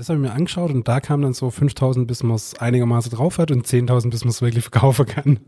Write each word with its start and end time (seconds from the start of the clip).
Das 0.00 0.08
habe 0.08 0.18
ich 0.18 0.26
mir 0.26 0.32
angeschaut 0.32 0.70
und 0.70 0.88
da 0.88 0.98
kam 0.98 1.20
dann 1.20 1.34
so 1.34 1.50
5000, 1.50 2.06
bis 2.06 2.22
man 2.22 2.34
es 2.34 2.58
einigermaßen 2.58 3.12
drauf 3.12 3.36
hat 3.36 3.50
und 3.50 3.66
10.000, 3.66 4.08
bis 4.08 4.24
man 4.24 4.30
es 4.30 4.40
wirklich 4.40 4.64
verkaufen 4.64 5.04
kann. 5.04 5.40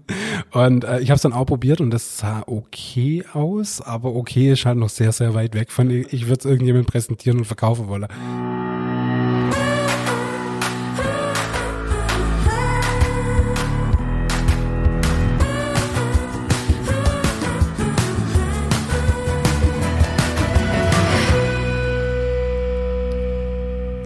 Und 0.50 0.84
äh, 0.84 1.00
ich 1.00 1.08
habe 1.08 1.16
es 1.16 1.22
dann 1.22 1.32
auch 1.32 1.46
probiert 1.46 1.80
und 1.80 1.90
das 1.90 2.18
sah 2.18 2.42
okay 2.44 3.24
aus, 3.32 3.80
aber 3.80 4.14
okay 4.14 4.52
ist 4.52 4.66
halt 4.66 4.76
noch 4.76 4.90
sehr, 4.90 5.12
sehr 5.12 5.32
weit 5.32 5.54
weg 5.54 5.72
von, 5.72 5.88
ich 5.88 6.26
würde 6.26 6.40
es 6.40 6.44
irgendjemandem 6.44 6.84
präsentieren 6.84 7.38
und 7.38 7.44
verkaufen 7.46 7.88
wollen. 7.88 8.06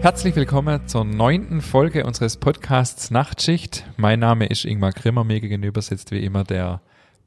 Herzlich 0.07 0.37
willkommen 0.37 0.87
zur 0.87 1.05
neunten 1.05 1.61
Folge 1.61 2.07
unseres 2.07 2.37
Podcasts 2.37 3.11
Nachtschicht. 3.11 3.83
Mein 3.97 4.21
Name 4.21 4.47
ist 4.47 4.65
Ingmar 4.65 4.93
Grimmer, 4.93 5.25
mir 5.25 5.41
gegenüber 5.41 5.83
sitzt 5.83 6.13
wie 6.13 6.25
immer 6.25 6.45
der 6.45 6.81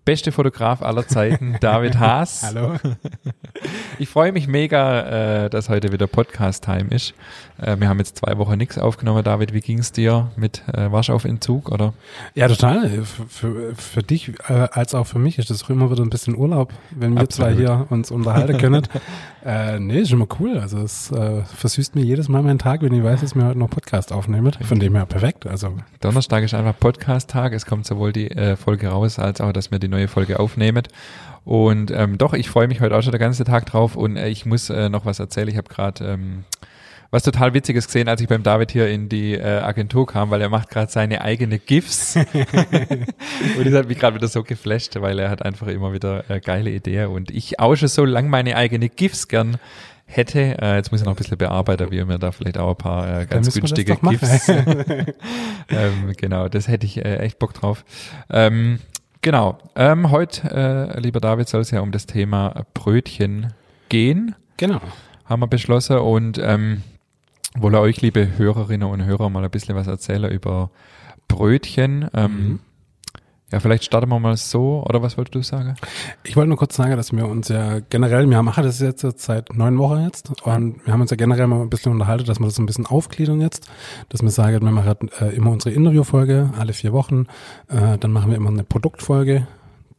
beste 0.09 0.31
Fotograf 0.31 0.81
aller 0.81 1.07
Zeiten, 1.07 1.57
David 1.61 1.99
Haas. 1.99 2.41
Hallo. 2.41 2.73
Ich 3.99 4.09
freue 4.09 4.31
mich 4.31 4.47
mega, 4.47 5.43
äh, 5.43 5.49
dass 5.51 5.69
heute 5.69 5.91
wieder 5.91 6.07
Podcast-Time 6.07 6.89
ist. 6.89 7.13
Äh, 7.61 7.79
wir 7.79 7.89
haben 7.89 7.99
jetzt 7.99 8.17
zwei 8.17 8.37
Wochen 8.37 8.57
nichts 8.57 8.79
aufgenommen. 8.79 9.23
David, 9.23 9.53
wie 9.53 9.59
ging 9.59 9.77
es 9.77 9.91
dir 9.91 10.31
mit 10.35 10.63
äh, 10.73 10.91
Waschaufentzug, 10.91 11.69
oder? 11.69 11.93
Ja, 12.33 12.47
total. 12.47 13.03
Für, 13.27 13.75
für, 13.75 14.01
dich 14.01 14.33
äh, 14.47 14.67
als 14.71 14.95
auch 14.95 15.05
für 15.05 15.19
mich 15.19 15.37
ist 15.37 15.49
das 15.49 15.63
auch 15.63 15.69
immer 15.69 15.91
wieder 15.91 16.01
ein 16.01 16.09
bisschen 16.09 16.35
Urlaub, 16.35 16.73
wenn 16.91 17.13
wir 17.13 17.21
Absolut. 17.21 17.51
zwei 17.51 17.57
hier 17.59 17.85
uns 17.89 18.09
unterhalten 18.09 18.57
können. 18.57 18.87
äh, 19.45 19.79
nee, 19.79 19.99
ist 19.99 20.11
immer 20.11 20.27
cool. 20.39 20.57
Also 20.57 20.79
es 20.79 21.11
äh, 21.11 21.43
versüßt 21.43 21.95
mir 21.95 22.03
jedes 22.03 22.29
Mal 22.29 22.41
meinen 22.41 22.59
Tag, 22.59 22.81
wenn 22.81 22.93
ich 22.93 23.03
weiß, 23.03 23.21
dass 23.21 23.35
wir 23.35 23.45
heute 23.45 23.59
noch 23.59 23.69
Podcast 23.69 24.11
aufnehmen. 24.13 24.53
Von 24.61 24.79
dem 24.79 24.95
her 24.95 25.05
perfekt. 25.05 25.45
Also 25.45 25.75
Donnerstag 25.99 26.43
ist 26.43 26.53
einfach 26.53 26.79
Podcast-Tag. 26.79 27.53
Es 27.53 27.65
kommt 27.65 27.85
sowohl 27.85 28.13
die 28.13 28.31
äh, 28.31 28.55
Folge 28.55 28.87
raus, 28.87 29.19
als 29.19 29.41
auch, 29.41 29.51
dass 29.51 29.71
wir 29.71 29.79
die 29.79 29.89
neue 29.89 29.98
Folge 30.07 30.39
aufnehmen. 30.39 30.83
Und 31.45 31.91
ähm, 31.91 32.17
doch, 32.17 32.33
ich 32.33 32.49
freue 32.49 32.67
mich 32.67 32.81
heute 32.81 32.95
auch 32.95 33.01
schon 33.01 33.11
den 33.11 33.19
ganzen 33.19 33.45
Tag 33.45 33.65
drauf 33.65 33.95
und 33.95 34.17
äh, 34.17 34.27
ich 34.29 34.45
muss 34.45 34.69
äh, 34.69 34.89
noch 34.89 35.05
was 35.05 35.19
erzählen. 35.19 35.47
Ich 35.47 35.57
habe 35.57 35.69
gerade 35.69 36.05
ähm, 36.05 36.43
was 37.11 37.23
total 37.23 37.53
Witziges 37.53 37.87
gesehen, 37.87 38.07
als 38.07 38.21
ich 38.21 38.27
beim 38.27 38.43
David 38.43 38.71
hier 38.71 38.87
in 38.87 39.09
die 39.09 39.33
äh, 39.33 39.59
Agentur 39.59 40.05
kam, 40.05 40.29
weil 40.29 40.41
er 40.41 40.49
macht 40.49 40.69
gerade 40.69 40.91
seine 40.91 41.21
eigene 41.21 41.57
GIFs. 41.57 42.15
und 43.57 43.65
das 43.65 43.73
hat 43.73 43.87
mich 43.87 43.97
gerade 43.97 44.15
wieder 44.15 44.27
so 44.27 44.43
geflasht, 44.43 44.95
weil 45.01 45.17
er 45.17 45.29
hat 45.29 45.43
einfach 45.43 45.67
immer 45.67 45.91
wieder 45.91 46.29
äh, 46.29 46.39
geile 46.39 46.69
Ideen 46.69 47.07
und 47.07 47.31
ich 47.31 47.59
auch 47.59 47.75
schon 47.75 47.87
so 47.87 48.05
lang 48.05 48.29
meine 48.29 48.55
eigene 48.55 48.89
GIFs 48.89 49.27
gern 49.27 49.57
hätte. 50.05 50.57
Äh, 50.61 50.75
jetzt 50.75 50.91
muss 50.91 51.01
ich 51.01 51.05
noch 51.05 51.13
ein 51.13 51.17
bisschen 51.17 51.37
bearbeiten, 51.37 51.89
wie 51.89 51.97
er 51.97 52.05
mir 52.05 52.19
da 52.19 52.31
vielleicht 52.31 52.59
auch 52.59 52.71
ein 52.71 52.77
paar 52.77 53.21
äh, 53.21 53.25
ganz 53.25 53.53
günstige. 53.53 53.95
GIFs. 53.95 54.49
ähm, 55.69 56.13
genau, 56.15 56.47
das 56.47 56.67
hätte 56.67 56.85
ich 56.85 56.97
äh, 56.97 57.17
echt 57.17 57.39
Bock 57.39 57.53
drauf. 57.53 57.85
Ähm, 58.29 58.79
genau, 59.21 59.57
ähm, 59.75 60.11
heute, 60.11 60.49
äh, 60.95 60.99
lieber 60.99 61.19
David, 61.19 61.47
soll 61.47 61.61
es 61.61 61.71
ja 61.71 61.81
um 61.81 61.91
das 61.91 62.05
Thema 62.05 62.65
Brötchen 62.73 63.53
gehen, 63.89 64.35
genau. 64.57 64.79
haben 65.25 65.41
wir 65.41 65.47
beschlossen 65.47 65.97
und 65.99 66.37
ähm, 66.37 66.83
wolle 67.57 67.79
euch, 67.79 68.01
liebe 68.01 68.37
Hörerinnen 68.37 68.87
und 68.87 69.03
Hörer, 69.05 69.29
mal 69.29 69.43
ein 69.43 69.51
bisschen 69.51 69.75
was 69.75 69.87
erzählen 69.87 70.31
über 70.31 70.69
Brötchen. 71.27 72.07
Ähm, 72.13 72.31
Mhm. 72.31 72.59
Ja, 73.51 73.59
vielleicht 73.59 73.83
starten 73.83 74.09
wir 74.09 74.19
mal 74.19 74.37
so, 74.37 74.83
oder 74.87 75.01
was 75.01 75.17
wolltest 75.17 75.33
du 75.33 75.41
sagen? 75.41 75.75
Ich 76.23 76.35
wollte 76.35 76.49
nur 76.49 76.57
kurz 76.57 76.75
sagen, 76.75 76.95
dass 76.95 77.11
wir 77.11 77.27
uns 77.27 77.47
ja 77.47 77.79
generell, 77.89 78.29
wir 78.29 78.43
machen 78.43 78.63
das 78.63 78.79
jetzt 78.79 79.03
seit 79.21 79.55
neun 79.55 79.79
Wochen 79.79 80.03
jetzt 80.03 80.29
und 80.29 80.45
wir 80.45 80.93
haben 80.93 81.01
uns 81.01 81.09
ja 81.09 81.17
generell 81.17 81.47
mal 81.47 81.61
ein 81.61 81.69
bisschen 81.69 81.91
unterhalten, 81.91 82.25
dass 82.25 82.39
wir 82.39 82.45
das 82.45 82.55
so 82.55 82.61
ein 82.61 82.67
bisschen 82.67 82.85
aufgliedern 82.85 83.41
jetzt, 83.41 83.67
dass 84.09 84.21
wir 84.21 84.29
sagen, 84.29 84.61
wir 84.61 84.71
machen 84.71 85.09
äh, 85.19 85.35
immer 85.35 85.49
unsere 85.49 85.73
Interviewfolge 85.73 86.51
alle 86.59 86.73
vier 86.73 86.93
Wochen, 86.93 87.25
äh, 87.69 87.97
dann 87.97 88.11
machen 88.11 88.29
wir 88.29 88.37
immer 88.37 88.49
eine 88.49 88.63
Produktfolge, 88.63 89.47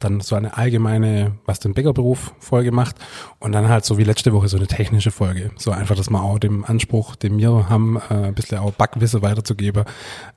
dann 0.00 0.20
so 0.20 0.34
eine 0.34 0.56
allgemeine, 0.56 1.32
was 1.46 1.60
den 1.60 1.74
Bäckerberuf 1.74 2.34
Folge 2.40 2.72
macht 2.72 2.96
und 3.38 3.52
dann 3.52 3.68
halt 3.68 3.84
so 3.84 3.98
wie 3.98 4.04
letzte 4.04 4.32
Woche 4.32 4.48
so 4.48 4.56
eine 4.56 4.66
technische 4.66 5.10
Folge. 5.10 5.50
So 5.56 5.70
einfach, 5.70 5.94
dass 5.94 6.10
wir 6.10 6.22
auch 6.22 6.38
dem 6.38 6.64
Anspruch, 6.64 7.16
den 7.16 7.38
wir 7.38 7.68
haben, 7.68 7.96
äh, 8.10 8.14
ein 8.28 8.34
bisschen 8.34 8.58
auch 8.58 8.72
Backwisse 8.72 9.22
weiterzugeben. 9.22 9.84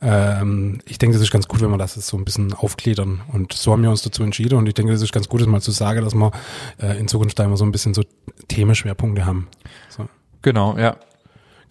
Ähm, 0.01 0.79
ich 0.85 0.97
denke, 0.97 1.15
das 1.15 1.23
ist 1.23 1.31
ganz 1.31 1.47
gut, 1.47 1.61
wenn 1.61 1.71
wir 1.71 1.77
das 1.77 1.95
jetzt 1.95 2.07
so 2.07 2.17
ein 2.17 2.25
bisschen 2.25 2.53
aufgliedern 2.53 3.21
und 3.31 3.53
so 3.53 3.71
haben 3.71 3.81
wir 3.81 3.89
uns 3.89 4.03
dazu 4.03 4.23
entschieden 4.23 4.57
und 4.57 4.67
ich 4.67 4.73
denke, 4.73 4.91
das 4.91 5.01
ist 5.01 5.13
ganz 5.13 5.29
gut, 5.29 5.41
das 5.41 5.47
mal 5.47 5.61
zu 5.61 5.71
sagen, 5.71 6.03
dass 6.03 6.13
wir 6.13 6.31
äh, 6.81 6.99
in 6.99 7.07
Zukunft 7.07 7.39
da 7.39 7.45
immer 7.45 7.57
so 7.57 7.65
ein 7.65 7.71
bisschen 7.71 7.93
so 7.93 8.03
Themenschwerpunkte 8.49 9.25
haben. 9.25 9.47
So. 9.89 10.07
Genau, 10.41 10.77
ja. 10.77 10.97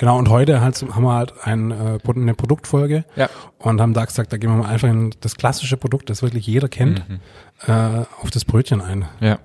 Genau, 0.03 0.19
und 0.19 0.29
heute 0.31 0.61
halt, 0.61 0.83
haben 0.97 1.05
wir 1.05 1.15
halt 1.15 1.33
ein, 1.45 1.71
äh, 1.71 1.99
eine 2.17 2.35
Produktfolge 2.35 3.05
Ja. 3.15 3.29
und 3.59 3.81
haben 3.81 3.95
da 3.95 4.05
gesagt, 4.05 4.33
da 4.33 4.37
gehen 4.37 4.51
wir 4.51 4.57
mal 4.57 4.69
einfach 4.69 4.89
in 4.89 5.15
das 5.21 5.37
klassische 5.37 5.77
Produkt, 5.77 6.11
das 6.11 6.23
wirklich 6.23 6.45
jeder 6.45 6.69
kennt, 6.69 7.09
Mhm. 7.09 7.21
äh, 7.69 8.01
auf 8.21 8.33
das 8.33 8.45
Brötchen 8.45 8.81
ein. 8.81 9.05
Ja. 9.21 9.39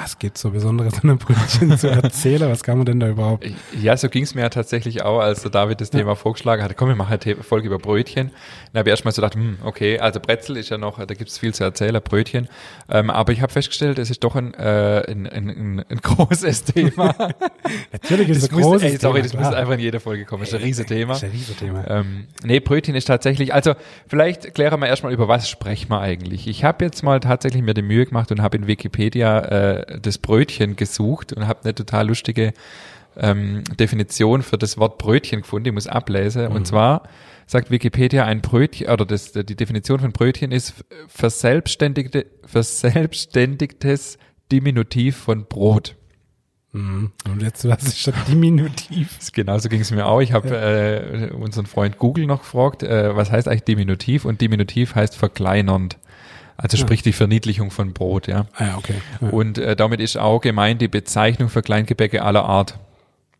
Was 0.00 0.16
gibt's 0.20 0.42
so 0.42 0.50
Besonderes 0.50 0.94
an 0.94 1.10
einem 1.10 1.18
Brötchen 1.18 1.76
zu 1.76 1.88
erzählen? 1.90 2.48
Was 2.48 2.62
kann 2.62 2.78
man 2.78 2.86
denn 2.86 3.00
da 3.00 3.08
überhaupt? 3.08 3.50
Ja, 3.80 3.96
so 3.96 4.08
ging 4.08 4.22
es 4.22 4.32
mir 4.32 4.42
ja 4.42 4.48
tatsächlich 4.48 5.02
auch, 5.02 5.18
als 5.18 5.42
der 5.42 5.50
David 5.50 5.80
das 5.80 5.90
Thema 5.90 6.14
vorgeschlagen 6.14 6.62
hatte. 6.62 6.74
Komm, 6.74 6.88
wir 6.88 6.94
machen 6.94 7.18
eine 7.20 7.34
Folge 7.42 7.66
über 7.66 7.78
Brötchen. 7.78 8.30
Dann 8.72 8.80
habe 8.80 8.90
ich 8.90 8.92
erstmal 8.92 9.12
so 9.12 9.22
gedacht, 9.22 9.34
hm, 9.34 9.58
okay, 9.64 9.98
also 9.98 10.20
Brezel 10.20 10.56
ist 10.56 10.68
ja 10.68 10.78
noch, 10.78 11.04
da 11.04 11.14
gibt 11.14 11.30
es 11.30 11.38
viel 11.38 11.52
zu 11.52 11.64
erzählen, 11.64 12.00
Brötchen. 12.00 12.48
Ähm, 12.88 13.10
aber 13.10 13.32
ich 13.32 13.42
habe 13.42 13.52
festgestellt, 13.52 13.98
es 13.98 14.10
ist 14.10 14.22
doch 14.22 14.36
ein, 14.36 14.54
äh, 14.54 15.02
ein, 15.08 15.26
ein, 15.26 15.84
ein, 15.88 15.96
großes 16.02 16.64
Thema. 16.64 17.12
Natürlich 17.90 18.28
ist 18.28 18.44
es 18.44 18.50
ein 18.50 18.54
muss, 18.54 18.62
großes 18.62 18.92
ey, 18.92 18.98
sorry, 18.98 19.14
Thema, 19.14 19.22
das 19.22 19.32
klar. 19.32 19.44
muss 19.46 19.54
einfach 19.54 19.74
in 19.74 19.80
jeder 19.80 19.98
Folge 19.98 20.24
kommen. 20.26 20.42
Das 20.42 20.50
ist 20.50 20.54
ein 20.54 20.62
Riesenthema. 20.62 21.14
Das 21.14 21.24
ist 21.24 21.28
ein 21.28 21.32
Riesenthema. 21.32 21.84
Ähm, 21.88 22.26
nee, 22.44 22.60
Brötchen 22.60 22.94
ist 22.94 23.06
tatsächlich, 23.06 23.52
also 23.52 23.74
vielleicht 24.06 24.54
klären 24.54 24.78
wir 24.80 24.86
erstmal, 24.86 25.12
über 25.12 25.26
was 25.26 25.50
sprechen 25.50 25.90
wir 25.90 26.00
eigentlich. 26.00 26.46
Ich 26.46 26.62
habe 26.62 26.84
jetzt 26.84 27.02
mal 27.02 27.18
tatsächlich 27.18 27.62
mir 27.64 27.74
die 27.74 27.82
Mühe 27.82 28.06
gemacht 28.06 28.30
und 28.30 28.42
habe 28.42 28.58
in 28.58 28.68
Wikipedia 28.68 29.40
äh, 29.40 29.87
das 30.00 30.18
Brötchen 30.18 30.76
gesucht 30.76 31.32
und 31.32 31.46
habe 31.46 31.64
eine 31.64 31.74
total 31.74 32.08
lustige 32.08 32.52
ähm, 33.16 33.64
Definition 33.78 34.42
für 34.42 34.58
das 34.58 34.78
Wort 34.78 34.98
Brötchen 34.98 35.42
gefunden, 35.42 35.68
ich 35.68 35.74
muss 35.74 35.86
ablesen. 35.86 36.48
Und 36.48 36.66
zwar 36.66 37.02
sagt 37.46 37.70
Wikipedia 37.70 38.24
ein 38.24 38.42
Brötchen, 38.42 38.88
oder 38.88 39.04
das, 39.04 39.32
die 39.32 39.56
Definition 39.56 40.00
von 40.00 40.12
Brötchen 40.12 40.52
ist 40.52 40.74
verselbstständigte, 41.08 42.26
verselbstständigtes 42.44 44.18
Diminutiv 44.50 45.16
von 45.16 45.46
Brot. 45.46 45.96
Mhm. 46.72 47.12
Und 47.30 47.42
jetzt, 47.42 47.66
was 47.66 47.82
ist 47.82 47.98
schon 47.98 48.14
diminutiv? 48.28 49.18
Genauso 49.32 49.68
ging 49.68 49.80
es 49.80 49.90
mir 49.90 50.06
auch. 50.06 50.20
Ich 50.20 50.32
habe 50.32 51.30
äh, 51.30 51.30
unseren 51.32 51.66
Freund 51.66 51.98
Google 51.98 52.26
noch 52.26 52.40
gefragt, 52.40 52.82
äh, 52.82 53.16
was 53.16 53.30
heißt 53.30 53.48
eigentlich 53.48 53.64
Diminutiv? 53.64 54.24
Und 54.24 54.40
Diminutiv 54.40 54.94
heißt 54.94 55.16
verkleinernd. 55.16 55.98
Also 56.60 56.76
sprich 56.76 57.02
die 57.02 57.12
Verniedlichung 57.12 57.70
von 57.70 57.92
Brot, 57.94 58.26
ja. 58.26 58.46
Ah 58.54 58.64
ja, 58.66 58.76
okay. 58.76 58.94
Ja. 59.20 59.28
Und 59.30 59.58
äh, 59.58 59.76
damit 59.76 60.00
ist 60.00 60.18
auch 60.18 60.40
gemeint 60.40 60.82
die 60.82 60.88
Bezeichnung 60.88 61.48
für 61.48 61.62
Kleingebäcke 61.62 62.22
aller 62.22 62.44
Art. 62.44 62.78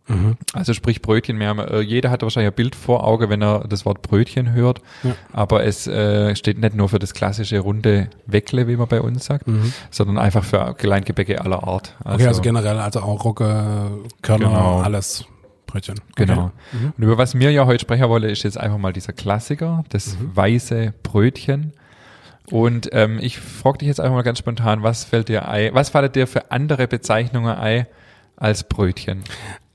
Mhm. 0.07 0.37
Also 0.55 0.73
sprich 0.73 1.03
Brötchen, 1.03 1.39
wir 1.39 1.49
haben, 1.49 1.59
äh, 1.59 1.81
jeder 1.81 2.11
hat 2.11 2.23
wahrscheinlich 2.23 2.53
ein 2.53 2.55
Bild 2.57 2.75
vor 2.75 3.05
Auge, 3.05 3.29
wenn 3.29 3.43
er 3.43 3.67
das 3.69 3.85
Wort 3.85 4.01
Brötchen 4.03 4.53
hört. 4.53 4.81
Ja. 5.03 5.15
Aber 5.33 5.65
es 5.65 5.87
äh, 5.87 6.35
steht 6.37 6.59
nicht 6.59 6.75
nur 6.77 6.89
für 6.89 6.99
das 6.99 7.13
klassische 7.13 7.59
runde 7.59 8.09
Weckle, 8.25 8.69
wie 8.69 8.77
man 8.77 8.87
bei 8.89 9.01
uns 9.03 9.27
sagt, 9.27 9.47
Mhm. 9.49 9.73
sondern 9.91 10.17
einfach 10.17 10.45
für 10.45 10.75
Kleingebäcke 10.79 11.41
aller 11.43 11.63
Art. 11.67 11.95
Okay, 12.05 12.27
also 12.27 12.41
generell, 12.41 12.79
also 12.79 13.01
auch 13.01 13.25
Rogge, 13.25 13.91
Körner, 14.23 14.47
Genau. 14.49 14.81
alles 14.81 15.27
Brötchen. 15.67 15.97
Genau. 16.15 16.33
Okay. 16.45 16.51
Mhm. 16.73 16.93
Und 16.97 17.05
über 17.05 17.19
was 17.19 17.35
mir 17.35 17.51
ja 17.51 17.67
heute 17.67 17.83
sprechen 17.83 18.09
wolle, 18.09 18.31
ist 18.31 18.45
jetzt 18.45 18.57
einfach 18.59 18.79
mal 18.79 18.93
dieser 18.95 19.13
Klassiker, 19.13 19.85
das 19.91 20.17
weiße 20.35 20.95
Brötchen. 21.03 21.73
Und 22.51 22.89
ähm, 22.93 23.19
ich 23.21 23.39
frage 23.39 23.79
dich 23.79 23.89
jetzt 23.89 24.01
einfach 24.01 24.15
mal 24.15 24.23
ganz 24.23 24.39
spontan, 24.39 24.83
was 24.83 25.05
fällt 25.05 25.29
dir 25.29 25.49
ein, 25.49 25.75
was 25.75 25.91
fällt 25.91 26.17
dir 26.17 26.27
für 26.27 26.51
andere 26.51 26.87
Bezeichnungen 26.89 27.55
ein 27.57 27.87
als 28.37 28.65
Brötchen? 28.65 29.23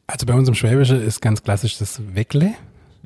Also 0.07 0.25
bei 0.25 0.33
uns 0.33 0.47
im 0.47 0.55
Schwäbischen 0.55 1.01
ist 1.01 1.21
ganz 1.21 1.43
klassisch 1.43 1.77
das 1.77 2.01
Weckle. 2.15 2.53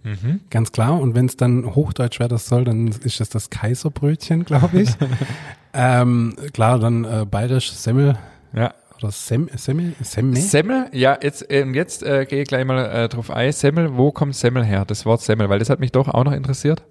Mhm. 0.03 0.41
Ganz 0.49 0.71
klar. 0.71 0.99
Und 0.99 1.15
wenn 1.15 1.25
es 1.25 1.37
dann 1.37 1.75
Hochdeutsch 1.75 2.19
werden 2.19 2.37
soll, 2.37 2.63
dann 2.63 2.87
ist 2.87 3.19
das 3.19 3.29
das 3.29 3.49
Kaiserbrötchen, 3.49 4.45
glaube 4.45 4.81
ich. 4.81 4.89
ähm, 5.73 6.35
klar, 6.53 6.79
dann 6.79 7.03
äh, 7.03 7.25
bayerisch 7.29 7.71
Semmel 7.71 8.17
Ja. 8.53 8.73
oder 8.97 9.11
Sem, 9.11 9.49
Semmel, 9.55 9.93
Semme. 10.01 10.35
Semmel, 10.37 10.85
ja, 10.93 11.17
jetzt, 11.21 11.45
ähm, 11.49 11.73
jetzt 11.73 12.03
äh, 12.03 12.25
gehe 12.25 12.41
ich 12.43 12.47
gleich 12.47 12.65
mal 12.65 12.85
äh, 12.85 13.09
drauf 13.09 13.29
ein. 13.31 13.51
Semmel, 13.51 13.97
wo 13.97 14.11
kommt 14.11 14.35
Semmel 14.35 14.63
her? 14.63 14.85
Das 14.85 15.05
Wort 15.05 15.21
Semmel, 15.21 15.49
weil 15.49 15.59
das 15.59 15.69
hat 15.69 15.79
mich 15.79 15.91
doch 15.91 16.07
auch 16.07 16.23
noch 16.23 16.33
interessiert. 16.33 16.83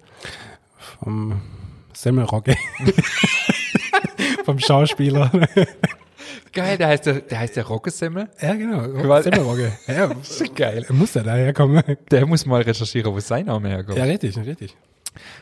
vom 0.99 1.41
Semmelrogge. 1.97 2.55
vom 4.45 4.59
Schauspieler. 4.59 5.31
Geil, 6.53 6.77
der 6.77 6.89
heißt 6.89 7.07
der, 7.07 7.21
der 7.21 7.39
heißt 7.39 7.55
der 7.55 7.65
Rockesemmel. 7.65 8.29
ja, 8.39 8.53
genau. 8.53 9.21
Semmelrogge. 9.21 9.71
Ja, 9.87 10.11
Geil. 10.55 10.85
muss 10.89 11.15
ja 11.15 11.23
daher 11.23 11.53
kommen. 11.53 11.81
Der 12.11 12.25
muss 12.27 12.45
mal 12.45 12.61
recherchieren, 12.61 13.11
wo 13.13 13.19
sein 13.19 13.47
Name 13.47 13.69
herkommt. 13.69 13.97
Ja, 13.97 14.03
richtig, 14.03 14.37
richtig. 14.37 14.75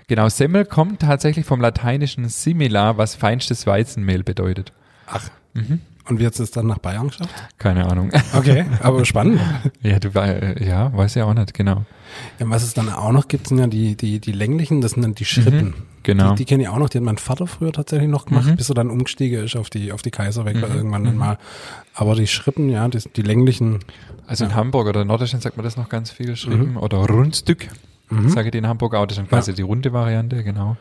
Genau, 0.08 0.30
Semmel 0.30 0.64
kommt 0.64 1.02
tatsächlich 1.02 1.46
vom 1.46 1.60
lateinischen 1.60 2.30
simila, 2.30 2.98
was 2.98 3.16
feinstes 3.16 3.68
Weizenmehl 3.68 4.24
bedeutet. 4.24 4.72
Ach, 5.08 5.30
Und 5.54 6.20
wie 6.20 6.26
hat 6.26 6.40
es 6.40 6.52
dann 6.52 6.68
nach 6.68 6.78
Bayern 6.78 7.10
geschafft? 7.10 7.34
Keine 7.58 7.86
Ahnung. 7.86 8.12
Okay, 8.34 8.64
aber 8.80 9.04
spannend. 9.04 9.42
ja, 9.82 10.00
du 10.00 10.08
äh, 10.18 10.66
ja, 10.66 10.96
weiß 10.96 11.16
ja 11.16 11.26
auch 11.26 11.34
nicht, 11.34 11.54
genau. 11.54 11.84
Ja, 12.40 12.50
was 12.50 12.64
es 12.64 12.74
dann 12.74 12.88
auch 12.90 13.12
noch 13.12 13.28
gibt, 13.28 13.48
sind 13.48 13.58
ja 13.60 13.68
die, 13.68 13.98
die, 13.98 14.22
die 14.22 14.32
länglichen, 14.32 14.80
das 14.80 14.92
sind 14.92 15.04
dann 15.04 15.16
die 15.16 15.26
Schrippen. 15.26 15.74
Genau. 16.06 16.30
Die, 16.32 16.36
die 16.38 16.46
kenne 16.46 16.64
ich 16.64 16.70
auch 16.70 16.78
noch, 16.78 16.88
die 16.90 16.98
hat 17.00 17.04
mein 17.04 17.18
Vater 17.18 17.46
früher 17.48 17.74
tatsächlich 17.74 18.10
noch 18.10 18.26
gemacht, 18.26 18.46
Mhm. 18.48 18.56
bis 18.56 18.70
er 18.70 18.76
dann 18.76 18.90
umgestiegen 18.90 19.44
ist 19.44 19.56
auf 19.58 19.70
die, 19.70 19.92
auf 19.92 20.02
die 20.02 20.12
Kaiserweckler 20.12 20.70
Mhm, 20.70 20.76
irgendwann 20.76 21.04
dann 21.04 21.18
mal. 21.18 21.38
Aber 21.94 22.16
die 22.16 22.28
Schrippen, 22.28 22.70
ja, 22.70 22.88
die, 22.88 23.00
die 23.16 23.22
länglichen, 23.22 23.80
Also 24.28 24.46
in 24.46 24.52
Ja. 24.52 24.56
Hamburg 24.56 24.88
oder 24.88 25.02
in 25.02 25.08
Norddeutschland 25.08 25.44
sagt 25.44 25.58
man 25.58 25.64
das 25.66 25.76
noch 25.78 25.90
ganz 25.90 26.10
viel 26.12 26.28
geschrieben. 26.28 26.78
Oder 26.78 26.98
Rundstück, 27.00 27.68
mhm. 28.10 28.30
sage 28.30 28.50
die 28.52 28.58
in 28.60 28.68
Hamburg 28.68 28.96
auch. 28.96 29.06
Das 29.06 29.18
ist 29.18 29.22
dann 29.22 29.28
quasi 29.30 29.52
Ja. 29.52 29.56
die 29.58 29.62
runde 29.64 29.92
Variante, 29.94 30.44
genau. 30.44 30.78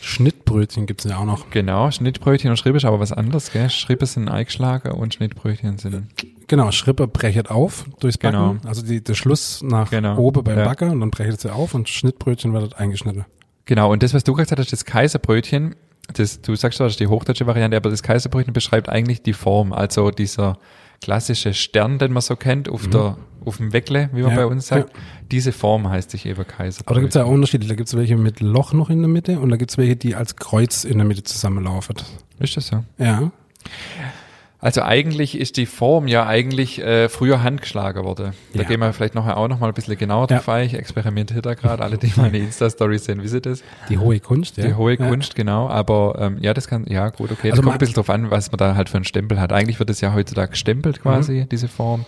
Schnittbrötchen 0.00 0.86
gibt's 0.86 1.04
ja 1.04 1.18
auch 1.18 1.24
noch. 1.26 1.50
Genau, 1.50 1.90
Schnittbrötchen 1.90 2.50
und 2.50 2.56
Schrippe 2.56 2.78
ist 2.78 2.84
aber 2.86 3.00
was 3.00 3.12
anderes, 3.12 3.52
gell? 3.52 3.68
Schrippe 3.68 4.06
sind 4.06 4.28
eingeschlagen 4.28 4.92
und 4.92 5.14
Schnittbrötchen 5.14 5.78
sind, 5.78 6.04
Genau, 6.46 6.72
Schrippe 6.72 7.06
brechet 7.06 7.48
auf 7.50 7.84
durchs 8.00 8.18
Backen. 8.18 8.58
Genau. 8.58 8.68
Also 8.68 8.82
die, 8.82 9.04
der 9.04 9.14
Schluss 9.14 9.62
nach 9.62 9.90
Genau, 9.90 10.16
oben 10.18 10.42
beim 10.42 10.58
ja. 10.58 10.64
Backen 10.64 10.90
und 10.90 11.00
dann 11.00 11.10
brechet 11.10 11.40
sie 11.40 11.52
auf 11.54 11.74
und 11.74 11.88
Schnittbrötchen 11.88 12.52
wird 12.52 12.76
eingeschnitten. 12.76 13.24
Genau. 13.70 13.90
Und 13.92 14.02
das, 14.02 14.12
was 14.12 14.24
du 14.24 14.34
gesagt 14.34 14.58
hast, 14.58 14.72
das 14.72 14.84
Kaiserbrötchen, 14.84 15.76
das, 16.12 16.42
du 16.42 16.56
sagst 16.56 16.80
das 16.80 16.92
ist 16.92 17.00
die 17.00 17.06
hochdeutsche 17.06 17.46
Variante, 17.46 17.76
aber 17.76 17.88
das 17.88 18.02
Kaiserbrötchen 18.02 18.52
beschreibt 18.52 18.88
eigentlich 18.88 19.22
die 19.22 19.32
Form, 19.32 19.72
also 19.72 20.10
dieser 20.10 20.58
klassische 21.00 21.54
Stern, 21.54 21.98
den 21.98 22.12
man 22.12 22.20
so 22.20 22.34
kennt, 22.34 22.68
auf 22.68 22.88
der, 22.88 23.16
auf 23.44 23.58
dem 23.58 23.72
Weckle, 23.72 24.10
wie 24.12 24.22
man 24.22 24.32
Mhm. 24.32 24.38
Ja, 24.38 24.44
bei 24.44 24.46
uns 24.46 24.66
sagt. 24.66 24.92
Diese 25.30 25.52
Form 25.52 25.88
heißt 25.88 26.10
sich 26.10 26.26
eben 26.26 26.44
Kaiserbrötchen. 26.46 26.86
Aber 26.86 26.94
da 26.96 27.00
gibt's 27.00 27.14
ja 27.14 27.24
auch 27.24 27.30
Unterschiede. 27.30 27.66
Da 27.68 27.74
gibt's 27.76 27.96
welche 27.96 28.16
mit 28.16 28.40
Loch 28.40 28.72
noch 28.72 28.90
in 28.90 28.98
der 28.98 29.08
Mitte 29.08 29.38
und 29.38 29.50
da 29.50 29.56
gibt's 29.56 29.78
welche, 29.78 29.94
die 29.96 30.16
als 30.16 30.34
Kreuz 30.34 30.82
in 30.84 30.98
der 30.98 31.06
Mitte 31.06 31.22
zusammenlaufen. 31.22 31.94
Ist 32.40 32.56
das 32.56 32.66
so? 32.66 32.84
Ja. 32.98 33.30
Also 34.62 34.82
eigentlich 34.82 35.38
ist 35.38 35.56
die 35.56 35.64
Form 35.64 36.06
ja 36.06 36.26
eigentlich 36.26 36.80
äh, 36.82 37.08
früher 37.08 37.42
handgeschlagen 37.42 38.04
worden. 38.04 38.32
Da 38.52 38.60
Ja. 38.62 38.68
gehen 38.68 38.78
wir 38.80 38.92
vielleicht 38.92 39.14
nachher 39.14 39.38
auch 39.38 39.48
noch 39.48 39.58
mal 39.58 39.68
ein 39.68 39.72
bisschen 39.74 39.96
genauer 39.96 40.26
drauf 40.26 40.48
ein. 40.50 40.66
Ich 40.66 40.74
experimentiere 40.74 41.40
da 41.40 41.54
gerade. 41.54 41.82
Alle, 41.82 41.96
die 41.96 42.12
meine 42.16 42.36
Insta-Stories 42.46 43.04
sehen, 43.06 43.22
wissen 43.22 43.40
das. 43.40 43.62
Die 43.88 43.96
hohe 43.96 44.20
Kunst, 44.20 44.58
ja. 44.58 44.66
Die 44.66 44.74
hohe 44.74 44.98
ja. 44.98 45.08
Kunst, 45.08 45.34
genau. 45.34 45.68
Aber 45.70 46.16
ähm, 46.20 46.36
ja, 46.42 46.52
das 46.52 46.68
kann, 46.68 46.84
ja 46.88 47.08
gut, 47.08 47.32
okay. 47.32 47.48
Das 47.48 47.52
Also 47.52 47.62
kommt 47.62 47.66
man- 47.66 47.74
ein 47.74 47.78
bisschen 47.78 47.94
drauf 47.94 48.10
an, 48.10 48.30
was 48.30 48.52
man 48.52 48.58
da 48.58 48.74
halt 48.74 48.90
für 48.90 48.96
einen 48.98 49.04
Stempel 49.06 49.40
hat. 49.40 49.50
Eigentlich 49.52 49.78
wird 49.78 49.88
es 49.88 50.02
ja 50.02 50.12
heutzutage 50.12 50.50
gestempelt 50.50 51.00
quasi, 51.00 51.32
Mhm. 51.40 51.48
diese 51.48 51.68
Form. 51.68 52.04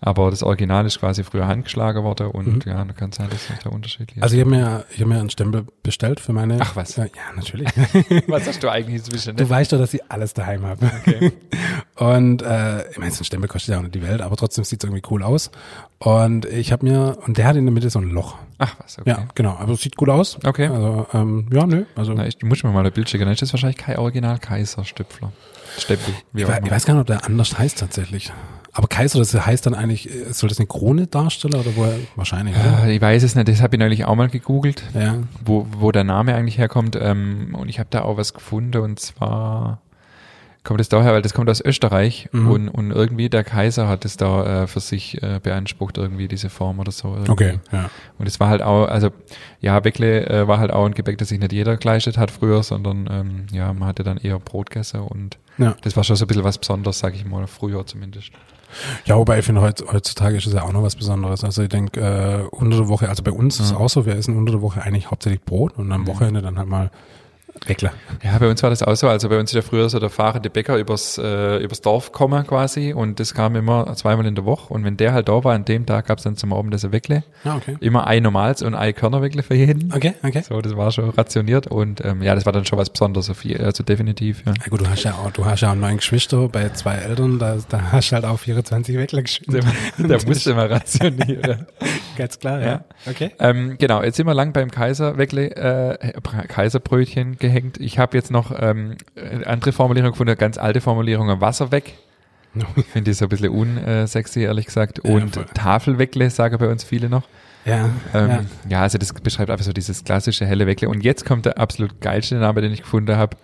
Aber 0.00 0.30
das 0.30 0.42
Original 0.42 0.84
ist 0.86 1.00
quasi 1.00 1.24
früher 1.24 1.46
handgeschlagen 1.46 2.02
worden 2.04 2.28
und 2.28 2.66
Mhm. 2.66 2.72
ja, 2.72 2.84
da 2.84 2.92
kann 2.92 3.12
sein, 3.12 3.28
dass 3.30 3.48
das 3.48 3.58
da 3.64 3.70
unterschiedlich 3.70 4.22
Also 4.22 4.34
ich 4.36 4.40
habe 4.40 4.50
mir, 4.50 4.84
ich 4.94 5.00
hab 5.00 5.08
mir 5.08 5.18
einen 5.20 5.30
Stempel 5.30 5.64
bestellt 5.82 6.20
für 6.20 6.32
meine. 6.32 6.58
Ach, 6.60 6.76
was? 6.76 6.96
Ja, 6.96 7.04
ja 7.04 7.10
natürlich. 7.34 7.68
Was 8.28 8.46
hast 8.46 8.62
du 8.62 8.68
eigentlich 8.68 8.96
inzwischen? 8.96 9.36
du 9.36 9.48
weißt 9.48 9.72
doch, 9.72 9.78
dass 9.78 9.94
ich 9.94 10.00
alles 10.10 10.34
daheim 10.34 10.64
habe. 10.66 10.90
Okay. 11.00 11.32
Und 11.96 12.42
äh, 12.42 12.90
ich 12.90 12.98
meine, 12.98 13.10
so 13.12 13.22
ein 13.22 13.24
Stempel 13.24 13.48
kostet 13.48 13.72
ja 13.72 13.78
auch 13.78 13.82
nicht 13.82 13.94
die 13.94 14.02
Welt, 14.02 14.20
aber 14.20 14.36
trotzdem 14.36 14.64
sieht's 14.64 14.84
irgendwie 14.84 15.02
cool 15.10 15.22
aus. 15.22 15.50
Und 15.98 16.44
ich 16.46 16.72
habe 16.72 16.84
mir, 16.86 17.18
und 17.26 17.38
der 17.38 17.46
hat 17.46 17.56
in 17.56 17.64
der 17.64 17.72
Mitte 17.72 17.88
so 17.90 17.98
ein 18.00 18.10
Loch. 18.10 18.36
Ach 18.58 18.76
was, 18.82 18.98
okay. 18.98 19.10
Ja, 19.10 19.24
genau. 19.34 19.56
Aber 19.58 19.72
es 19.72 19.80
sieht 19.80 19.94
cool 20.00 20.10
aus. 20.10 20.38
Okay. 20.44 20.66
Also, 20.68 21.06
ähm, 21.12 21.48
ja, 21.52 21.66
nö. 21.66 21.84
Also 21.96 22.12
Na, 22.14 22.26
ich 22.26 22.40
muss 22.42 22.62
mir 22.62 22.70
mal 22.70 22.84
ein 22.86 22.92
Bild 22.92 23.08
schicken. 23.10 23.24
Dann 23.24 23.32
ist 23.32 23.42
das 23.42 23.52
wahrscheinlich 23.52 23.78
kein 23.78 23.96
Original 23.98 24.38
Kaiser-Stüpfler. 24.38 25.32
Stempel. 25.78 26.14
Wie 26.32 26.40
ich, 26.40 26.46
auch 26.46 26.50
wei- 26.50 26.58
immer. 26.58 26.66
ich 26.66 26.72
weiß 26.72 26.86
gar 26.86 26.94
nicht, 26.94 27.00
ob 27.02 27.06
der 27.08 27.24
anders 27.26 27.58
heißt 27.58 27.78
tatsächlich. 27.80 28.32
Aber 28.72 28.88
Kaiser, 28.88 29.18
das 29.20 29.34
heißt 29.34 29.66
dann 29.66 29.74
eigentlich, 29.74 30.08
äh, 30.08 30.32
soll 30.32 30.48
das 30.48 30.58
eine 30.58 30.66
Krone 30.66 31.06
darstellen 31.06 31.54
oder 31.54 31.76
woher? 31.76 31.94
Wahrscheinlich, 32.16 32.56
oder? 32.56 32.84
Äh, 32.86 32.94
Ich 32.96 33.00
weiß 33.00 33.22
es 33.22 33.34
nicht, 33.34 33.48
das 33.48 33.60
habe 33.60 33.76
ich 33.76 33.80
neulich 33.80 34.04
auch 34.04 34.14
mal 34.16 34.28
gegoogelt, 34.28 34.82
Ja. 34.94 35.16
wo, 35.44 35.66
wo 35.78 35.90
der 35.92 36.04
Name 36.04 36.34
eigentlich 36.34 36.58
herkommt. 36.58 36.96
Ähm, 37.00 37.54
und 37.58 37.68
ich 37.68 37.78
habe 37.78 37.88
da 37.90 38.02
auch 38.02 38.16
was 38.16 38.34
gefunden 38.34 38.78
und 38.82 38.98
zwar 39.00 39.80
kommt 40.64 40.80
es 40.80 40.88
daher, 40.88 41.12
weil 41.12 41.22
das 41.22 41.34
kommt 41.34 41.48
aus 41.50 41.60
Österreich 41.60 42.28
Mhm. 42.32 42.50
und, 42.50 42.68
und 42.68 42.90
irgendwie 42.90 43.28
der 43.28 43.44
Kaiser 43.44 43.86
hat 43.86 44.04
es 44.04 44.16
da 44.16 44.62
äh, 44.62 44.66
für 44.66 44.80
sich 44.80 45.22
äh, 45.22 45.38
beansprucht, 45.42 45.98
irgendwie 45.98 46.26
diese 46.26 46.48
Form 46.50 46.78
oder 46.78 46.90
so. 46.90 47.08
Irgendwie. 47.12 47.30
Okay, 47.30 47.58
ja. 47.70 47.90
Und 48.18 48.26
es 48.26 48.40
war 48.40 48.48
halt 48.48 48.62
auch, 48.62 48.86
also 48.88 49.10
ja, 49.60 49.84
Weckle 49.84 50.26
äh, 50.26 50.48
war 50.48 50.58
halt 50.58 50.72
auch 50.72 50.86
ein 50.86 50.94
Gebäck, 50.94 51.18
das 51.18 51.28
sich 51.28 51.38
nicht 51.38 51.52
jeder 51.52 51.76
geleistet 51.76 52.18
hat 52.18 52.30
früher, 52.30 52.62
sondern 52.62 53.08
ähm, 53.10 53.46
ja, 53.52 53.72
man 53.72 53.86
hatte 53.88 54.02
dann 54.04 54.16
eher 54.16 54.38
Brot 54.38 54.70
gegessen 54.70 55.00
und 55.00 55.38
Ja. 55.58 55.76
das 55.82 55.96
war 55.96 56.02
schon 56.04 56.16
so 56.16 56.24
ein 56.24 56.28
bisschen 56.28 56.44
was 56.44 56.58
Besonderes, 56.58 56.98
sag 56.98 57.14
ich 57.14 57.24
mal, 57.24 57.46
früher 57.46 57.86
zumindest. 57.86 58.30
Ja, 59.04 59.16
wobei 59.16 59.38
ich 59.38 59.44
finde, 59.44 59.60
heut, 59.60 59.84
heutzutage 59.92 60.36
ist 60.36 60.46
es 60.46 60.52
ja 60.54 60.62
auch 60.62 60.72
noch 60.72 60.82
was 60.82 60.96
Besonderes. 60.96 61.44
Also 61.44 61.62
ich 61.62 61.68
denke, 61.68 62.00
äh, 62.00 62.42
unter 62.56 62.78
der 62.78 62.88
Woche, 62.88 63.08
also 63.08 63.22
bei 63.22 63.30
uns 63.30 63.60
ist 63.60 63.66
es 63.66 63.72
auch 63.72 63.88
so, 63.88 64.04
wir 64.04 64.16
essen 64.16 64.36
unter 64.36 64.50
der 64.52 64.62
Woche 64.62 64.82
eigentlich 64.82 65.10
hauptsächlich 65.12 65.42
Brot 65.42 65.78
und 65.78 65.92
am 65.92 66.00
Mhm. 66.00 66.06
Wochenende 66.08 66.42
dann 66.42 66.58
halt 66.58 66.68
mal 66.68 66.90
Weckler. 67.66 67.92
Ja, 68.22 68.36
bei 68.38 68.48
uns 68.48 68.62
war 68.62 68.70
das 68.70 68.82
auch 68.82 68.94
so. 68.94 69.08
Also 69.08 69.28
bei 69.28 69.38
uns 69.38 69.50
ist 69.50 69.56
ja 69.56 69.62
früher 69.62 69.88
so 69.88 69.98
der 69.98 70.10
fahrende 70.10 70.50
Bäcker 70.50 70.76
übers, 70.76 71.18
äh, 71.18 71.58
übers 71.58 71.80
Dorf 71.80 72.12
gekommen 72.12 72.46
quasi 72.46 72.92
und 72.92 73.20
das 73.20 73.32
kam 73.32 73.56
immer 73.56 73.94
zweimal 73.96 74.26
in 74.26 74.34
der 74.34 74.44
Woche 74.44 74.72
und 74.72 74.84
wenn 74.84 74.96
der 74.96 75.12
halt 75.12 75.28
da 75.28 75.42
war, 75.44 75.54
an 75.54 75.64
dem 75.64 75.86
Tag 75.86 76.06
gab's 76.06 76.24
dann 76.24 76.36
zum 76.36 76.52
Abendessen 76.52 76.92
Weckle. 76.92 77.22
Ja, 77.44 77.56
okay. 77.56 77.76
Immer 77.80 78.06
ein 78.06 78.22
Normals 78.22 78.60
und 78.62 78.74
ein 78.74 78.94
Körnerweckle 78.94 79.42
für 79.42 79.54
jeden. 79.54 79.92
Okay, 79.94 80.14
okay. 80.22 80.42
So, 80.42 80.60
das 80.60 80.76
war 80.76 80.90
schon 80.90 81.10
rationiert 81.10 81.66
und 81.68 82.04
ähm, 82.04 82.22
ja, 82.22 82.34
das 82.34 82.44
war 82.44 82.52
dann 82.52 82.64
schon 82.66 82.78
was 82.78 82.90
Besonderes, 82.90 83.30
also 83.60 83.82
definitiv, 83.82 84.42
ja. 84.44 84.52
Ja 84.60 84.68
gut, 84.68 84.80
du 84.80 84.88
hast 84.88 85.04
ja 85.04 85.12
auch, 85.12 85.30
du 85.30 85.44
hast 85.46 85.60
ja 85.60 85.70
auch 85.70 85.76
neun 85.76 85.96
Geschwister 85.96 86.48
bei 86.48 86.68
zwei 86.70 86.96
Eltern, 86.96 87.38
da, 87.38 87.56
da 87.68 87.92
hast 87.92 88.10
du 88.10 88.14
halt 88.16 88.24
auch 88.24 88.38
24 88.38 88.96
Weckler 88.98 89.22
geschwind. 89.22 89.64
Der, 89.98 90.06
der 90.08 90.26
musste 90.26 90.54
mal 90.54 90.66
rationieren. 90.66 91.66
Ganz 92.16 92.38
klar, 92.38 92.60
Ja. 92.60 92.66
ja. 92.66 92.84
Okay. 93.08 93.30
Ähm, 93.38 93.76
genau, 93.78 94.02
jetzt 94.02 94.16
sind 94.16 94.26
wir 94.26 94.34
lang 94.34 94.52
beim 94.52 94.70
Kaiserweckle, 94.70 95.56
äh, 95.56 96.12
Kaiserbrötchen 96.48 97.36
gehängt. 97.48 97.78
Ich 97.78 97.98
habe 97.98 98.16
jetzt 98.16 98.30
noch 98.30 98.52
ähm, 98.58 98.96
eine 99.16 99.46
andere 99.46 99.72
Formulierung 99.72 100.12
gefunden, 100.12 100.30
eine 100.30 100.36
ganz 100.36 100.58
alte 100.58 100.80
Formulierung, 100.80 101.40
Wasser 101.40 101.70
weg. 101.70 101.94
Ich 102.76 102.86
finde 102.86 103.10
die 103.10 103.14
so 103.14 103.24
ein 103.24 103.28
bisschen 103.30 103.48
unsexy, 103.48 104.42
ehrlich 104.42 104.66
gesagt. 104.66 105.00
Ja, 105.02 105.10
Und 105.12 105.34
voll. 105.34 105.44
Tafelweckle 105.54 106.30
sagen 106.30 106.56
bei 106.58 106.68
uns 106.68 106.84
viele 106.84 107.08
noch. 107.08 107.24
Ja, 107.64 107.90
Ähm, 108.14 108.28
ja. 108.28 108.44
ja. 108.68 108.80
also 108.82 108.96
das 108.96 109.12
beschreibt 109.12 109.50
einfach 109.50 109.64
so 109.64 109.72
dieses 109.72 110.04
klassische 110.04 110.46
helle 110.46 110.66
Weckle. 110.66 110.88
Und 110.88 111.02
jetzt 111.02 111.24
kommt 111.24 111.46
der 111.46 111.58
absolut 111.58 112.00
geilste 112.00 112.36
Name, 112.36 112.60
den 112.60 112.72
ich 112.72 112.82
gefunden 112.82 113.16
habe. 113.16 113.36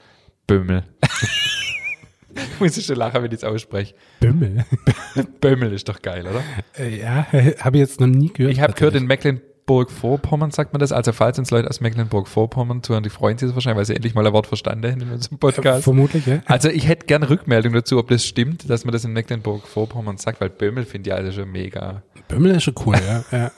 Bömmel. 0.46 0.84
Muss 2.60 2.76
ich 2.76 2.86
schon 2.86 2.96
lachen, 2.96 3.22
wenn 3.22 3.32
ich 3.32 3.38
es 3.38 3.44
ausspreche. 3.44 3.94
Bümmel. 4.20 4.64
Bömmel 5.40 5.72
ist 5.72 5.88
doch 5.88 6.00
geil, 6.00 6.26
oder? 6.26 6.42
Äh, 6.78 7.00
ja, 7.00 7.26
habe 7.32 7.78
ich 7.78 7.80
jetzt 7.80 8.00
noch 8.00 8.06
nie 8.06 8.32
gehört. 8.32 8.52
Ich 8.52 8.60
habe 8.60 8.74
gehört, 8.74 8.94
in 8.94 9.08
tatsächlich. 9.08 9.40
Mecklenburg-Vorpommern 9.70 10.50
sagt 10.50 10.72
man 10.72 10.80
das. 10.80 10.92
Also 10.92 11.12
falls 11.12 11.38
uns 11.38 11.50
Leute 11.50 11.68
aus 11.68 11.80
Mecklenburg-Vorpommern 11.80 12.82
zuhören, 12.82 13.02
die 13.04 13.10
freuen 13.10 13.38
sich 13.38 13.54
wahrscheinlich, 13.54 13.78
weil 13.78 13.84
sie 13.86 13.94
endlich 13.94 14.14
mal 14.14 14.26
ein 14.26 14.32
Wort 14.32 14.46
verstanden 14.46 14.90
haben 14.90 15.00
in 15.02 15.10
unserem 15.12 15.38
Podcast. 15.38 15.84
Vermutlich, 15.84 16.26
ja. 16.26 16.40
Also 16.46 16.68
ich 16.68 16.88
hätte 16.88 17.06
gern 17.06 17.22
Rückmeldung 17.22 17.72
dazu, 17.72 17.98
ob 17.98 18.08
das 18.08 18.24
stimmt, 18.24 18.68
dass 18.68 18.84
man 18.84 18.92
das 18.92 19.04
in 19.04 19.12
Mecklenburg-Vorpommern 19.12 20.16
sagt, 20.18 20.40
weil 20.40 20.50
Bömmel 20.50 20.84
finde 20.84 21.10
ich 21.10 21.14
also 21.14 21.32
schon 21.32 21.50
mega. 21.50 22.02
Bümmel 22.28 22.56
ist 22.56 22.64
schon 22.64 22.74
cool, 22.86 22.96
ja. 22.96 23.24
ja. 23.32 23.50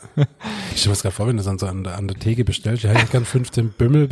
Ich 0.75 0.81
stelle 0.81 0.91
mir 0.91 0.95
das 0.95 1.03
gerade 1.03 1.15
vor, 1.15 1.27
wenn 1.27 1.37
du 1.37 1.43
das 1.43 1.47
dann 1.47 1.59
so 1.59 1.67
an 1.67 1.85
der, 1.85 1.97
an 1.97 2.09
der 2.09 2.19
Theke 2.19 2.45
bestellst, 2.45 2.85
ja, 2.85 2.93
ich 2.93 3.11
kann 3.11 3.25
15 3.25 3.71
Bümmel. 3.71 4.09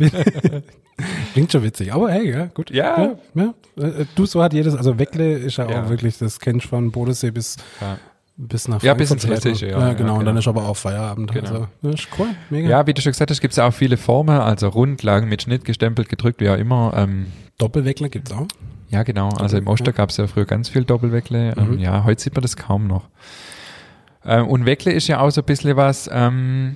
Klingt 1.33 1.51
schon 1.51 1.63
witzig, 1.63 1.93
aber 1.93 2.11
hey, 2.11 2.29
ja, 2.31 2.45
gut. 2.45 2.69
Ja. 2.71 3.01
ja, 3.01 3.15
ja. 3.35 3.83
Äh, 3.83 4.05
Du, 4.15 4.25
so 4.25 4.43
hat 4.43 4.53
jedes, 4.53 4.75
also 4.75 4.99
Weckle 4.99 5.33
ist 5.33 5.57
ja, 5.57 5.69
Ja. 5.69 5.83
auch 5.83 5.89
wirklich, 5.89 6.17
das 6.17 6.39
kennst 6.39 6.65
du 6.65 6.69
von 6.69 6.91
Bodensee 6.91 7.31
bis, 7.31 7.57
Ja. 7.79 7.97
Bis 8.47 8.67
nach 8.67 8.81
Ja, 8.83 8.93
bis 8.93 9.11
ins. 9.11 9.27
Hessische, 9.27 9.67
ja, 9.67 9.79
ja. 9.79 9.87
ja, 9.89 9.93
genau, 9.93 10.13
und 10.13 10.19
dann 10.25 10.35
genau. 10.35 10.39
ist 10.39 10.47
aber 10.47 10.67
auch 10.67 10.75
Feierabend. 10.77 11.31
Genau. 11.31 11.49
Also, 11.49 11.67
das 11.81 11.93
ist 12.01 12.07
cool, 12.17 12.27
mega. 12.49 12.69
Ja, 12.69 12.87
wie 12.87 12.93
du 12.93 13.01
schon 13.01 13.11
gesagt 13.11 13.29
hast, 13.31 13.39
gibt 13.41 13.51
es 13.53 13.59
auch 13.59 13.71
viele 13.73 13.97
Formen, 13.97 14.39
also 14.39 14.67
rund, 14.69 15.03
lang, 15.03 15.29
mit 15.29 15.43
Schnitt, 15.43 15.63
gestempelt, 15.65 16.09
gedrückt, 16.09 16.41
wie 16.41 16.49
auch 16.49 16.57
immer. 16.57 16.93
Ähm, 16.95 17.27
Doppelweckler 17.57 18.09
gibt's 18.09 18.31
auch. 18.31 18.47
ja, 18.89 19.03
genau. 19.03 19.29
Also 19.29 19.57
im 19.57 19.67
Oster 19.67 19.93
gab 19.93 20.09
es 20.09 20.17
ja 20.17 20.27
früher 20.27 20.45
ganz 20.45 20.67
viel 20.69 20.83
Doppelweckle. 20.83 21.53
Ähm, 21.57 21.71
Mhm. 21.75 21.79
ja, 21.79 22.03
heute 22.03 22.21
sieht 22.21 22.33
man 22.35 22.41
das 22.41 22.57
kaum 22.57 22.87
noch. 22.87 23.07
Ähm, 24.25 24.47
und 24.47 24.65
Weckle 24.65 24.91
ist 24.91 25.07
ja 25.07 25.19
auch 25.19 25.29
so 25.31 25.41
ein 25.41 25.45
bisschen 25.45 25.75
was, 25.77 26.09
ähm, 26.11 26.75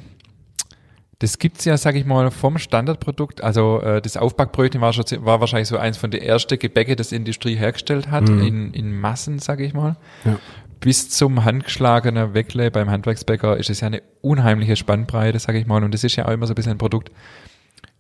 das 1.20 1.40
gibt's 1.40 1.64
ja, 1.64 1.78
sag 1.78 1.96
ich 1.96 2.06
mal, 2.06 2.30
vom 2.30 2.58
Standardprodukt. 2.58 3.42
Also 3.42 3.82
äh, 3.82 4.02
das 4.02 4.18
Aufbackbrötchen 4.18 4.82
war, 4.82 4.92
schon, 4.94 5.06
war 5.20 5.40
wahrscheinlich 5.40 5.70
so 5.70 5.78
eins 5.78 5.96
von 5.98 6.12
den 6.12 6.22
ersten 6.22 6.60
Gebäcke, 6.60 6.96
das 6.98 7.10
die 7.10 7.16
Industrie 7.16 7.56
hergestellt 7.56 8.12
hat, 8.12 8.28
Mhm. 8.30 8.42
in, 8.42 8.74
in 8.74 9.00
Massen, 9.00 9.40
sag 9.40 9.60
ich 9.62 9.74
mal. 9.74 9.96
Ja. 10.26 10.38
Bis 10.86 11.10
zum 11.10 11.44
handgeschlagenen 11.44 12.36
Weckle 12.36 12.70
beim 12.70 12.92
Handwerksbäcker 12.92 13.58
ist 13.58 13.72
es 13.72 13.82
ja 13.82 13.88
eine 13.88 14.04
unheimliche 14.22 14.75
Spannbreite, 14.75 15.39
sag 15.39 15.56
ich 15.56 15.65
mal. 15.65 15.84
Und 15.84 15.92
das 15.96 16.04
ist 16.04 16.15
ja 16.15 16.27
auch 16.27 16.32
immer 16.32 16.46
so 16.46 16.51
ein 16.54 16.56
bisschen 16.56 16.74
ein 16.74 16.77
Produkt. 16.77 17.12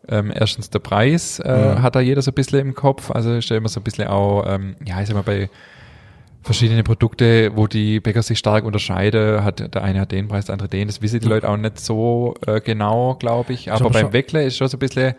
Ähm, 0.07 0.31
erstens 0.31 0.69
der 0.69 0.77
Preis 0.77 1.39
äh, 1.39 1.51
Mhm. 1.77 1.81
hat 1.81 1.95
da 1.95 1.99
jeder 1.99 2.21
so 2.21 2.29
ein 2.29 2.35
bisschen 2.35 2.59
im 2.59 2.75
Kopf. 2.75 3.09
Also 3.09 3.33
ist 3.33 3.49
ja 3.49 3.57
immer 3.57 3.69
so 3.69 3.79
ein 3.79 3.83
bisschen 3.83 4.07
auch, 4.07 4.45
ähm, 4.47 4.75
ja, 4.85 5.01
ich 5.01 5.07
sag 5.07 5.15
mal, 5.15 5.23
bei 5.23 5.49
verschiedene 6.43 6.83
Produkte, 6.83 7.51
wo 7.57 7.65
die 7.65 7.99
Bäcker 7.99 8.21
sich 8.21 8.37
stark 8.37 8.63
unterscheiden, 8.65 9.43
hat 9.43 9.73
der 9.73 9.83
eine 9.83 10.01
hat 10.01 10.11
den 10.11 10.27
Preis, 10.27 10.45
der 10.45 10.53
andere 10.53 10.69
den. 10.69 10.87
Das 10.87 11.01
wissen 11.01 11.21
die 11.21 11.25
Ja. 11.27 11.33
Leute 11.33 11.49
auch 11.49 11.57
nicht 11.57 11.79
so 11.79 12.35
äh, 12.45 12.61
genau, 12.61 13.15
glaube 13.15 13.53
ich. 13.53 13.71
Aber 13.71 13.85
aber 13.85 13.89
beim 13.99 14.13
Weckle 14.13 14.43
ist 14.43 14.57
schon 14.57 14.67
so 14.67 14.77
ein 14.77 14.79
bisschen, 14.79 15.15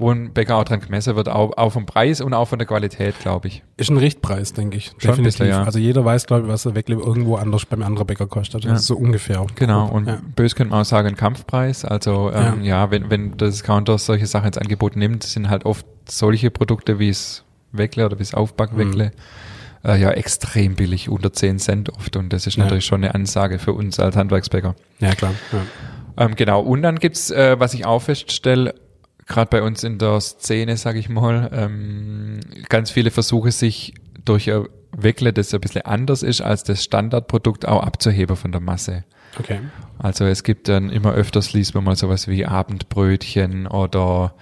wo 0.00 0.12
ein 0.12 0.32
Bäcker 0.32 0.54
auch 0.56 0.62
dran 0.64 0.78
gemessen 0.78 1.16
wird, 1.16 1.28
auch, 1.28 1.56
auch 1.56 1.70
vom 1.70 1.84
Preis 1.84 2.20
und 2.20 2.32
auch 2.32 2.44
von 2.46 2.60
der 2.60 2.66
Qualität, 2.68 3.18
glaube 3.18 3.48
ich. 3.48 3.64
Ist 3.76 3.90
ein 3.90 3.96
Richtpreis, 3.96 4.52
denke 4.52 4.76
ich. 4.76 4.92
Schon 4.98 5.16
ein 5.16 5.22
bisschen, 5.24 5.48
ja. 5.48 5.64
Also 5.64 5.80
jeder 5.80 6.04
weiß, 6.04 6.26
glaube 6.26 6.44
ich, 6.44 6.48
was 6.48 6.62
der 6.62 6.76
Weckle 6.76 6.94
irgendwo 6.94 7.34
anders 7.34 7.66
beim 7.66 7.82
anderen 7.82 8.06
Bäcker 8.06 8.28
kostet. 8.28 8.62
Das 8.62 8.68
Ja. 8.70 8.76
ist 8.76 8.86
so 8.86 8.96
ungefähr. 8.96 9.44
Genau, 9.56 9.88
und 9.88 10.06
Ja. 10.06 10.18
bös 10.36 10.54
könnte 10.54 10.70
man 10.70 10.82
auch 10.82 10.84
sagen, 10.86 11.16
Kampfpreis. 11.16 11.84
Also 11.84 12.30
ähm, 12.32 12.62
ja. 12.62 12.92
wenn, 12.92 13.10
wenn 13.10 13.36
das 13.36 13.50
Discounter 13.56 13.98
solche 13.98 14.26
Sachen 14.26 14.46
ins 14.46 14.58
Angebot 14.58 14.94
nimmt, 14.94 15.24
sind 15.24 15.50
halt 15.50 15.64
oft 15.66 15.84
solche 16.08 16.52
Produkte 16.52 17.00
wie 17.00 17.08
es 17.08 17.42
Weckle 17.72 18.06
oder 18.06 18.18
wie 18.18 18.22
es 18.22 18.34
Aufbackweckle. 18.34 19.10
äh, 19.84 20.00
ja 20.00 20.10
extrem 20.12 20.74
billig, 20.76 21.08
unter 21.08 21.32
10 21.32 21.58
Cent 21.58 21.90
oft. 21.96 22.16
Und 22.16 22.32
das 22.32 22.46
ist 22.46 22.56
ja. 22.56 22.62
natürlich 22.62 22.84
schon 22.86 23.02
eine 23.02 23.14
Ansage 23.16 23.58
für 23.58 23.72
uns 23.72 23.98
als 23.98 24.14
Handwerksbäcker. 24.16 24.76
Ja, 25.00 25.14
klar. 25.16 25.34
Ja. 25.52 26.24
Ähm, 26.24 26.34
genau. 26.36 26.60
Und 26.60 26.82
dann 26.82 27.00
gibt's, 27.00 27.30
äh, 27.32 27.58
was 27.58 27.74
ich 27.74 27.84
auch 27.84 28.00
feststelle, 28.02 28.74
gerade 29.28 29.50
bei 29.50 29.62
uns 29.62 29.84
in 29.84 29.98
der 29.98 30.20
Szene, 30.20 30.76
sag 30.76 30.96
ich 30.96 31.08
mal, 31.08 31.50
ähm, 31.52 32.40
ganz 32.68 32.90
viele 32.90 33.10
Versuche, 33.10 33.52
sich 33.52 33.94
durch 34.24 34.50
ein 34.50 34.66
Weckle, 34.92 35.32
das 35.32 35.54
ein 35.54 35.60
bisschen 35.60 35.82
anders 35.82 36.22
ist 36.22 36.40
als 36.40 36.64
das 36.64 36.82
Standardprodukt, 36.82 37.68
auch 37.68 37.82
abzuheben 37.82 38.36
von 38.36 38.52
der 38.52 38.60
Masse. 38.60 39.04
Okay. 39.38 39.60
Also 39.98 40.24
es 40.24 40.42
gibt 40.42 40.68
dann 40.68 40.90
immer 40.90 41.12
öfters 41.12 41.52
liest 41.52 41.74
man 41.74 41.84
mal 41.84 41.96
sowas 41.96 42.28
wie 42.28 42.46
Abendbrötchen 42.46 43.66
oder 43.66 44.34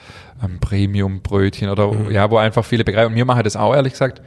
ähm, 0.42 0.60
Premiumbrötchen 0.60 1.68
oder 1.68 1.92
mhm. 1.92 2.10
ja, 2.10 2.30
wo 2.30 2.38
einfach 2.38 2.64
viele 2.64 2.84
begreifen. 2.84 3.08
Und 3.08 3.14
mir 3.14 3.24
mache 3.24 3.42
das 3.42 3.56
auch 3.56 3.74
ehrlich 3.74 3.92
gesagt 3.94 4.22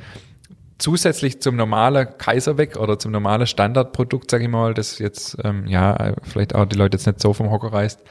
zusätzlich 0.78 1.42
zum 1.42 1.56
normalen 1.56 2.08
Kaiserweg 2.18 2.78
oder 2.78 3.00
zum 3.00 3.12
normalen 3.12 3.48
Standardprodukt, 3.48 4.32
sage 4.32 4.46
ich 4.46 4.50
mal, 4.50 4.74
das 4.74 5.00
jetzt 5.00 5.38
ähm, 5.44 5.68
ja 5.68 6.14
vielleicht 6.24 6.56
auch 6.56 6.66
die 6.66 6.78
Leute 6.78 6.98
jetzt 6.98 7.06
nicht 7.06 7.22
so 7.22 7.34
vom 7.34 7.52
Hocker 7.52 7.74
reißt, 7.74 8.02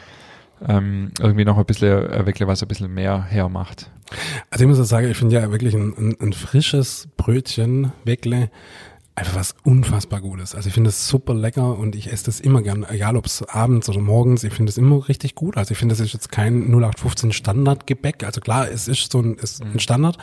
ähm, 0.67 1.12
irgendwie 1.21 1.45
noch 1.45 1.59
ein 1.59 1.65
bisschen 1.65 2.11
äh, 2.11 2.27
wirklich 2.27 2.49
was 2.49 2.62
ein 2.62 2.69
bisschen 2.69 2.93
mehr 2.93 3.23
hermacht. 3.23 3.91
Also 4.50 4.65
ich 4.65 4.69
muss 4.69 4.81
auch 4.81 4.85
sagen, 4.85 5.11
ich 5.11 5.17
finde 5.17 5.37
ja 5.37 5.50
wirklich 5.50 5.75
ein, 5.75 5.95
ein, 5.97 6.17
ein 6.21 6.33
frisches 6.33 7.09
Brötchen, 7.17 7.93
Weckle, 8.05 8.50
einfach 9.19 9.35
was 9.35 9.55
unfassbar 9.65 10.21
Gutes. 10.21 10.55
Also 10.55 10.69
ich 10.69 10.75
finde 10.75 10.91
es 10.91 11.09
super 11.09 11.35
lecker 11.35 11.77
und 11.77 11.97
ich 11.97 12.12
esse 12.12 12.27
das 12.27 12.41
immer 12.41 12.62
gern, 12.62 12.87
egal 12.88 13.17
ob 13.17 13.27
es 13.27 13.43
abends 13.43 13.88
oder 13.88 14.00
morgens, 14.00 14.45
ich 14.45 14.53
finde 14.53 14.71
es 14.71 14.79
immer 14.79 15.09
richtig 15.09 15.35
gut. 15.35 15.57
Also 15.57 15.73
ich 15.73 15.79
finde, 15.79 15.95
das 15.95 16.00
ist 16.00 16.12
jetzt 16.12 16.31
kein 16.31 16.69
0815 16.69 17.33
Standardgebäck. 17.33 18.23
Also 18.23 18.41
klar, 18.41 18.71
es 18.71 18.87
ist 18.87 19.11
so 19.11 19.21
ein, 19.21 19.35
ist 19.35 19.61
ein 19.61 19.73
mhm. 19.73 19.79
Standard, 19.81 20.19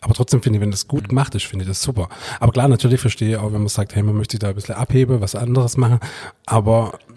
aber 0.00 0.14
trotzdem 0.14 0.42
finde 0.42 0.58
ich, 0.58 0.62
wenn 0.62 0.72
das 0.72 0.88
gut 0.88 1.08
gemacht 1.08 1.34
ist, 1.34 1.46
finde 1.46 1.62
ich 1.62 1.68
das 1.68 1.80
super. 1.80 2.08
Aber 2.40 2.52
klar, 2.52 2.68
natürlich 2.68 3.00
verstehe 3.00 3.30
ich 3.30 3.36
auch, 3.36 3.52
wenn 3.52 3.60
man 3.60 3.68
sagt, 3.68 3.94
hey, 3.94 4.02
man 4.02 4.16
möchte 4.16 4.38
da 4.38 4.48
ein 4.48 4.54
bisschen 4.56 4.74
abheben, 4.74 5.20
was 5.20 5.36
anderes 5.36 5.76
machen, 5.76 6.00
aber 6.44 6.98
äh, 7.08 7.09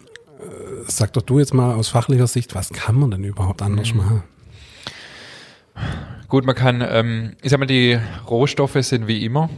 sag 0.87 1.13
doch 1.13 1.21
du 1.21 1.39
jetzt 1.39 1.53
mal 1.53 1.75
aus 1.75 1.89
fachlicher 1.89 2.27
Sicht, 2.27 2.55
was 2.55 2.69
kann 2.69 2.95
man 2.95 3.11
denn 3.11 3.23
überhaupt 3.23 3.61
anders 3.61 3.93
mhm. 3.93 3.97
machen? 3.97 4.23
Gut, 6.27 6.45
man 6.45 6.55
kann, 6.55 6.83
ähm, 6.87 7.35
ich 7.41 7.51
sag 7.51 7.59
mal, 7.59 7.65
die 7.65 7.99
Rohstoffe 8.27 8.77
sind 8.81 9.07
wie 9.07 9.25
immer 9.25 9.49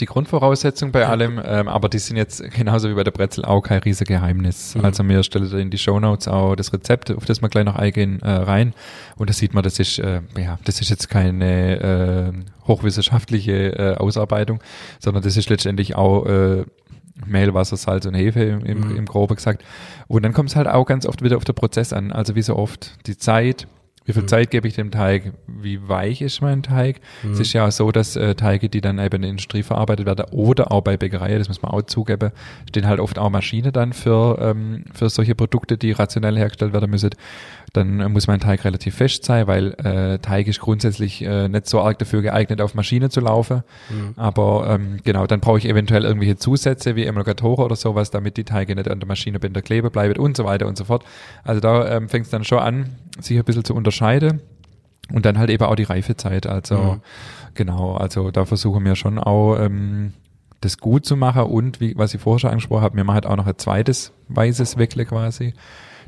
die 0.00 0.06
Grundvoraussetzung 0.06 0.90
bei 0.90 1.06
allem, 1.06 1.40
ähm, 1.44 1.68
aber 1.68 1.88
die 1.88 1.98
sind 1.98 2.16
jetzt 2.16 2.42
genauso 2.50 2.88
wie 2.88 2.94
bei 2.94 3.04
der 3.04 3.10
Brezel 3.10 3.44
auch 3.44 3.60
kein 3.60 3.78
riesiges 3.80 4.08
Geheimnis. 4.08 4.74
Mhm. 4.74 4.84
Also 4.84 5.02
mir 5.02 5.22
stellt 5.22 5.52
in 5.52 5.70
die 5.70 5.78
Show 5.78 6.00
Notes 6.00 6.28
auch 6.28 6.56
das 6.56 6.72
Rezept, 6.72 7.10
auf 7.10 7.24
das 7.24 7.42
wir 7.42 7.48
gleich 7.48 7.64
noch 7.64 7.76
eingehen, 7.76 8.20
äh, 8.22 8.30
rein. 8.30 8.74
Und 9.16 9.30
da 9.30 9.34
sieht 9.34 9.54
man, 9.54 9.62
das 9.62 9.78
ist, 9.78 9.98
äh, 9.98 10.22
ja, 10.36 10.58
das 10.64 10.80
ist 10.80 10.90
jetzt 10.90 11.08
keine 11.08 12.32
äh, 12.34 12.66
hochwissenschaftliche 12.66 13.78
äh, 13.78 13.94
Ausarbeitung, 13.96 14.60
sondern 14.98 15.22
das 15.22 15.36
ist 15.36 15.50
letztendlich 15.50 15.94
auch 15.94 16.26
äh, 16.26 16.64
Mehl, 17.26 17.54
Wasser, 17.54 17.76
Salz 17.76 18.06
und 18.06 18.14
Hefe 18.14 18.42
im, 18.42 18.64
im, 18.64 18.80
mhm. 18.80 18.96
im 18.96 19.06
Grobe 19.06 19.34
gesagt. 19.34 19.64
Und 20.08 20.22
dann 20.22 20.32
kommt 20.32 20.50
es 20.50 20.56
halt 20.56 20.68
auch 20.68 20.86
ganz 20.86 21.06
oft 21.06 21.22
wieder 21.22 21.36
auf 21.36 21.44
den 21.44 21.54
Prozess 21.54 21.92
an. 21.92 22.12
Also 22.12 22.34
wie 22.34 22.42
so 22.42 22.56
oft 22.56 23.06
die 23.06 23.16
Zeit, 23.16 23.66
wie 24.04 24.12
viel 24.12 24.22
mhm. 24.22 24.28
Zeit 24.28 24.50
gebe 24.50 24.66
ich 24.66 24.74
dem 24.74 24.90
Teig? 24.90 25.32
Wie 25.46 25.88
weich 25.88 26.22
ist 26.22 26.40
mein 26.40 26.62
Teig? 26.62 27.00
Mhm. 27.22 27.32
Es 27.32 27.40
ist 27.40 27.52
ja 27.52 27.66
auch 27.66 27.72
so, 27.72 27.92
dass 27.92 28.16
äh, 28.16 28.34
Teige, 28.34 28.68
die 28.68 28.80
dann 28.80 28.98
eben 28.98 29.16
in 29.16 29.22
der 29.22 29.30
Industrie 29.30 29.62
verarbeitet 29.62 30.06
werden 30.06 30.26
oder 30.30 30.72
auch 30.72 30.82
bei 30.82 30.96
Bäckerei, 30.96 31.38
das 31.38 31.48
muss 31.48 31.62
man 31.62 31.72
auch 31.72 31.82
zugeben, 31.82 32.32
stehen 32.68 32.86
halt 32.86 33.00
oft 33.00 33.18
auch 33.18 33.30
Maschinen 33.30 33.72
dann 33.72 33.92
für, 33.92 34.38
ähm, 34.40 34.84
für 34.92 35.08
solche 35.08 35.34
Produkte, 35.34 35.78
die 35.78 35.92
rationell 35.92 36.36
hergestellt 36.36 36.72
werden 36.72 36.90
müssen 36.90 37.10
dann 37.72 38.12
muss 38.12 38.26
mein 38.26 38.40
Teig 38.40 38.64
relativ 38.64 38.96
fest 38.96 39.24
sein, 39.24 39.46
weil 39.46 39.72
äh, 39.82 40.18
Teig 40.18 40.46
ist 40.46 40.60
grundsätzlich 40.60 41.22
äh, 41.22 41.48
nicht 41.48 41.66
so 41.66 41.80
arg 41.80 41.98
dafür 41.98 42.20
geeignet, 42.20 42.60
auf 42.60 42.74
Maschine 42.74 43.08
zu 43.08 43.20
laufen. 43.20 43.62
Mhm. 43.88 44.12
Aber 44.16 44.66
ähm, 44.68 44.98
genau, 45.02 45.26
dann 45.26 45.40
brauche 45.40 45.58
ich 45.58 45.66
eventuell 45.66 46.04
irgendwelche 46.04 46.36
Zusätze 46.36 46.96
wie 46.96 47.06
Emulgatoren 47.06 47.64
oder 47.64 47.76
sowas, 47.76 48.10
damit 48.10 48.36
die 48.36 48.44
Teige 48.44 48.74
nicht 48.74 48.90
an 48.90 49.00
der 49.00 49.08
Maschinebänder 49.08 49.62
kleben 49.62 49.90
bleiben 49.90 50.18
und 50.18 50.36
so 50.36 50.44
weiter 50.44 50.66
und 50.66 50.76
so 50.76 50.84
fort. 50.84 51.04
Also 51.44 51.60
da 51.60 51.96
ähm, 51.96 52.10
fängt 52.10 52.26
es 52.26 52.30
dann 52.30 52.44
schon 52.44 52.58
an, 52.58 52.90
sich 53.20 53.38
ein 53.38 53.44
bisschen 53.44 53.64
zu 53.64 53.74
unterscheiden. 53.74 54.40
Und 55.12 55.26
dann 55.26 55.36
halt 55.36 55.50
eben 55.50 55.64
auch 55.64 55.74
die 55.74 55.82
Reifezeit. 55.82 56.46
Also 56.46 56.76
mhm. 56.76 57.00
genau, 57.54 57.96
also 57.96 58.30
da 58.30 58.44
versuchen 58.44 58.84
wir 58.84 58.94
schon 58.94 59.18
auch 59.18 59.56
ähm, 59.58 60.14
das 60.60 60.78
gut 60.78 61.04
zu 61.04 61.16
machen 61.16 61.42
und 61.42 61.80
wie 61.80 61.96
was 61.96 62.14
ich 62.14 62.20
vorher 62.20 62.38
schon 62.38 62.50
angesprochen 62.50 62.82
habe, 62.82 62.96
wir 62.96 63.04
machen 63.04 63.14
halt 63.14 63.26
auch 63.26 63.36
noch 63.36 63.48
ein 63.48 63.58
zweites 63.58 64.12
weißes 64.28 64.78
Weckle 64.78 65.04
quasi 65.04 65.54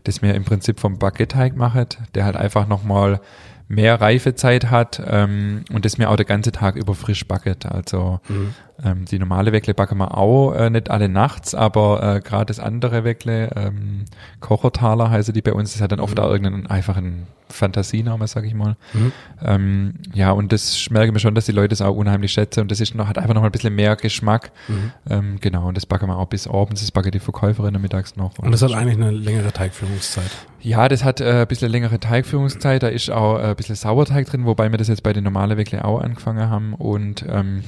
das 0.04 0.20
mir 0.20 0.34
im 0.34 0.44
Prinzip 0.44 0.78
vom 0.78 0.98
Baguette-Teig 0.98 1.56
macht, 1.56 1.98
der 2.14 2.24
halt 2.24 2.36
einfach 2.36 2.68
nochmal 2.68 3.20
mehr 3.66 4.00
Reifezeit 4.00 4.70
hat 4.70 5.02
ähm, 5.04 5.64
und 5.72 5.86
das 5.86 5.96
mir 5.96 6.10
auch 6.10 6.16
den 6.16 6.26
ganzen 6.26 6.52
Tag 6.52 6.76
über 6.76 6.94
frisch 6.94 7.26
backet. 7.26 7.64
Also 7.64 8.20
mhm. 8.28 8.54
Ähm, 8.82 9.04
die 9.04 9.18
normale 9.18 9.52
Weckle 9.52 9.74
backen 9.74 9.98
wir 9.98 10.16
auch 10.16 10.52
äh, 10.52 10.68
nicht 10.68 10.90
alle 10.90 11.08
nachts, 11.08 11.54
aber 11.54 12.16
äh, 12.16 12.20
gerade 12.20 12.46
das 12.46 12.58
andere 12.58 13.04
Weckle, 13.04 13.50
ähm, 13.54 14.04
Kochertaler 14.40 15.10
heiße 15.10 15.32
die 15.32 15.42
bei 15.42 15.52
uns, 15.52 15.72
das 15.72 15.80
hat 15.82 15.92
dann 15.92 16.00
oft 16.00 16.18
mhm. 16.18 16.24
auch 16.24 16.30
irgendeinen 16.30 16.66
einfachen 16.66 17.26
Fantasiename, 17.48 18.26
sag 18.26 18.44
ich 18.44 18.54
mal. 18.54 18.76
Mhm. 18.92 19.12
Ähm, 19.42 19.94
ja, 20.12 20.32
und 20.32 20.52
das 20.52 20.90
merke 20.90 21.08
ich 21.08 21.12
mir 21.12 21.20
schon, 21.20 21.34
dass 21.34 21.46
die 21.46 21.52
Leute 21.52 21.72
es 21.72 21.82
auch 21.82 21.94
unheimlich 21.94 22.32
schätzen 22.32 22.60
und 22.60 22.70
das 22.70 22.80
ist 22.80 22.94
noch, 22.94 23.06
hat 23.06 23.18
einfach 23.18 23.34
noch 23.34 23.42
mal 23.42 23.48
ein 23.48 23.52
bisschen 23.52 23.74
mehr 23.74 23.94
Geschmack. 23.96 24.50
Mhm. 24.66 24.92
Ähm, 25.08 25.36
genau, 25.40 25.68
und 25.68 25.76
das 25.76 25.86
backen 25.86 26.08
wir 26.08 26.18
auch 26.18 26.26
bis 26.26 26.48
abends, 26.48 26.80
das 26.80 26.90
backen 26.90 27.12
die 27.12 27.20
Verkäuferinnen 27.20 27.80
mittags 27.80 28.16
noch. 28.16 28.38
Und, 28.38 28.46
und 28.46 28.52
das 28.52 28.62
hat 28.62 28.72
eigentlich 28.72 28.96
eine 28.96 29.12
längere 29.12 29.52
Teigführungszeit. 29.52 30.30
Ja, 30.60 30.88
das 30.88 31.04
hat 31.04 31.20
äh, 31.20 31.42
ein 31.42 31.46
bisschen 31.46 31.70
längere 31.70 32.00
Teigführungszeit, 32.00 32.82
da 32.82 32.88
ist 32.88 33.10
auch 33.10 33.38
äh, 33.38 33.42
ein 33.50 33.56
bisschen 33.56 33.76
Sauerteig 33.76 34.26
drin, 34.26 34.46
wobei 34.46 34.70
wir 34.72 34.78
das 34.78 34.88
jetzt 34.88 35.02
bei 35.02 35.12
den 35.12 35.22
normalen 35.22 35.56
Weckle 35.56 35.84
auch 35.84 36.00
angefangen 36.00 36.48
haben 36.48 36.74
und 36.74 37.24
ähm, 37.28 37.62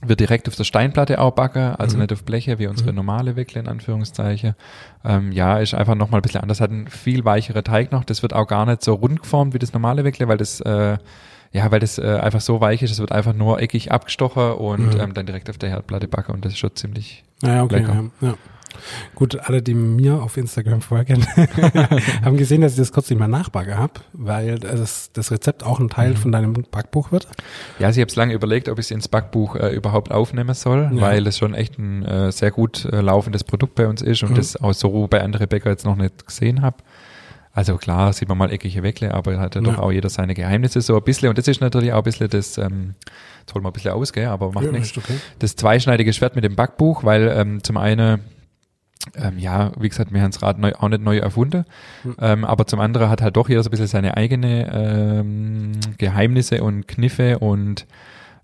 wird 0.00 0.20
direkt 0.20 0.48
auf 0.48 0.54
der 0.54 0.64
Steinplatte 0.64 1.20
auch 1.20 1.32
backen, 1.32 1.74
also 1.76 1.96
mhm. 1.96 2.02
nicht 2.02 2.12
auf 2.12 2.24
Bleche 2.24 2.58
wie 2.58 2.66
unsere 2.66 2.90
mhm. 2.90 2.96
normale 2.96 3.36
Wickle 3.36 3.60
in 3.60 3.68
Anführungszeichen. 3.68 4.54
Ähm, 5.04 5.32
ja, 5.32 5.58
ist 5.58 5.74
einfach 5.74 5.94
nochmal 5.94 6.20
ein 6.20 6.22
bisschen 6.22 6.40
anders, 6.40 6.60
hat 6.60 6.70
einen 6.70 6.88
viel 6.88 7.24
weicherer 7.24 7.64
Teig 7.64 7.90
noch. 7.90 8.04
Das 8.04 8.22
wird 8.22 8.32
auch 8.32 8.46
gar 8.46 8.66
nicht 8.66 8.82
so 8.84 8.94
rund 8.94 9.22
geformt 9.22 9.54
wie 9.54 9.58
das 9.58 9.72
normale 9.72 10.04
Wickle, 10.04 10.28
weil 10.28 10.36
das 10.36 10.60
äh, 10.60 10.98
ja, 11.50 11.70
weil 11.70 11.80
das 11.80 11.98
äh, 11.98 12.18
einfach 12.20 12.42
so 12.42 12.60
weich 12.60 12.82
ist, 12.82 12.90
es 12.90 12.98
wird 12.98 13.10
einfach 13.10 13.32
nur 13.32 13.60
eckig 13.60 13.90
abgestochen 13.90 14.52
und 14.52 14.94
mhm. 14.94 15.00
ähm, 15.00 15.14
dann 15.14 15.26
direkt 15.26 15.48
auf 15.48 15.58
der 15.58 15.70
Herdplatte 15.70 16.06
backen 16.06 16.32
und 16.32 16.44
das 16.44 16.52
ist 16.52 16.58
schon 16.58 16.76
ziemlich 16.76 17.24
ja, 17.42 17.62
okay, 17.62 17.78
lecker. 17.78 18.10
Ja, 18.20 18.28
ja. 18.28 18.34
Gut, 19.14 19.38
alle, 19.40 19.62
die 19.62 19.74
mir 19.74 20.22
auf 20.22 20.36
Instagram 20.36 20.80
folgen, 20.80 21.26
haben 22.24 22.36
gesehen, 22.36 22.60
dass 22.60 22.72
ich 22.72 22.78
das 22.78 22.92
kurz 22.92 23.10
nicht 23.10 23.18
mehr 23.18 23.28
nachbacke 23.28 23.76
habe, 23.76 23.94
weil 24.12 24.58
das, 24.58 25.10
das 25.12 25.30
Rezept 25.30 25.64
auch 25.64 25.80
ein 25.80 25.88
Teil 25.88 26.10
mhm. 26.10 26.16
von 26.16 26.32
deinem 26.32 26.52
Backbuch 26.52 27.12
wird. 27.12 27.28
Ja, 27.78 27.88
also 27.88 27.98
ich 27.98 28.02
habe 28.02 28.10
es 28.10 28.16
lange 28.16 28.34
überlegt, 28.34 28.68
ob 28.68 28.78
ich 28.78 28.86
es 28.86 28.90
ins 28.90 29.08
Backbuch 29.08 29.56
äh, 29.56 29.74
überhaupt 29.74 30.10
aufnehmen 30.10 30.54
soll, 30.54 30.90
ja. 30.92 31.00
weil 31.00 31.26
es 31.26 31.38
schon 31.38 31.54
echt 31.54 31.78
ein 31.78 32.04
äh, 32.04 32.32
sehr 32.32 32.50
gut 32.50 32.84
äh, 32.86 33.00
laufendes 33.00 33.44
Produkt 33.44 33.74
bei 33.74 33.88
uns 33.88 34.02
ist 34.02 34.22
und 34.22 34.32
mhm. 34.32 34.36
das 34.36 34.56
auch 34.56 34.74
so 34.74 35.06
bei 35.08 35.22
anderen 35.22 35.48
Bäcker 35.48 35.70
jetzt 35.70 35.84
noch 35.84 35.96
nicht 35.96 36.26
gesehen 36.26 36.62
habe. 36.62 36.76
Also 37.58 37.76
klar, 37.76 38.12
sieht 38.12 38.28
man 38.28 38.38
mal 38.38 38.52
eckige 38.52 38.84
Weckle, 38.84 39.12
aber 39.12 39.36
hat 39.40 39.56
ja 39.56 39.60
doch 39.60 39.78
auch 39.78 39.90
jeder 39.90 40.08
seine 40.10 40.34
Geheimnisse 40.34 40.80
so 40.80 40.96
ein 40.96 41.02
bisschen. 41.02 41.28
Und 41.28 41.38
das 41.38 41.48
ist 41.48 41.60
natürlich 41.60 41.92
auch 41.92 41.98
ein 41.98 42.04
bisschen 42.04 42.30
das, 42.30 42.56
ähm, 42.56 42.94
jetzt 43.40 43.52
holen 43.52 43.64
wir 43.64 43.70
ein 43.70 43.72
bisschen 43.72 43.90
aus, 43.94 44.12
gell, 44.12 44.26
aber 44.26 44.52
macht 44.52 44.66
ja, 44.66 44.70
nichts. 44.70 44.96
Okay. 44.96 45.14
Das 45.40 45.56
zweischneidige 45.56 46.12
Schwert 46.12 46.36
mit 46.36 46.44
dem 46.44 46.54
Backbuch, 46.54 47.02
weil 47.02 47.26
ähm, 47.26 47.64
zum 47.64 47.76
einen 47.76 48.20
ähm, 49.16 49.38
ja, 49.38 49.72
wie 49.78 49.88
gesagt, 49.88 50.12
wir 50.12 50.20
haben 50.20 50.30
das 50.30 50.42
Rad 50.42 50.58
neu, 50.58 50.72
auch 50.78 50.88
nicht 50.88 51.02
neu 51.02 51.18
erfunden, 51.18 51.64
mhm. 52.04 52.16
ähm, 52.20 52.44
aber 52.44 52.66
zum 52.66 52.80
anderen 52.80 53.08
hat 53.08 53.22
halt 53.22 53.36
doch 53.36 53.48
jeder 53.48 53.62
so 53.62 53.68
ein 53.68 53.70
bisschen 53.70 53.86
seine 53.86 54.16
eigene 54.16 54.70
ähm, 54.72 55.72
Geheimnisse 55.98 56.62
und 56.62 56.88
Kniffe 56.88 57.38
und 57.38 57.86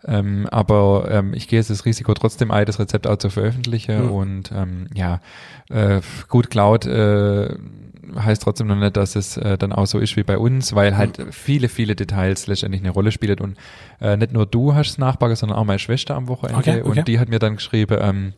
ähm, 0.06 0.46
aber 0.50 1.08
ähm, 1.10 1.32
ich 1.34 1.48
gehe 1.48 1.58
jetzt 1.58 1.70
das 1.70 1.86
Risiko 1.86 2.12
trotzdem 2.14 2.50
ein, 2.50 2.66
das 2.66 2.78
Rezept 2.78 3.06
auch 3.06 3.16
zu 3.16 3.30
veröffentlichen 3.30 4.04
mhm. 4.04 4.10
und 4.10 4.52
ähm, 4.52 4.86
ja, 4.94 5.20
äh, 5.70 6.00
gut 6.28 6.50
Cloud 6.50 6.86
äh, 6.86 7.48
heißt 8.16 8.42
trotzdem 8.42 8.66
noch 8.66 8.76
nicht, 8.76 8.96
dass 8.96 9.16
es 9.16 9.36
äh, 9.38 9.56
dann 9.56 9.72
auch 9.72 9.86
so 9.86 9.98
ist 9.98 10.16
wie 10.16 10.22
bei 10.22 10.36
uns, 10.38 10.74
weil 10.74 10.96
halt 10.96 11.18
mhm. 11.18 11.32
viele, 11.32 11.68
viele 11.68 11.96
Details 11.96 12.46
letztendlich 12.46 12.82
eine 12.82 12.90
Rolle 12.90 13.12
spielen 13.12 13.38
und 13.40 13.56
äh, 14.00 14.16
nicht 14.16 14.32
nur 14.32 14.46
du 14.46 14.74
hast 14.74 14.90
es 14.90 14.98
nachbacken, 14.98 15.36
sondern 15.36 15.58
auch 15.58 15.64
meine 15.64 15.78
Schwester 15.78 16.14
am 16.14 16.28
Wochenende 16.28 16.58
okay, 16.58 16.82
okay. 16.82 16.98
und 16.98 17.08
die 17.08 17.18
hat 17.18 17.28
mir 17.28 17.38
dann 17.38 17.56
geschrieben, 17.56 17.96
ähm, 18.00 18.32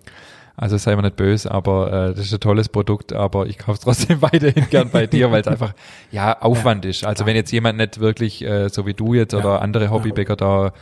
also 0.56 0.78
sei 0.78 0.96
mir 0.96 1.02
nicht 1.02 1.16
böse, 1.16 1.50
aber 1.50 1.92
äh, 1.92 2.14
das 2.14 2.26
ist 2.26 2.32
ein 2.32 2.40
tolles 2.40 2.68
Produkt, 2.68 3.12
aber 3.12 3.46
ich 3.46 3.58
kaufe 3.58 3.72
es 3.72 3.80
trotzdem 3.80 4.22
weiterhin 4.22 4.68
gern 4.70 4.90
bei 4.90 5.06
dir, 5.06 5.30
weil 5.30 5.42
es 5.42 5.48
einfach 5.48 5.74
ja 6.10 6.40
Aufwand 6.40 6.84
ja. 6.84 6.90
ist. 6.90 7.04
Also 7.04 7.24
ja. 7.24 7.26
wenn 7.26 7.36
jetzt 7.36 7.50
jemand 7.52 7.78
nicht 7.78 8.00
wirklich 8.00 8.42
äh, 8.42 8.68
so 8.70 8.86
wie 8.86 8.94
du 8.94 9.14
jetzt 9.14 9.34
oder 9.34 9.60
andere 9.60 9.90
Hobbybäcker 9.90 10.36
da 10.36 10.72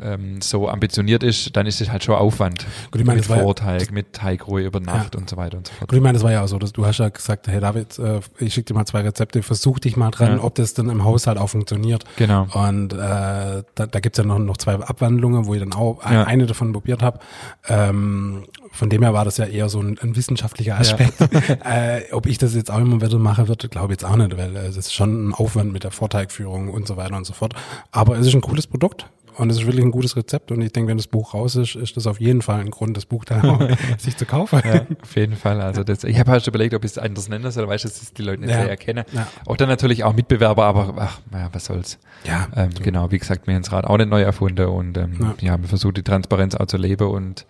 ähm, 0.00 0.40
so 0.42 0.68
ambitioniert 0.68 1.22
ist, 1.22 1.56
dann 1.56 1.66
ist 1.66 1.80
es 1.80 1.90
halt 1.90 2.02
schon 2.02 2.16
Aufwand. 2.16 2.66
Gut, 2.90 3.00
ich 3.00 3.06
meine, 3.06 3.18
mit 3.18 3.26
Vorteig, 3.26 3.86
ja, 3.86 3.92
mit 3.92 4.12
Teigruhe 4.12 4.62
über 4.62 4.80
Nacht 4.80 5.14
ja. 5.14 5.20
und 5.20 5.30
so 5.30 5.36
weiter 5.36 5.56
und 5.56 5.68
so 5.68 5.74
fort. 5.74 5.88
Gut, 5.88 5.96
ich 5.96 6.02
meine, 6.02 6.14
das 6.14 6.24
war 6.24 6.32
ja 6.32 6.42
auch 6.42 6.48
so, 6.48 6.58
dass 6.58 6.72
du 6.72 6.84
hast 6.84 6.98
ja 6.98 7.08
gesagt, 7.08 7.46
hey 7.46 7.60
David, 7.60 7.98
äh, 7.98 8.20
ich 8.38 8.54
schicke 8.54 8.66
dir 8.66 8.74
mal 8.74 8.86
zwei 8.86 9.02
Rezepte, 9.02 9.42
versuch 9.42 9.78
dich 9.78 9.96
mal 9.96 10.10
dran, 10.10 10.38
ja. 10.38 10.42
ob 10.42 10.56
das 10.56 10.74
dann 10.74 10.88
im 10.90 11.04
Haushalt 11.04 11.38
auch 11.38 11.48
funktioniert. 11.48 12.04
Genau. 12.16 12.46
Und 12.52 12.92
äh, 12.92 12.96
da, 12.96 13.62
da 13.74 14.00
gibt's 14.00 14.18
ja 14.18 14.24
noch, 14.24 14.38
noch 14.38 14.56
zwei 14.56 14.74
Abwandlungen, 14.74 15.46
wo 15.46 15.54
ich 15.54 15.60
dann 15.60 15.72
auch 15.72 16.00
eine 16.00 16.46
davon 16.46 16.72
probiert 16.72 17.02
habe. 17.02 17.20
Ähm, 17.68 18.44
von 18.72 18.90
dem 18.90 19.02
her 19.02 19.14
war 19.14 19.24
das 19.24 19.36
ja 19.36 19.44
eher 19.44 19.68
so 19.68 19.80
ein, 19.80 19.98
ein 20.00 20.16
wissenschaftlicher 20.16 20.76
Aspekt. 20.76 21.20
äh, 21.64 22.02
ob 22.10 22.26
ich 22.26 22.38
das 22.38 22.56
jetzt 22.56 22.70
auch 22.72 22.78
immer 22.78 23.00
wieder 23.00 23.18
mache, 23.18 23.46
wird, 23.46 23.70
glaube 23.70 23.92
ich 23.92 24.00
jetzt 24.00 24.04
auch 24.04 24.16
nicht, 24.16 24.36
weil 24.36 24.56
äh, 24.56 24.64
das 24.64 24.76
ist 24.76 24.92
schon 24.92 25.28
ein 25.28 25.34
Aufwand 25.34 25.72
mit 25.72 25.84
der 25.84 25.92
Vorteigführung 25.92 26.68
und 26.68 26.88
so 26.88 26.96
weiter 26.96 27.16
und 27.16 27.24
so 27.24 27.32
fort. 27.32 27.54
Aber 27.92 28.18
es 28.18 28.26
ist 28.26 28.34
ein 28.34 28.40
cooles 28.40 28.66
Produkt 28.66 29.06
Und 29.36 29.50
es 29.50 29.58
ist 29.58 29.66
wirklich 29.66 29.84
ein 29.84 29.90
gutes 29.90 30.16
Rezept 30.16 30.52
und 30.52 30.60
ich 30.62 30.72
denke, 30.72 30.90
wenn 30.90 30.96
das 30.96 31.06
Buch 31.08 31.34
raus 31.34 31.56
ist, 31.56 31.74
ist 31.74 31.96
das 31.96 32.06
auf 32.06 32.20
jeden 32.20 32.40
Fall 32.42 32.60
ein 32.60 32.70
Grund, 32.70 32.96
das 32.96 33.04
Buch 33.06 33.24
auch 33.30 33.68
sich 33.98 34.16
zu 34.16 34.26
kaufen. 34.26 34.60
Ja, 34.64 34.86
auf 35.02 35.16
jeden 35.16 35.36
Fall. 35.36 35.60
Also 35.60 35.82
das, 35.84 36.04
ich 36.04 36.18
habe 36.18 36.30
halt 36.30 36.44
schon 36.44 36.52
überlegt, 36.52 36.74
ob 36.74 36.84
ich 36.84 36.92
es 36.92 36.98
anders 36.98 37.28
nennen 37.28 37.50
soll, 37.50 37.66
weil 37.68 37.76
ich 37.76 37.82
das 37.82 38.12
die 38.12 38.22
Leute 38.22 38.42
nicht 38.42 38.50
Ja. 38.50 38.60
sehr 38.60 38.70
erkennen. 38.70 39.04
Ja. 39.12 39.26
Auch 39.46 39.56
dann 39.56 39.68
natürlich 39.68 40.04
auch 40.04 40.14
Mitbewerber, 40.14 40.64
aber 40.64 40.94
ach, 40.98 41.20
naja, 41.30 41.48
was 41.52 41.64
soll's. 41.66 41.98
Ja, 42.24 42.46
Ähm, 42.56 42.70
genau, 42.82 43.10
wie 43.10 43.18
gesagt, 43.18 43.46
mir 43.46 43.56
ins 43.56 43.72
Rad 43.72 43.84
auch 43.86 43.96
nicht 43.98 44.08
neu 44.10 44.22
erfunden 44.22 44.66
und 44.66 44.96
ähm, 44.98 45.16
Ja. 45.20 45.34
ja. 45.54 45.60
wir 45.60 45.68
versuchen 45.68 45.94
die 45.94 46.02
Transparenz 46.02 46.54
auch 46.54 46.66
zu 46.66 46.76
leben 46.76 47.08
und 47.08 47.46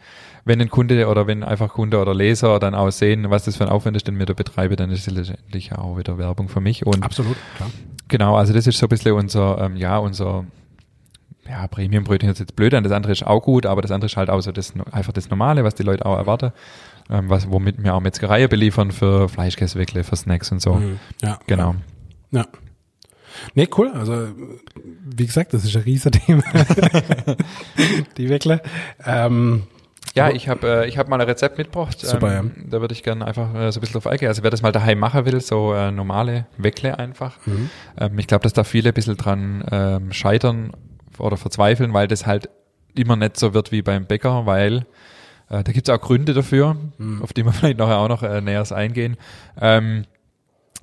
wenn 0.46 0.60
ein 0.60 0.68
Kunde 0.68 1.06
oder 1.08 1.26
wenn 1.26 1.42
einfach 1.42 1.70
Kunde 1.70 1.98
oder 1.98 2.14
Leser 2.14 2.58
dann 2.58 2.74
auch 2.74 2.90
sehen, 2.90 3.30
was 3.30 3.44
das 3.44 3.56
für 3.56 3.64
ein 3.64 3.70
Aufwand 3.70 3.96
ist, 3.96 4.06
den 4.08 4.18
wir 4.18 4.26
da 4.26 4.34
betreiben, 4.34 4.76
dann 4.76 4.90
ist 4.90 5.06
es 5.08 5.14
letztendlich 5.14 5.72
auch 5.72 5.96
wieder 5.96 6.18
Werbung 6.18 6.48
für 6.48 6.60
mich 6.60 6.84
und 6.86 7.02
absolut, 7.02 7.36
klar. 7.56 7.70
Genau, 8.08 8.36
also 8.36 8.52
das 8.52 8.66
ist 8.66 8.76
so 8.78 8.84
ein 8.86 8.90
bisschen 8.90 9.12
unser, 9.12 9.58
ähm, 9.62 9.76
ja, 9.76 9.96
unser 9.96 10.44
ja, 11.48 11.66
Premiumbrötchen 11.68 12.30
ist 12.30 12.38
jetzt 12.38 12.56
blöd 12.56 12.74
an, 12.74 12.84
das 12.84 12.92
andere 12.92 13.12
ist 13.12 13.26
auch 13.26 13.40
gut, 13.40 13.66
aber 13.66 13.82
das 13.82 13.90
andere 13.90 14.06
ist 14.06 14.16
halt 14.16 14.30
auch 14.30 14.40
so 14.40 14.52
das, 14.52 14.72
einfach 14.92 15.12
das 15.12 15.30
Normale, 15.30 15.64
was 15.64 15.74
die 15.74 15.82
Leute 15.82 16.06
auch 16.06 16.16
erwarten, 16.16 16.52
ähm, 17.10 17.28
was, 17.28 17.50
womit 17.50 17.82
wir 17.82 17.94
auch 17.94 18.00
Metzgerei 18.00 18.46
beliefern 18.48 18.92
für 18.92 19.28
Fleischkäsewickle, 19.28 20.04
für 20.04 20.16
Snacks 20.16 20.50
und 20.52 20.60
so. 20.62 20.74
Mhm. 20.74 20.98
Ja, 21.22 21.38
Genau. 21.46 21.74
Ja. 22.30 22.46
Nee, 23.54 23.68
cool. 23.76 23.90
Also, 23.92 24.28
wie 25.04 25.26
gesagt, 25.26 25.52
das 25.54 25.64
ist 25.64 25.74
ein 25.74 25.82
Riesenthema. 25.82 26.44
Die 28.16 28.28
Weckle. 28.28 28.60
Ähm, 29.04 29.64
Ja, 30.14 30.30
ich 30.30 30.48
habe 30.48 30.84
äh, 30.84 30.88
ich 30.88 30.98
hab 30.98 31.08
mal 31.08 31.20
ein 31.20 31.26
Rezept 31.26 31.58
mitgebracht. 31.58 31.98
Super, 31.98 32.38
ähm, 32.38 32.52
Da 32.70 32.80
würde 32.80 32.92
ich 32.94 33.02
gerne 33.02 33.26
einfach 33.26 33.52
äh, 33.54 33.72
so 33.72 33.78
ein 33.78 33.80
bisschen 33.80 33.94
drauf 33.94 34.06
eingehen. 34.06 34.28
Also 34.28 34.44
wer 34.44 34.50
das 34.50 34.62
mal 34.62 34.70
daheim 34.70 34.98
machen 35.00 35.24
will, 35.26 35.40
so 35.40 35.74
äh, 35.74 35.90
normale 35.90 36.46
Weckle 36.58 36.96
einfach. 36.98 37.36
Mhm. 37.46 37.70
Ähm, 37.98 38.18
ich 38.18 38.28
glaube, 38.28 38.44
dass 38.44 38.52
da 38.52 38.62
viele 38.62 38.90
ein 38.90 38.94
bisschen 38.94 39.16
dran 39.16 39.64
ähm, 39.72 40.12
scheitern 40.12 40.72
oder 41.18 41.36
verzweifeln, 41.36 41.92
weil 41.92 42.08
das 42.08 42.26
halt 42.26 42.48
immer 42.94 43.16
nicht 43.16 43.36
so 43.36 43.54
wird 43.54 43.72
wie 43.72 43.82
beim 43.82 44.06
Bäcker, 44.06 44.46
weil 44.46 44.86
äh, 45.50 45.62
da 45.62 45.72
gibt 45.72 45.88
es 45.88 45.94
auch 45.94 46.00
Gründe 46.00 46.32
dafür, 46.34 46.76
Mhm. 46.98 47.22
auf 47.22 47.32
die 47.32 47.44
wir 47.44 47.52
vielleicht 47.52 47.78
nachher 47.78 47.98
auch 47.98 48.08
noch 48.08 48.22
äh, 48.22 48.40
näher 48.40 48.64
eingehen. 48.72 49.16
Ähm, 49.60 50.04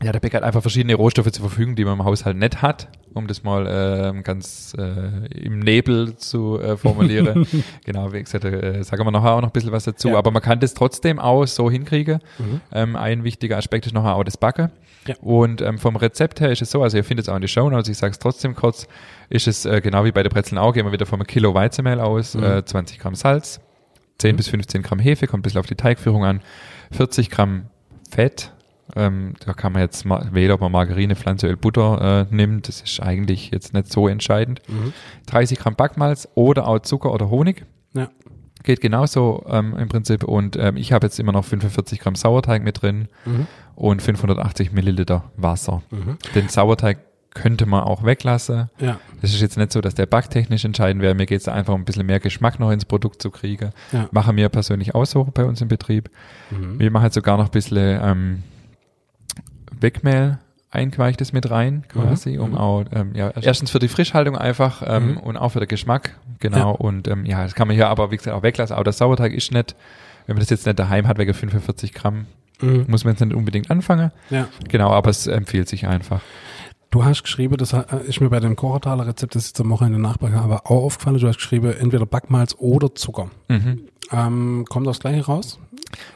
ja, 0.04 0.12
der 0.12 0.20
Bäcker 0.20 0.38
hat 0.38 0.44
einfach 0.44 0.62
verschiedene 0.62 0.96
Rohstoffe 0.96 1.32
zur 1.32 1.48
Verfügung, 1.48 1.76
die 1.76 1.86
man 1.86 2.00
im 2.00 2.06
Haushalt 2.06 2.38
nicht 2.38 2.62
hat, 2.62 2.88
um 3.14 3.28
das 3.28 3.44
mal 3.44 3.68
ähm, 3.70 4.24
ganz 4.24 4.74
äh, 4.78 5.28
im 5.34 5.60
Nebel 5.60 6.16
zu 6.16 6.60
äh, 6.60 6.78
formulieren. 6.78 7.46
genau, 7.86 8.12
wie 8.14 8.24
gesagt, 8.24 8.46
äh, 8.46 8.84
sagen 8.84 9.06
wir 9.06 9.12
nachher 9.12 9.34
auch 9.34 9.42
noch 9.42 9.50
ein 9.50 9.54
bisschen 9.54 9.72
was 9.72 9.84
dazu. 9.84 10.10
Ja. 10.10 10.18
Aber 10.18 10.32
man 10.32 10.42
kann 10.42 10.60
das 10.60 10.74
trotzdem 10.74 11.20
auch 11.20 11.46
so 11.46 11.70
hinkriegen. 11.70 12.20
Mhm. 12.40 12.62
Ähm, 12.72 12.96
ein 12.96 13.24
wichtiger 13.24 13.58
Aspekt 13.58 13.86
ist 13.86 13.94
nachher 13.94 14.16
auch 14.16 14.24
das 14.24 14.38
Backen. 14.38 14.72
Ja. 15.08 15.16
Und 15.22 15.62
ähm, 15.62 15.78
vom 15.80 15.96
Rezept 15.96 16.42
her 16.42 16.52
ist 16.52 16.62
es 16.62 16.72
so, 16.72 16.84
also 16.84 16.98
ihr 16.98 17.04
findet 17.04 17.26
es 17.26 17.30
auch 17.30 17.36
in 17.36 17.42
den 17.42 17.48
Show 17.48 17.70
Notes, 17.70 17.90
ich 17.90 17.98
sage 17.98 18.12
es 18.12 18.20
trotzdem 18.20 18.56
kurz, 18.56 18.88
ist 19.30 19.48
es 19.48 19.66
äh, 19.66 19.82
genau 19.82 20.06
wie 20.06 20.12
bei 20.12 20.22
der 20.22 20.30
Brezeln 20.30 20.60
auch, 20.60 20.74
gehen 20.74 20.86
wir 20.86 20.92
wieder 20.92 21.08
vom 21.08 21.24
Kilo 21.24 21.54
Weizenmehl 21.56 22.00
aus, 22.00 22.36
Mhm. 22.36 22.44
äh, 22.44 22.66
20 22.66 23.00
Gramm 23.00 23.16
Salz, 23.16 23.60
10 24.20 24.36
bis 24.36 24.48
15 24.50 24.84
Gramm 24.84 25.00
Hefe, 25.00 25.26
kommt 25.26 25.42
ein 25.42 25.44
bisschen 25.44 25.60
auf 25.60 25.66
die 25.66 25.74
Teigführung 25.76 26.24
an, 26.24 26.42
40 26.92 27.32
Gramm 27.32 27.66
Fett, 28.12 28.52
ähm, 28.96 29.34
da 29.46 29.54
kann 29.54 29.74
man 29.74 29.82
jetzt 29.82 30.06
wählen, 30.06 30.52
ob 30.52 30.62
man 30.62 30.72
Margarine, 30.72 31.16
Pflanzenöl, 31.16 31.58
Butter 31.58 32.28
äh, 32.32 32.36
nimmt, 32.36 32.68
das 32.68 32.82
ist 32.82 33.02
eigentlich 33.02 33.52
jetzt 33.52 33.74
nicht 33.74 33.92
so 33.92 34.08
entscheidend. 34.08 34.62
Mhm. 34.68 34.94
30 35.28 35.60
Gramm 35.60 35.76
Backmalz 35.76 36.28
oder 36.36 36.68
auch 36.68 36.80
Zucker 36.80 37.14
oder 37.14 37.30
Honig. 37.30 37.66
Ja. 37.94 38.10
Geht 38.64 38.80
genauso 38.82 39.44
ähm, 39.50 39.76
im 39.78 39.88
Prinzip. 39.90 40.24
Und 40.24 40.56
ähm, 40.56 40.78
ich 40.78 40.94
habe 40.94 41.08
jetzt 41.08 41.20
immer 41.20 41.32
noch 41.32 41.46
45 41.46 42.00
Gramm 42.00 42.16
Sauerteig 42.16 42.64
mit 42.64 42.82
drin 42.82 43.08
Mhm. 43.26 43.48
und 43.76 44.02
580 44.02 44.72
Milliliter 44.72 45.32
Wasser. 45.36 45.82
Mhm. 45.90 46.18
Den 46.36 46.48
Sauerteig 46.48 47.00
könnte 47.34 47.66
man 47.66 47.84
auch 47.86 48.04
weglassen. 48.04 48.70
Ja. 48.80 49.00
Das 49.22 49.34
ist 49.34 49.40
jetzt 49.42 49.58
nicht 49.58 49.72
so, 49.72 49.80
dass 49.80 49.96
der 49.96 50.06
backtechnisch 50.06 50.66
entscheidend 50.66 51.02
wäre. 51.02 51.16
Mir 51.16 51.26
geht 51.26 51.40
es 51.40 51.48
einfach 51.48 51.74
um 51.74 51.82
ein 51.82 51.86
bisschen 51.86 52.06
mehr 52.06 52.20
Geschmack 52.20 52.60
noch 52.60 52.72
ins 52.72 52.84
Produkt 52.84 53.22
zu 53.22 53.32
kriegen. 53.32 53.70
Ja. 53.94 54.10
Machen 54.12 54.36
wir 54.36 54.50
persönlich 54.50 54.94
auch 54.96 55.06
so 55.06 55.24
bei 55.34 55.46
uns 55.46 55.62
im 55.62 55.70
Betrieb. 55.70 56.10
Mhm. 56.52 56.78
Wir 56.78 56.92
machen 56.92 57.06
jetzt 57.06 57.16
sogar 57.16 57.38
noch 57.38 57.46
ein 57.46 57.52
bisschen 57.52 58.00
ähm, 58.04 58.44
Wegmehl 59.82 60.40
eingeweichtes 60.70 61.34
mit 61.34 61.50
rein, 61.52 61.84
quasi, 61.90 62.38
Mhm. 62.38 62.40
um 62.44 62.56
auch, 62.58 62.86
ähm, 62.94 63.12
ja, 63.14 63.32
erstens 63.42 63.72
für 63.72 63.80
die 63.80 63.90
Frischhaltung 63.90 64.38
einfach 64.38 64.82
ähm, 64.86 65.12
Mhm. 65.12 65.18
und 65.18 65.38
auch 65.38 65.50
für 65.50 65.60
den 65.60 65.68
Geschmack, 65.68 66.18
genau. 66.40 66.72
Und 66.74 67.08
ähm, 67.10 67.26
ja, 67.26 67.44
das 67.44 67.56
kann 67.56 67.68
man 67.68 67.76
hier 67.76 67.90
aber, 67.90 68.10
wie 68.12 68.18
gesagt, 68.18 68.36
auch 68.36 68.44
weglassen. 68.44 68.76
Auch 68.78 68.84
der 68.84 68.94
Sauerteig 68.94 69.34
ist 69.34 69.52
nicht, 69.52 69.76
wenn 70.28 70.36
man 70.36 70.40
das 70.42 70.50
jetzt 70.50 70.66
nicht 70.66 70.80
daheim 70.80 71.08
hat, 71.08 71.18
wegen 71.18 71.34
45 71.34 71.94
Gramm, 71.94 72.26
Mhm. 72.62 72.86
muss 72.88 73.04
man 73.04 73.14
jetzt 73.16 73.20
nicht 73.20 73.36
unbedingt 73.36 73.70
anfangen. 73.70 74.12
Ja. 74.30 74.48
Genau, 74.70 74.92
aber 74.92 75.10
es 75.10 75.28
empfiehlt 75.28 75.68
sich 75.68 75.88
einfach. 75.88 76.22
Du 76.90 77.04
hast 77.06 77.24
geschrieben, 77.24 77.58
das 77.58 77.74
äh, 77.74 77.84
ist 78.08 78.22
mir 78.22 78.30
bei 78.30 78.40
dem 78.40 78.56
Kochertaler 78.56 79.08
Rezept, 79.08 79.36
das 79.36 79.48
ich 79.48 79.54
zum 79.54 79.70
Wochenende 79.72 80.00
nachbacke, 80.00 80.38
aber 80.38 80.62
auch 80.66 80.84
aufgefallen, 80.86 81.18
du 81.18 81.28
hast 81.28 81.38
geschrieben, 81.38 81.74
entweder 81.78 82.06
Backmalz 82.06 82.56
oder 82.60 82.94
Zucker. 82.96 83.30
Mhm. 83.50 83.82
Ähm, 84.12 84.66
kommt 84.70 84.88
das 84.88 85.00
gleiche 85.00 85.26
raus? 85.26 85.58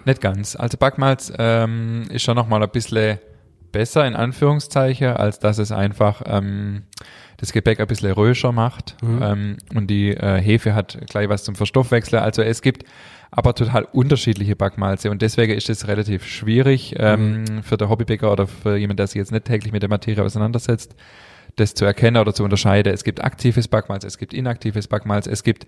Nicht 0.06 0.22
ganz. 0.22 0.56
Also 0.56 0.78
Backmalz 0.78 1.32
ähm, 1.38 2.04
ist 2.10 2.24
schon 2.24 2.36
nochmal 2.36 2.62
ein 2.64 2.70
bisschen 2.70 3.20
besser, 3.76 4.08
in 4.08 4.16
Anführungszeichen, 4.16 5.10
als 5.10 5.40
dass 5.40 5.58
es 5.58 5.74
einfach 5.74 6.22
ähm, 6.26 6.84
das 7.36 7.52
Gebäck 7.52 7.82
ein 7.82 7.88
bisschen 7.88 8.10
röscher 8.14 8.54
macht. 8.54 8.96
Mhm. 9.04 9.22
Ähm, 9.22 9.58
und 9.76 9.88
die 9.88 10.12
äh, 10.12 10.42
Hefe 10.42 10.74
hat 10.74 10.98
gleich 11.10 11.28
was 11.28 11.44
zum 11.44 11.56
Verstoffwechseln. 11.56 12.24
Also 12.24 12.42
es 12.42 12.62
gibt 12.62 12.86
aber 13.32 13.54
total 13.54 13.84
unterschiedliche 13.84 14.56
Backmalze 14.56 15.12
und 15.12 15.22
deswegen 15.22 15.52
ist 15.52 15.70
es 15.70 15.90
relativ 15.90 16.26
schwierig 16.26 16.96
ähm, 16.98 17.44
für 17.64 17.76
den 17.76 17.90
Hobbybäcker 17.90 18.32
oder 18.32 18.48
für 18.48 18.78
jemanden, 18.78 18.98
der 18.98 19.08
sich 19.08 19.18
jetzt 19.18 19.34
nicht 19.34 19.44
täglich 19.44 19.74
mit 19.74 19.82
der 19.82 19.90
Materie 19.90 20.24
auseinandersetzt, 20.24 20.96
das 21.58 21.74
zu 21.74 21.84
erkennen 21.84 22.16
oder 22.16 22.34
zu 22.34 22.46
unterscheiden. 22.46 22.94
Es 22.94 23.04
gibt 23.04 23.22
aktives 23.22 23.68
Backmalz, 23.68 24.06
es 24.06 24.18
gibt 24.18 24.34
inaktives 24.34 24.88
Backmalz, 24.88 25.28
es 25.28 25.44
gibt 25.44 25.68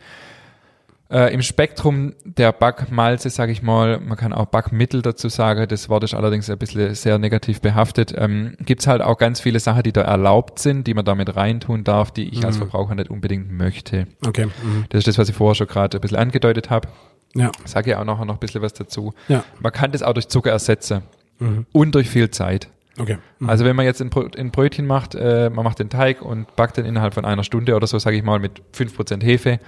äh, 1.10 1.34
Im 1.34 1.42
Spektrum 1.42 2.14
der 2.26 2.52
Backmalze, 2.52 3.30
sage 3.30 3.52
ich 3.54 3.62
mal, 3.62 4.00
man 4.00 4.18
kann 4.18 4.34
auch 4.34 4.48
Backmittel 4.48 5.02
dazu 5.02 5.30
sagen, 5.30 5.66
das 5.68 5.88
Wort 5.88 6.04
ist 6.04 6.14
allerdings 6.14 6.50
ein 6.50 6.58
bisschen 6.58 6.94
sehr 6.96 7.18
negativ 7.18 7.62
behaftet, 7.62 8.14
ähm, 8.18 8.56
gibt's 8.60 8.88
halt 8.88 9.02
auch 9.02 9.18
ganz 9.18 9.40
viele 9.40 9.60
Sachen, 9.60 9.84
die 9.84 9.94
da 9.94 10.02
erlaubt 10.02 10.60
sind, 10.60 10.86
die 10.86 10.94
man 10.94 11.06
damit 11.06 11.36
reintun 11.36 11.84
darf, 11.86 12.12
die 12.12 12.28
ich 12.30 12.44
als 12.46 12.56
Mhm. 12.56 12.64
Verbraucher 12.70 12.96
nicht 12.96 13.10
unbedingt 13.10 13.52
möchte. 13.52 14.08
Okay. 14.26 14.48
Mhm. 14.48 14.86
Das 14.90 15.00
ist 15.00 15.08
das, 15.08 15.18
was 15.18 15.30
ich 15.30 15.36
vorher 15.36 15.56
schon 15.56 15.68
gerade 15.68 15.98
ein 15.98 16.02
bisschen 16.02 16.18
angedeutet 16.18 16.70
habe. 16.70 16.90
Ja. 17.36 17.52
Ich 17.64 17.72
sage 17.72 17.92
ja 17.92 18.00
auch 18.02 18.06
nachher 18.06 18.26
noch 18.26 18.36
ein 18.36 18.40
bisschen 18.40 18.62
was 18.62 18.74
dazu. 18.74 19.14
Ja. 19.28 19.44
Man 19.60 19.72
kann 19.72 19.92
das 19.92 20.04
auch 20.04 20.14
durch 20.14 20.28
Zucker 20.28 20.52
ersetzen 20.52 21.04
Mhm. 21.40 21.66
und 21.72 21.94
durch 21.96 22.10
viel 22.10 22.32
Zeit. 22.32 22.68
Okay. 23.00 23.18
Mhm. 23.40 23.50
Also 23.50 23.64
wenn 23.64 23.76
man 23.76 23.86
jetzt 23.86 24.02
ein 24.02 24.10
Brötchen 24.10 24.88
macht, 24.88 25.14
äh, 25.16 25.50
man 25.52 25.64
macht 25.64 25.80
den 25.80 25.90
Teig 25.90 26.22
und 26.22 26.54
backt 26.56 26.78
den 26.78 26.86
innerhalb 26.86 27.14
von 27.14 27.26
einer 27.26 27.44
Stunde 27.44 27.76
oder 27.76 27.86
so, 27.88 28.00
sage 28.00 28.18
ich 28.18 28.24
mal, 28.24 28.40
mit 28.40 28.62
5% 28.74 29.24
Hefe, 29.24 29.60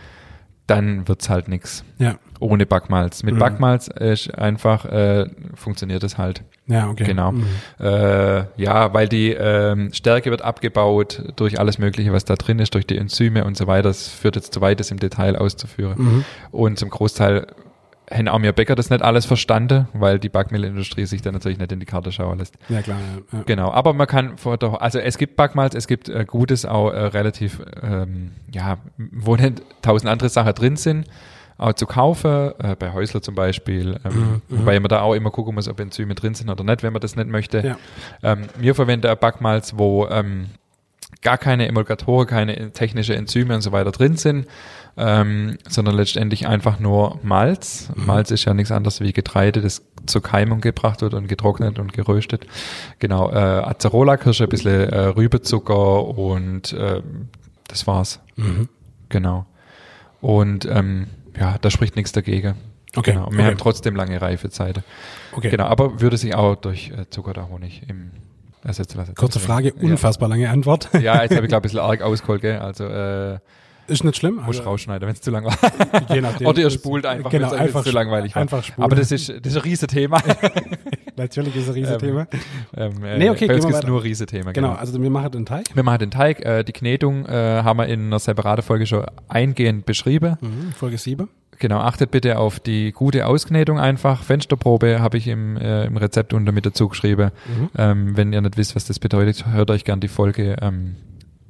dann 0.69 1.08
wird's 1.08 1.29
halt 1.29 1.47
nix 1.47 1.84
ja. 1.97 2.15
ohne 2.39 2.65
Backmalz. 2.65 3.23
Mit 3.23 3.36
Mhm. 3.36 3.39
Backmalz 3.39 3.88
ist 3.88 4.34
einfach 4.38 4.86
äh, 4.86 5.25
funktioniert 5.55 6.03
es 6.03 6.17
halt. 6.17 6.43
Ja, 6.67 6.88
okay. 6.89 7.03
Genau. 7.03 7.32
Mhm. 7.32 7.45
Äh, 7.79 8.43
ja, 8.62 8.93
weil 8.93 9.08
die 9.08 9.32
ähm, 9.32 9.91
Stärke 9.91 10.29
wird 10.29 10.43
abgebaut 10.43 11.23
durch 11.36 11.60
alles 11.60 11.79
Mögliche, 11.79 12.13
was 12.13 12.25
da 12.25 12.36
drin 12.36 12.60
ist, 12.60 12.75
durch 12.75 12.86
die 12.86 12.97
Enzyme 12.97 13.43
und 13.43 13.58
so 13.58 13.65
weiter. 13.65 13.89
Das 13.89 14.08
führt 14.08 14.36
jetzt 14.36 14.53
zu 14.53 14.62
weit, 14.62 14.79
das 14.79 14.91
im 14.91 14.99
Detail 14.99 15.36
auszuführen. 15.36 15.95
Mhm. 15.97 16.25
Und 16.51 16.77
zum 16.77 16.89
Großteil 16.91 17.47
haben 18.12 18.28
auch 18.28 18.39
mir 18.39 18.54
Bäcker 18.54 18.76
das 18.76 18.89
nicht 18.89 19.02
alles 19.02 19.26
verstanden, 19.26 19.88
weil 19.93 20.19
die 20.19 20.30
Backmehlindustrie 20.30 21.06
sich 21.06 21.22
da 21.22 21.32
natürlich 21.32 21.58
nicht 21.60 21.72
in 21.72 21.80
die 21.80 21.86
Karte 21.86 22.12
schauen 22.12 22.39
lässt. 22.39 22.56
Ja, 22.69 22.82
klar. 22.82 22.98
Ja. 23.32 23.38
Ja. 23.39 23.43
Genau, 23.45 23.72
aber 23.72 23.93
man 23.93 24.08
kann 24.08 24.38
vor 24.38 24.58
der, 24.58 24.82
also 24.82 25.00
es 25.00 25.17
gibt 25.17 25.36
Backmalz, 25.36 25.76
es 25.76 25.88
gibt 25.88 26.10
äh, 26.10 26.26
Gutes 26.26 26.65
auch 26.65 26.91
äh, 26.91 26.98
relativ, 26.98 27.62
ähm, 27.82 28.32
ja, 28.52 28.78
wo 28.98 29.36
nicht 29.36 29.62
tausend 29.82 30.10
andere 30.10 30.30
Sachen 30.30 30.54
drin 30.54 30.76
sind, 30.76 31.08
auch 31.58 31.74
zu 31.74 31.86
kaufen, 31.86 32.54
äh, 32.60 32.76
bei 32.78 32.93
Häusler 32.93 33.22
zum 33.22 33.36
Beispiel, 33.36 34.00
ähm, 34.06 34.12
Mhm, 34.13 34.19
mhm. 34.19 34.41
wobei 34.60 34.80
man 34.80 34.89
da 34.89 35.02
auch 35.02 35.13
immer 35.13 35.30
gucken 35.30 35.56
muss, 35.56 35.67
ob 35.67 35.80
Enzyme 35.80 36.15
drin 36.15 36.34
sind 36.34 36.50
oder 36.50 36.63
nicht, 36.63 36.84
wenn 36.84 36.93
man 36.93 37.02
das 37.02 37.15
nicht 37.15 37.28
möchte. 37.30 37.60
Ja. 37.60 37.78
Ähm, 38.24 38.45
wir 38.58 38.76
verwenden 38.76 39.08
ein 39.08 39.17
Backmalz, 39.17 39.74
wo 39.78 40.08
ähm, 40.08 40.48
gar 41.22 41.38
keine 41.38 41.67
Emulgatoren, 41.67 42.28
keine 42.28 42.72
technische 42.72 43.15
Enzyme 43.15 43.56
und 43.56 43.62
so 43.62 43.72
weiter 43.72 43.91
drin 43.91 44.15
sind, 44.15 44.48
ähm, 44.99 45.57
sondern 45.67 45.95
letztendlich 45.95 46.47
einfach 46.47 46.79
nur 46.79 47.19
Malz. 47.23 47.89
Mhm. 47.95 48.05
Malz 48.05 48.31
ist 48.31 48.45
ja 48.45 48.53
nichts 48.53 48.71
anderes 48.71 49.01
wie 49.01 49.13
Getreide, 49.13 49.62
das 49.62 49.81
zur 50.05 50.21
Keimung 50.21 50.62
gebracht 50.62 51.01
wird 51.01 51.13
und 51.13 51.27
getrocknet 51.27 51.79
und 51.79 51.93
geröstet. 51.93 52.45
Genau, 52.99 53.31
äh, 53.31 53.35
Acerola-Kirsche, 53.35 54.43
ein 54.43 54.49
bisschen 54.49 54.89
äh, 54.89 54.99
Rübezucker 55.05 56.05
und 56.05 56.75
ähm, 56.77 57.29
das 57.67 57.88
war's. 57.88 58.19
Mhm. 58.35 58.69
Genau. 59.09 59.45
Und 60.21 60.65
ähm, 60.65 61.07
ja, 61.39 61.57
da 61.62 61.69
spricht 61.69 61.95
nichts 61.95 62.12
dagegen. 62.12 62.55
Okay. 62.95 63.13
Genau. 63.13 63.27
Und 63.27 63.33
wir 63.33 63.39
okay. 63.39 63.51
haben 63.51 63.57
trotzdem 63.57 63.95
lange 63.95 64.21
Reifezeiten. 64.21 64.83
okay. 65.31 65.49
Genau, 65.49 65.65
aber 65.65 66.01
würde 66.01 66.17
sich 66.17 66.35
auch 66.35 66.55
durch 66.55 66.91
äh, 66.91 67.09
Zucker 67.09 67.29
oder 67.29 67.49
Honig 67.49 67.83
im 67.88 68.12
ersetzen 68.63 68.97
lassen. 68.97 69.15
Kurze 69.15 69.39
Frage, 69.39 69.73
Ja. 69.75 69.83
unfassbar 69.83 70.27
lange 70.29 70.49
Antwort. 70.49 70.89
Ja, 71.01 71.21
jetzt 71.23 71.35
habe 71.35 71.45
ich 71.45 71.49
glaube 71.49 71.57
ein 71.57 71.62
bisschen 71.62 71.79
arg 71.79 72.01
ausgeholt, 72.01 72.41
gell? 72.41 72.59
Also 72.59 72.85
äh, 72.85 73.39
Ist 73.89 74.04
nicht 74.04 74.17
schlimm. 74.17 74.36
muss 74.36 74.58
also, 74.58 74.69
rausschneiden, 74.69 75.08
wenn 75.08 75.13
es 75.13 75.21
zu 75.21 75.32
lang 75.32 75.45
war. 75.45 75.58
je 76.13 76.21
nachdem. 76.21 76.47
Oder 76.47 76.62
ihr 76.62 76.69
spult 76.69 77.06
einfach, 77.06 77.30
genau, 77.30 77.52
euch 77.52 77.60
einfach 77.60 77.84
zu 77.84 77.91
langweilig 77.91 78.36
war. 78.36 78.41
Einfach 78.41 78.63
spulen. 78.63 78.84
Aber 78.84 78.95
das 78.95 79.12
ist, 79.12 79.30
das 79.30 79.54
ist 79.54 79.56
ein 79.56 79.63
riesen 79.63 79.88
Thema. 79.88 80.21
Natürlich 81.17 81.56
ist 81.56 81.63
es 81.63 81.69
ein 81.69 81.73
Riesethema. 81.73 82.28
Ähm, 82.75 83.04
äh, 83.04 83.17
Nee, 83.17 83.30
okay, 83.30 83.47
bei 83.47 83.56
uns 83.56 83.65
gibt's 83.65 83.80
weiter. 83.80 83.88
nur 83.88 84.04
Riesethema. 84.04 84.52
genau, 84.54 84.71
also 84.71 85.02
wir 85.02 85.10
machen 85.10 85.32
den 85.32 85.45
Teig. 85.45 85.65
Wir 85.73 85.84
machen 85.84 85.99
den 85.99 86.12
Teig. 86.12 86.45
Äh, 86.45 86.63
die 86.63 86.71
Knetung 86.71 87.25
äh, 87.25 87.62
haben 87.63 87.78
wir 87.78 87.88
in 87.88 88.08
einer 88.08 88.19
separaten 88.19 88.63
Folge 88.63 88.86
schon 88.86 89.06
eingehend 89.28 89.86
beschrieben. 89.86 90.38
Mhm, 90.39 90.71
Folge 90.71 90.97
7. 90.97 91.28
Genau, 91.60 91.80
achtet 91.80 92.12
bitte 92.12 92.39
auf 92.39 92.62
die 92.62 92.93
gute 92.93 93.28
Ausknetung 93.28 93.80
einfach. 93.80 94.23
Fensterprobe 94.23 95.02
habe 95.02 95.17
ich 95.17 95.28
im, 95.28 95.58
äh, 95.58 95.86
im 95.86 95.97
Rezept 95.97 96.34
unter 96.34 96.54
mit 96.54 96.65
dazu 96.65 96.88
geschrieben. 96.88 97.32
Mhm. 97.47 97.69
Ähm, 97.78 98.17
wenn 98.17 98.32
ihr 98.32 98.39
nicht 98.39 98.58
wisst, 98.58 98.78
was 98.78 98.86
das 98.86 98.97
bedeutet, 98.97 99.45
hört 99.45 99.69
euch 99.69 99.84
gern 99.84 99.99
die 99.99 100.08
Folge 100.08 100.56
ähm, 100.62 100.95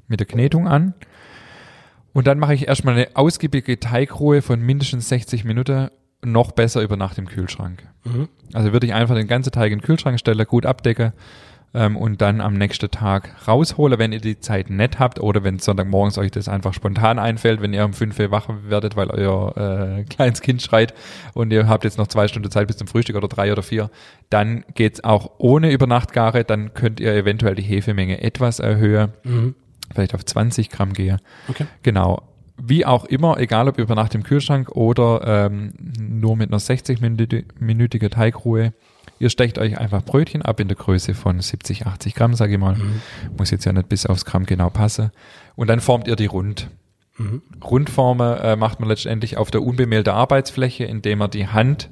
mit 0.07 0.19
der 0.19 0.27
Knetung 0.27 0.67
an. 0.67 0.95
Und 2.19 2.27
dann 2.27 2.37
mache 2.37 2.53
ich 2.53 2.67
erstmal 2.67 2.95
eine 2.95 3.07
ausgiebige 3.13 3.79
Teigruhe 3.79 4.41
von 4.41 4.59
mindestens 4.59 5.07
60 5.07 5.45
Minuten, 5.45 5.87
noch 6.21 6.51
besser 6.51 6.81
über 6.81 6.97
Nacht 6.97 7.17
im 7.17 7.27
Kühlschrank. 7.27 7.81
Mhm. 8.03 8.27
Also 8.51 8.73
würde 8.73 8.87
ich 8.87 8.93
einfach 8.93 9.15
den 9.15 9.27
ganzen 9.27 9.53
Teig 9.53 9.71
in 9.71 9.79
den 9.79 9.85
Kühlschrank 9.85 10.19
stellen, 10.19 10.45
gut 10.45 10.65
abdecken 10.65 11.13
ähm, 11.73 11.95
und 11.95 12.21
dann 12.21 12.41
am 12.41 12.55
nächsten 12.55 12.91
Tag 12.91 13.47
rausholen, 13.47 13.99
wenn 13.99 14.11
ihr 14.11 14.19
die 14.19 14.37
Zeit 14.37 14.69
nicht 14.69 14.99
habt 14.99 15.21
oder 15.21 15.45
wenn 15.45 15.59
Sonntagmorgens 15.59 16.17
euch 16.17 16.31
das 16.31 16.49
einfach 16.49 16.73
spontan 16.73 17.19
einfällt, 17.19 17.61
wenn 17.61 17.71
ihr 17.71 17.85
um 17.85 17.93
5 17.93 18.19
Uhr 18.19 18.31
wach 18.31 18.49
werdet, 18.63 18.97
weil 18.97 19.11
euer 19.11 19.55
äh, 19.55 20.03
kleines 20.03 20.41
Kind 20.41 20.61
schreit 20.61 20.93
und 21.33 21.53
ihr 21.53 21.69
habt 21.69 21.85
jetzt 21.85 21.97
noch 21.97 22.07
zwei 22.07 22.27
Stunden 22.27 22.51
Zeit 22.51 22.67
bis 22.67 22.75
zum 22.75 22.87
Frühstück 22.87 23.15
oder 23.15 23.29
drei 23.29 23.49
oder 23.53 23.63
vier, 23.63 23.89
dann 24.29 24.65
geht's 24.75 25.05
auch 25.05 25.31
ohne 25.37 25.71
Übernachtgare, 25.71 26.43
dann 26.43 26.73
könnt 26.73 26.99
ihr 26.99 27.13
eventuell 27.13 27.55
die 27.55 27.63
Hefemenge 27.63 28.21
etwas 28.21 28.59
erhöhen, 28.59 29.13
Mhm. 29.23 29.55
Vielleicht 29.93 30.15
auf 30.15 30.25
20 30.25 30.69
Gramm 30.69 30.93
gehen. 30.93 31.19
Okay. 31.47 31.65
Genau. 31.83 32.23
Wie 32.61 32.85
auch 32.85 33.05
immer, 33.05 33.39
egal 33.39 33.69
ob 33.69 33.77
über 33.77 33.95
Nacht 33.95 34.15
im 34.15 34.23
Kühlschrank 34.23 34.69
oder 34.69 35.47
ähm, 35.47 35.73
nur 35.99 36.35
mit 36.35 36.49
einer 36.49 36.59
60-minütigen 36.59 38.09
Teigruhe, 38.09 38.73
ihr 39.17 39.29
stecht 39.29 39.57
euch 39.57 39.77
einfach 39.77 40.03
Brötchen 40.03 40.41
ab 40.41 40.59
in 40.59 40.67
der 40.67 40.75
Größe 40.75 41.13
von 41.13 41.39
70, 41.39 41.85
80 41.85 42.15
Gramm, 42.15 42.33
sage 42.33 42.53
ich 42.53 42.59
mal. 42.59 42.75
Mhm. 42.75 43.01
Muss 43.37 43.51
jetzt 43.51 43.65
ja 43.65 43.71
nicht 43.71 43.87
bis 43.87 44.05
aufs 44.05 44.25
Gramm 44.25 44.45
genau 44.45 44.69
passen. 44.69 45.11
Und 45.55 45.67
dann 45.67 45.79
formt 45.79 46.07
ihr 46.07 46.17
die 46.17 46.25
rund. 46.25 46.69
Mhm. 47.17 47.41
Rundformen 47.63 48.37
äh, 48.39 48.55
macht 48.55 48.79
man 48.79 48.89
letztendlich 48.89 49.37
auf 49.37 49.51
der 49.51 49.61
unbemehlten 49.61 50.13
Arbeitsfläche, 50.13 50.85
indem 50.85 51.19
man 51.19 51.31
die 51.31 51.47
Hand, 51.47 51.89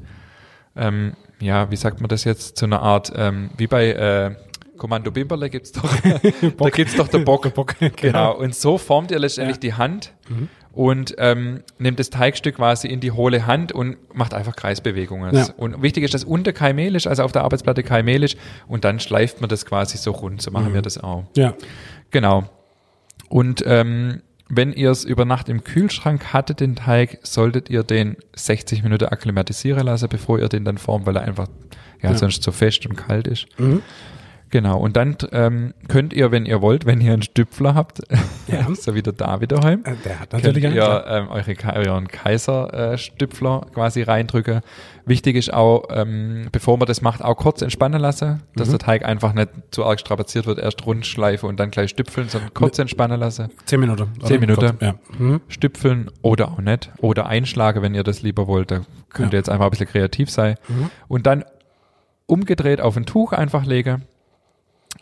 ähm, 0.76 1.14
ja, 1.40 1.70
wie 1.70 1.76
sagt 1.76 2.02
man 2.02 2.08
das 2.10 2.24
jetzt, 2.24 2.58
zu 2.58 2.66
einer 2.66 2.82
Art, 2.82 3.12
ähm, 3.16 3.52
wie 3.58 3.68
bei 3.68 3.92
äh, 3.92 4.36
Kommando 4.78 5.12
Bimberle 5.12 5.50
gibt's 5.50 5.72
doch, 5.72 5.90
da 6.58 6.70
gibt's 6.70 6.96
doch 6.96 7.08
der 7.08 7.20
Bock. 7.20 7.54
Bock, 7.54 7.76
Genau, 7.98 8.36
und 8.38 8.56
so 8.56 8.78
formt 8.78 9.12
ihr 9.12 9.20
letztendlich 9.20 9.58
Ja. 9.58 9.62
die 9.62 9.74
Hand 9.74 10.14
Mhm. 10.30 10.50
und 10.74 11.16
ähm, 11.18 11.64
nimmt 11.80 12.00
das 12.00 12.10
Teigstück 12.10 12.56
quasi 12.58 12.88
in 12.88 13.00
die 13.00 13.12
hohle 13.12 13.46
Hand 13.46 13.72
und 13.72 13.98
macht 14.16 14.34
einfach 14.34 14.56
Kreisbewegungen. 14.56 15.36
Ja. 15.36 15.48
Und 15.58 15.82
wichtig 15.82 16.04
ist, 16.04 16.14
dass 16.14 16.24
unter 16.24 16.54
ist, 16.96 17.08
also 17.08 17.24
auf 17.24 17.32
der 17.32 17.44
Arbeitsplatte 17.44 17.84
ist 18.24 18.38
und 18.68 18.84
dann 18.86 19.00
schleift 19.00 19.42
man 19.42 19.50
das 19.50 19.66
quasi 19.66 19.98
so 19.98 20.12
rund. 20.12 20.42
So 20.42 20.52
machen 20.52 20.70
Mhm. 20.70 20.74
wir 20.76 20.82
das 20.82 20.98
auch. 20.98 21.26
Ja. 21.36 21.54
Genau. 22.12 22.50
Und 23.30 23.64
ähm, 23.66 24.22
wenn 24.50 24.72
ihr 24.72 24.92
es 24.92 25.04
über 25.04 25.26
Nacht 25.26 25.50
im 25.50 25.64
Kühlschrank 25.66 26.32
hattet, 26.32 26.62
den 26.62 26.76
Teig, 26.78 27.20
solltet 27.24 27.70
ihr 27.70 27.84
den 27.84 28.16
60 28.34 28.82
Minuten 28.82 29.06
akklimatisieren 29.06 29.86
lassen, 29.86 30.08
bevor 30.08 30.40
ihr 30.40 30.48
den 30.48 30.64
dann 30.64 30.78
formt, 30.78 31.06
weil 31.06 31.18
er 31.18 31.24
einfach 31.24 31.48
ja, 32.02 32.12
Ja. 32.12 32.18
sonst 32.18 32.44
zu 32.44 32.52
fest 32.54 32.86
und 32.86 32.96
kalt 32.96 33.28
ist. 33.28 33.48
Mhm. 33.60 33.82
Genau, 34.50 34.80
und 34.80 34.96
dann 34.96 35.18
ähm, 35.34 35.74
könnt 35.90 36.14
ihr, 36.14 36.32
wenn 36.32 36.46
ihr 36.46 36.62
wollt, 36.62 36.86
wenn 36.86 37.02
ihr 37.02 37.12
einen 37.12 37.22
Stüpfler 37.22 37.76
habt, 37.76 38.00
Ja. 38.48 38.68
so 38.80 38.96
wie 38.96 39.02
der 39.02 39.12
David 39.14 39.52
daheim, 39.52 39.82
Äh, 39.84 39.96
Der 40.06 40.20
hat 40.22 40.30
könnt 40.30 40.44
natürlich 40.44 40.66
einen. 40.68 40.76
ihr 40.76 41.06
ähm, 41.08 41.28
eure, 41.28 41.56
euren 41.90 42.08
Kaiser-Stüpfler 42.08 43.66
quasi 43.74 44.04
reindrücken. 44.04 44.62
Wichtig 45.06 45.36
ist 45.36 45.54
auch, 45.54 45.84
ähm, 45.90 46.48
bevor 46.52 46.78
man 46.78 46.86
das 46.86 47.02
macht, 47.02 47.22
auch 47.24 47.36
kurz 47.36 47.62
entspannen 47.62 48.00
lassen, 48.02 48.42
dass 48.56 48.68
Mhm. 48.68 48.72
der 48.72 48.80
Teig 48.80 49.06
einfach 49.06 49.34
nicht 49.34 49.50
zu 49.72 49.86
arg 49.86 50.00
strapaziert 50.00 50.46
wird, 50.46 50.60
erst 50.60 50.86
rund 50.86 51.06
schleifen 51.06 51.48
und 51.50 51.60
dann 51.60 51.72
gleich 51.72 51.90
stüpfeln, 51.92 52.30
sondern 52.30 52.54
kurz 52.54 52.78
entspannen 52.80 53.20
lassen. 53.20 53.50
Zehn 53.66 53.80
Minuten. 53.80 54.08
Zehn 54.24 54.40
Minuten. 54.40 54.78
Ja. 54.82 54.96
Mhm. 55.18 55.42
Stüpfeln 55.48 56.10
oder 56.22 56.50
auch 56.52 56.60
nicht. 56.62 56.90
Oder 57.00 57.26
einschlagen, 57.28 57.82
wenn 57.82 57.96
ihr 57.96 58.04
das 58.04 58.22
lieber 58.22 58.48
wollt. 58.48 58.72
Da 58.72 58.82
könnt 59.10 59.34
ihr 59.34 59.38
Ja. 59.38 59.40
jetzt 59.40 59.50
einfach 59.50 59.66
ein 59.66 59.72
bisschen 59.72 59.88
kreativ 59.88 60.30
sein. 60.30 60.56
Mhm. 60.68 60.90
Und 61.08 61.26
dann 61.26 61.44
umgedreht 62.26 62.82
auf 62.82 62.98
ein 62.98 63.06
Tuch 63.06 63.32
einfach 63.34 63.66
legen 63.66 64.04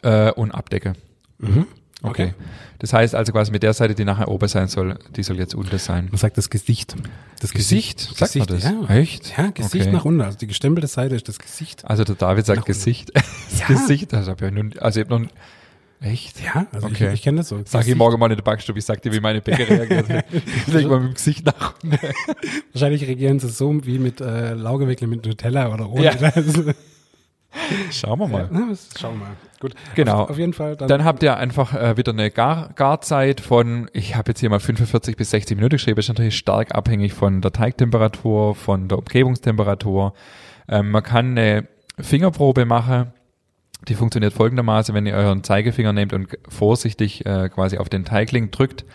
äh, 0.03 0.31
und 0.31 0.51
abdecken. 0.51 0.95
Mhm. 1.39 1.67
Okay. 2.03 2.33
Das 2.79 2.93
heißt 2.93 3.15
also 3.15 3.31
quasi 3.31 3.51
mit 3.51 3.63
der 3.63 3.73
Seite, 3.73 3.95
die 3.95 4.05
nachher 4.05 4.27
oben 4.27 4.47
sein 4.47 4.67
soll, 4.67 4.99
die 5.15 5.23
soll 5.23 5.37
jetzt 5.39 5.55
unten 5.55 5.79
sein. 5.79 6.07
Man 6.11 6.17
sagt 6.17 6.37
das 6.37 6.49
Gesicht. 6.51 6.95
Das 7.41 7.51
Gesicht? 7.51 7.99
Sagt 7.99 8.35
man 8.35 8.47
das? 8.47 8.63
Ja. 8.63 8.85
Echt? 8.95 9.35
Ja, 9.37 9.49
Gesicht 9.49 9.85
Okay. 9.87 9.91
nach 9.95 10.05
unten. 10.05 10.21
Also 10.21 10.37
die 10.37 10.45
gestempelte 10.47 10.87
Seite 10.87 11.15
ist 11.15 11.27
das 11.27 11.39
Gesicht. 11.39 11.83
Also 11.85 12.03
der 12.03 12.15
David 12.15 12.45
sagt. 12.45 12.65
Gesicht. 12.65 13.11
Das 13.49 13.59
Ja. 13.61 13.67
Gesicht, 13.67 14.11
das 14.13 14.27
hab 14.27 14.41
ich 14.41 14.45
ja 14.45 14.51
nun, 14.51 14.73
also 14.79 14.99
ich 14.99 15.05
hab 15.09 15.19
noch, 15.19 15.25
echt? 16.01 16.43
Ja, 16.43 16.67
also 16.73 16.87
Okay. 16.87 17.07
ich, 17.07 17.13
ich 17.15 17.21
kenne 17.23 17.37
das 17.37 17.47
so. 17.49 17.55
Sag 17.59 17.65
ich 17.65 17.71
Gesicht. 17.85 17.97
morgen 17.97 18.19
mal 18.19 18.29
in 18.29 18.35
der 18.35 18.43
Backstube, 18.43 18.77
ich 18.77 18.85
sag 18.85 19.01
dir, 19.01 19.13
wie 19.13 19.19
meine 19.21 19.41
Bäcker 19.41 19.67
reagiert 19.69 20.09
hat. 20.09 20.25
Ich 20.67 20.67
leg 20.73 20.87
mal 20.87 20.99
mit 20.99 21.09
dem 21.11 21.13
Gesicht 21.15 21.45
nach 21.45 21.73
unten. 21.81 21.97
Wahrscheinlich 22.73 23.07
regieren 23.07 23.39
sie 23.39 23.49
so 23.49 23.73
wie 23.85 23.97
mit 23.97 24.19
äh, 24.21 24.53
Laugewickle 24.53 25.07
mit 25.07 25.25
Nutella 25.25 25.73
oder 25.73 25.89
ohne. 25.89 26.03
Ja. 26.05 26.11
Schauen 27.91 28.19
wir 28.19 28.27
mal. 28.27 28.49
Das 28.69 28.89
schauen 28.99 29.19
wir 29.19 29.25
mal. 29.25 29.35
Gut. 29.59 29.73
Genau. 29.95 30.23
Auf, 30.23 30.31
auf 30.31 30.37
jeden 30.37 30.53
Fall. 30.53 30.75
Dann, 30.75 30.87
Dann 30.87 31.03
habt 31.03 31.23
ihr 31.23 31.37
einfach 31.37 31.73
äh, 31.73 31.97
wieder 31.97 32.11
eine 32.11 32.29
Gar 32.29 32.69
Garzeit 32.75 33.41
von, 33.41 33.89
ich 33.93 34.15
habe 34.15 34.31
jetzt 34.31 34.39
hier 34.39 34.49
mal 34.49 34.59
45 34.59 35.15
bis 35.15 35.31
60 35.31 35.57
Minuten 35.57 35.75
geschrieben, 35.75 35.99
ist 35.99 36.09
natürlich 36.09 36.37
stark 36.37 36.75
abhängig 36.75 37.13
von 37.13 37.41
der 37.41 37.51
Teigtemperatur, 37.51 38.55
von 38.55 38.87
der 38.87 38.97
Umgebungstemperatur. 38.99 40.13
Ähm, 40.67 40.91
man 40.91 41.03
kann 41.03 41.31
eine 41.31 41.67
Fingerprobe 41.99 42.65
machen, 42.65 43.13
die 43.87 43.95
funktioniert 43.95 44.33
folgendermaßen, 44.33 44.93
wenn 44.93 45.05
ihr 45.05 45.15
euren 45.15 45.43
Zeigefinger 45.43 45.93
nehmt 45.93 46.13
und 46.13 46.27
vorsichtig 46.49 47.25
äh, 47.25 47.49
quasi 47.49 47.77
auf 47.77 47.89
den 47.89 48.05
Teigling 48.05 48.51
drückt 48.51 48.85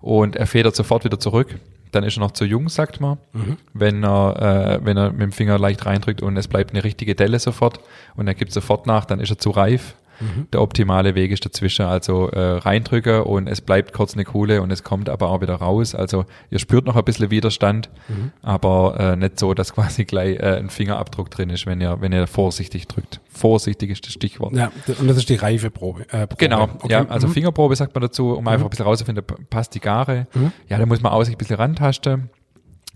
und 0.00 0.36
er 0.36 0.46
federt 0.46 0.76
sofort 0.76 1.04
wieder 1.04 1.18
zurück, 1.18 1.58
dann 1.94 2.04
ist 2.04 2.16
er 2.16 2.20
noch 2.20 2.32
zu 2.32 2.44
jung, 2.44 2.68
sagt 2.68 3.00
man. 3.00 3.18
Mhm. 3.32 3.56
Wenn 3.72 4.04
er, 4.04 4.80
äh, 4.80 4.84
wenn 4.84 4.96
er 4.96 5.10
mit 5.10 5.22
dem 5.22 5.32
Finger 5.32 5.58
leicht 5.58 5.86
reindrückt 5.86 6.22
und 6.22 6.36
es 6.36 6.48
bleibt 6.48 6.72
eine 6.72 6.84
richtige 6.84 7.14
Delle 7.14 7.38
sofort 7.38 7.80
und 8.16 8.26
er 8.26 8.34
gibt 8.34 8.52
sofort 8.52 8.86
nach, 8.86 9.04
dann 9.04 9.20
ist 9.20 9.30
er 9.30 9.38
zu 9.38 9.50
reif. 9.50 9.94
Mhm. 10.20 10.46
Der 10.52 10.60
optimale 10.62 11.14
Weg 11.14 11.30
ist 11.30 11.44
dazwischen, 11.44 11.86
also 11.86 12.28
äh, 12.30 12.58
reindrücken 12.58 13.22
und 13.22 13.48
es 13.48 13.60
bleibt 13.60 13.92
kurz 13.92 14.14
eine 14.14 14.24
Kuhle 14.24 14.62
und 14.62 14.70
es 14.70 14.82
kommt 14.82 15.08
aber 15.08 15.30
auch 15.30 15.40
wieder 15.40 15.54
raus. 15.56 15.94
Also 15.94 16.24
ihr 16.50 16.58
spürt 16.58 16.84
noch 16.86 16.96
ein 16.96 17.04
bisschen 17.04 17.30
Widerstand, 17.30 17.90
Mhm. 18.08 18.32
aber 18.42 18.96
äh, 18.98 19.16
nicht 19.16 19.38
so, 19.38 19.54
dass 19.54 19.72
quasi 19.74 20.04
gleich 20.04 20.38
äh, 20.38 20.56
ein 20.58 20.70
Fingerabdruck 20.70 21.30
drin 21.30 21.50
ist, 21.50 21.66
wenn 21.66 21.80
ihr, 21.80 22.00
wenn 22.00 22.12
ihr 22.12 22.26
vorsichtig 22.26 22.86
drückt. 22.88 23.20
Vorsichtig 23.28 23.90
ist 23.90 24.06
das 24.06 24.12
Stichwort. 24.12 24.54
Ja, 24.54 24.70
und 25.00 25.08
das 25.08 25.16
ist 25.16 25.28
die 25.28 25.34
reife 25.34 25.70
Probe. 25.70 26.02
Äh, 26.10 26.26
Probe. 26.26 26.36
Genau, 26.38 26.62
Okay. 26.64 26.88
ja, 26.92 27.06
also 27.08 27.26
Mhm. 27.28 27.32
Fingerprobe 27.32 27.74
sagt 27.76 27.94
man 27.94 28.02
dazu, 28.02 28.30
um 28.36 28.46
einfach 28.48 28.66
ein 28.66 28.70
bisschen 28.70 28.86
rauszufinden, 28.86 29.24
passt 29.50 29.74
die 29.74 29.80
Gare. 29.80 30.26
Mhm. 30.34 30.52
Ja, 30.68 30.78
da 30.78 30.86
muss 30.86 31.00
man 31.02 31.12
auch 31.12 31.22
sich 31.24 31.34
ein 31.34 31.38
bisschen 31.38 31.56
rantasten. 31.56 32.30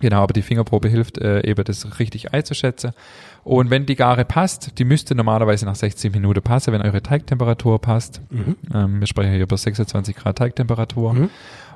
Genau, 0.01 0.23
aber 0.23 0.33
die 0.33 0.43
Fingerprobe 0.43 0.89
hilft 0.89 1.19
äh, 1.19 1.41
eben, 1.45 1.65
das 1.65 1.99
richtig 1.99 2.33
einzuschätzen. 2.33 2.93
Und 3.49 3.71
wenn 3.71 3.87
die 3.87 3.97
Gare 3.97 4.27
passt, 4.27 4.79
die 4.79 4.85
müsste 4.85 5.15
normalerweise 5.15 5.65
nach 5.65 5.75
60 5.75 6.13
Minuten 6.13 6.43
passen, 6.43 6.75
wenn 6.75 6.83
eure 6.83 7.03
Teigtemperatur 7.03 7.81
passt. 7.81 8.21
Mhm. 8.29 8.57
Ähm, 8.75 9.01
wir 9.01 9.07
sprechen 9.07 9.33
hier 9.33 9.41
über 9.41 9.57
26 9.57 10.15
Grad 10.15 10.37
Teigtemperatur. 10.37 11.15
Mhm. 11.15 11.31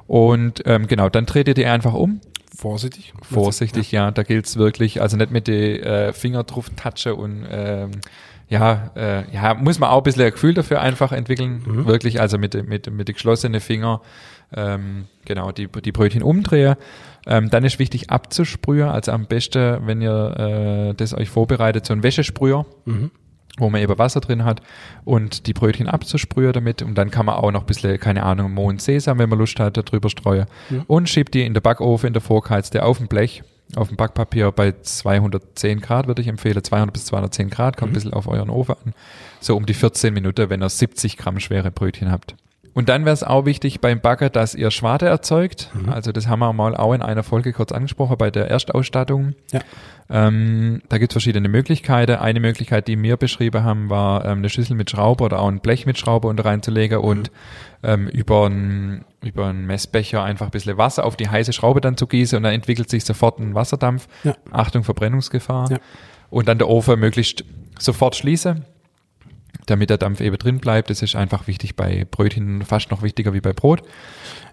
Und 0.06 0.62
ähm, 0.66 0.87
genau, 0.87 1.08
dann 1.08 1.24
dreht 1.24 1.48
ihr 1.48 1.54
die 1.54 1.64
einfach 1.64 1.94
um. 1.94 2.20
Vorsichtig. 2.54 3.14
Vorsichtig, 3.22 3.90
ja, 3.90 4.11
da 4.11 4.22
gilt's 4.22 4.58
wirklich, 4.58 5.00
also 5.00 5.16
nicht 5.16 5.30
mit 5.30 5.48
den 5.48 5.82
äh, 5.82 6.12
Finger 6.12 6.44
drauf 6.44 6.68
touchen 6.76 7.12
und 7.12 7.46
ähm, 7.50 7.92
ja, 8.50 8.90
äh, 8.94 9.32
ja, 9.32 9.54
muss 9.54 9.78
man 9.78 9.88
auch 9.88 9.98
ein 9.98 10.02
bisschen 10.02 10.24
ein 10.24 10.32
Gefühl 10.32 10.52
dafür 10.52 10.82
einfach 10.82 11.12
entwickeln. 11.12 11.62
Mhm. 11.64 11.87
Wirklich, 11.87 12.20
also 12.20 12.37
mit, 12.37 12.52
mit, 12.68 12.92
mit 12.92 13.08
den 13.08 13.14
geschlossenen 13.14 13.62
Finger, 13.62 14.02
ähm, 14.54 15.06
genau, 15.24 15.52
die, 15.52 15.68
die 15.68 15.92
Brötchen 15.92 16.22
umdrehen. 16.22 16.76
Ähm, 17.26 17.50
dann 17.50 17.64
ist 17.64 17.78
wichtig 17.78 18.11
abzusprühen, 18.11 18.88
also 18.88 19.12
am 19.12 19.26
besten, 19.26 19.87
wenn 19.87 20.00
ihr 20.02 20.90
äh, 20.90 20.94
das 20.94 21.14
euch 21.14 21.28
vorbereitet, 21.28 21.87
so 21.87 21.92
ein 21.92 22.02
Wäschesprüher 22.02 22.66
Mhm. 22.85 23.11
wo 23.58 23.68
man 23.70 23.80
eben 23.82 23.98
Wasser 23.98 24.20
drin 24.20 24.44
hat 24.44 24.62
und 25.04 25.46
die 25.46 25.52
Brötchen 25.52 25.87
abzusprühen 25.87 26.52
damit 26.54 26.80
und 26.82 26.96
dann 26.96 27.11
kann 27.11 27.26
man 27.26 27.35
auch 27.37 27.52
noch 27.52 27.61
ein 27.61 27.66
bisschen, 27.66 28.00
keine 28.00 28.22
Ahnung, 28.24 28.52
Mohn 28.54 28.78
Sesam, 28.78 29.18
wenn 29.18 29.28
man 29.28 29.38
Lust 29.38 29.61
hat, 29.61 29.76
darüber 29.76 30.08
streuen 30.08 30.46
Ja. 30.70 30.82
und 30.87 31.08
schiebt 31.08 31.35
die 31.35 31.44
in 31.44 31.52
der 31.54 31.61
Backofen, 31.61 32.06
in 32.08 32.12
der 32.14 32.22
Vorgeheizte 32.22 32.82
auf 32.82 32.96
dem 32.98 33.08
Blech, 33.08 33.42
auf 33.76 33.88
dem 33.88 33.96
Backpapier 33.98 34.50
bei 34.52 34.72
210 34.80 35.80
Grad 35.80 36.06
würde 36.06 36.22
ich 36.22 36.28
empfehlen, 36.28 36.64
200 36.64 36.92
bis 36.92 37.04
210 37.04 37.50
Grad, 37.50 37.76
kommt 37.76 37.90
ein 37.92 37.94
bisschen 37.94 38.14
auf 38.14 38.26
euren 38.26 38.50
Ofen 38.50 38.74
an, 38.87 38.94
so 39.40 39.54
um 39.56 39.66
die 39.66 39.74
14 39.74 40.12
Minuten, 40.14 40.48
wenn 40.50 40.62
ihr 40.62 40.68
70 40.70 41.16
Gramm 41.18 41.38
schwere 41.38 41.70
Brötchen 41.70 42.11
habt. 42.11 42.35
Und 42.74 42.88
dann 42.88 43.04
wäre 43.04 43.12
es 43.12 43.22
auch 43.22 43.44
wichtig 43.44 43.80
beim 43.80 44.00
Backen, 44.00 44.30
dass 44.32 44.54
ihr 44.54 44.70
Schwarte 44.70 45.06
erzeugt. 45.06 45.70
Mhm. 45.74 45.90
Also 45.90 46.12
das 46.12 46.26
haben 46.26 46.38
wir 46.40 46.52
mal 46.52 46.74
auch 46.74 46.94
in 46.94 47.02
einer 47.02 47.22
Folge 47.22 47.52
kurz 47.52 47.72
angesprochen 47.72 48.16
bei 48.16 48.30
der 48.30 48.48
Erstausstattung. 48.48 49.35
Ja. 49.52 49.61
Ähm, 50.08 50.82
da 50.88 50.98
gibt 50.98 51.12
es 51.12 51.14
verschiedene 51.14 51.48
Möglichkeiten. 51.48 52.16
Eine 52.16 52.40
Möglichkeit, 52.40 52.88
die 52.88 53.00
wir 53.00 53.16
beschrieben 53.16 53.62
haben, 53.62 53.90
war 53.90 54.24
ähm, 54.24 54.38
eine 54.38 54.48
Schüssel 54.48 54.76
mit 54.76 54.90
Schraube 54.90 55.24
oder 55.24 55.40
auch 55.40 55.48
ein 55.48 55.61
Blech 55.61 55.87
mit 55.87 55.98
Schraube 55.98 56.28
unter 56.28 56.44
reinzulegen 56.44 56.98
und 56.98 57.30
ähm, 57.82 58.08
über 58.08 58.46
einen 58.46 59.04
über 59.22 59.46
einen 59.46 59.66
Messbecher 59.66 60.22
einfach 60.22 60.46
ein 60.46 60.50
bisschen 60.50 60.76
Wasser 60.78 61.04
auf 61.04 61.16
die 61.16 61.28
heiße 61.28 61.52
Schraube 61.52 61.80
dann 61.80 61.96
zu 61.96 62.06
gießen 62.06 62.37
und 62.37 62.42
dann 62.42 62.52
entwickelt 62.52 62.90
sich 62.90 63.04
sofort 63.04 63.38
ein 63.38 63.54
Wasserdampf. 63.54 64.08
Ja. 64.24 64.35
Achtung, 64.50 64.82
Verbrennungsgefahr. 64.82 65.70
Ja. 65.70 65.78
Und 66.28 66.48
dann 66.48 66.58
der 66.58 66.68
Ofen 66.68 66.98
möglichst 66.98 67.44
sofort 67.78 68.16
schließe, 68.16 68.62
damit 69.66 69.90
der 69.90 69.98
Dampf 69.98 70.20
eben 70.20 70.37
drin 70.38 70.59
bleibt. 70.59 70.90
Das 70.90 71.03
ist 71.03 71.14
einfach 71.16 71.46
wichtig 71.46 71.77
bei 71.77 72.07
Brötchen, 72.11 72.62
fast 72.64 72.90
noch 72.90 73.03
wichtiger 73.03 73.33
wie 73.33 73.40
bei 73.40 73.53
Brot. 73.53 73.83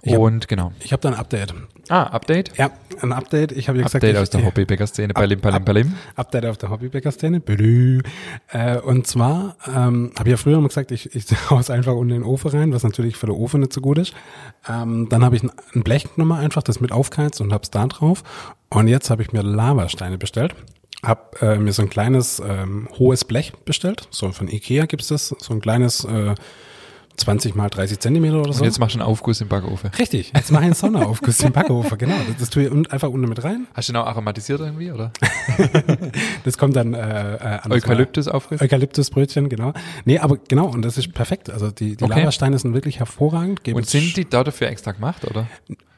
Ich 0.02 0.13
hab- 0.13 0.19
Und 0.22 0.48
genau. 0.48 0.72
Ich 0.80 0.91
habe 0.93 1.02
da 1.02 1.10
ein 1.10 1.15
Update. 1.15 1.54
Ah, 1.89 2.04
Update? 2.04 2.56
Ja, 2.58 2.69
ein 3.02 3.12
Update. 3.12 3.52
Ich 3.52 3.67
habe 3.67 3.80
ja 3.80 3.84
gesagt, 3.86 4.04
Update 4.04 4.17
aus 4.22 4.30
der 4.30 4.45
Hobbybäcker-Szene. 4.45 5.13
Palim, 5.13 5.41
palim, 5.41 5.65
palim. 5.65 5.93
Update 6.15 6.45
auf 6.45 6.58
der 6.58 6.69
Hobbybäcker-Szene. 6.69 7.41
Äh, 8.52 8.78
und 8.80 9.08
zwar 9.08 9.56
ähm, 9.67 10.12
habe 10.17 10.30
ich 10.30 10.32
ja 10.32 10.38
früher 10.38 10.58
immer 10.60 10.67
gesagt, 10.67 10.91
ich, 10.91 11.15
ich 11.15 11.26
haue 11.50 11.60
es 11.60 11.69
einfach 11.69 11.93
unten 11.93 12.13
in 12.13 12.22
den 12.22 12.24
Ofen 12.24 12.52
rein, 12.52 12.74
was 12.74 12.84
natürlich 12.84 13.17
für 13.17 13.26
den 13.26 13.36
Ofen 13.36 13.62
nicht 13.62 13.74
so 13.74 13.82
gut 13.82 13.98
ist. 13.98 14.13
Ähm, 14.69 15.08
dann 15.10 15.24
habe 15.26 15.36
ich 15.36 15.43
ein, 15.43 15.52
ein 15.74 15.84
Blech 15.84 16.08
genommen 16.15 16.39
einfach, 16.39 16.62
das 16.63 16.80
mit 16.80 16.91
aufgeheizt 16.91 17.41
und 17.41 17.52
habe 17.52 17.63
es 17.63 17.72
da 17.72 17.88
drauf. 17.88 18.24
Und 18.69 18.88
jetzt 18.88 19.10
habe 19.10 19.24
ich 19.24 19.32
mir 19.34 19.41
Lavasteine 19.41 20.17
bestellt. 20.19 20.54
Hab 21.04 21.42
äh, 21.42 21.58
mir 21.58 21.72
so 21.72 21.82
ein 21.82 21.90
kleines 21.90 22.42
ähm, 22.46 22.90
hohes 22.98 23.24
Blech 23.24 23.54
bestellt. 23.66 24.08
So 24.12 24.32
von 24.32 24.50
Ikea 24.50 24.86
gibt's 24.86 25.08
das. 25.08 25.34
So 25.40 25.54
ein 25.54 25.62
kleines 25.62 26.04
äh, 26.04 26.36
20 27.19 27.55
mal 27.55 27.69
30 27.69 27.99
Zentimeter 27.99 28.39
oder 28.39 28.53
so. 28.53 28.60
Und 28.60 28.65
jetzt 28.65 28.79
machst 28.79 28.95
du 28.95 28.99
einen 28.99 29.08
Aufguss 29.08 29.41
im 29.41 29.47
Backofen. 29.47 29.91
Richtig, 29.97 30.32
jetzt 30.36 30.51
mache 30.51 30.63
ich 30.63 30.65
einen 30.67 30.73
Sonderaufguss 30.73 31.39
im 31.41 31.51
Backofen, 31.51 31.97
genau. 31.97 32.15
Das, 32.27 32.38
das 32.38 32.49
tue 32.49 32.63
ich 32.63 32.91
einfach 32.91 33.10
unten 33.10 33.27
mit 33.27 33.43
rein. 33.43 33.67
Hast 33.73 33.89
du 33.89 33.93
den 33.93 34.01
auch 34.01 34.08
aromatisiert 34.08 34.60
irgendwie, 34.60 34.91
oder? 34.91 35.12
Das 36.43 36.58
kommt 36.58 36.75
dann 36.75 36.93
äh, 36.93 37.36
äh. 37.36 37.69
Eukalyptus-Aufguss? 37.69 38.62
Eukalyptusbrötchen, 38.62 39.49
genau. 39.49 39.73
Nee, 40.05 40.19
aber 40.19 40.38
genau, 40.47 40.67
und 40.67 40.84
das 40.84 40.97
ist 40.97 41.13
perfekt. 41.13 41.49
Also 41.49 41.69
die, 41.71 41.95
die 41.95 42.03
Okay. 42.03 42.19
Lavasteine 42.21 42.58
sind 42.58 42.73
wirklich 42.73 42.99
hervorragend. 42.99 43.63
Geben 43.63 43.77
Und 43.77 43.88
sind 43.88 44.15
die 44.17 44.27
da 44.27 44.43
dafür 44.43 44.67
extra 44.67 44.91
gemacht, 44.91 45.25
oder? 45.29 45.47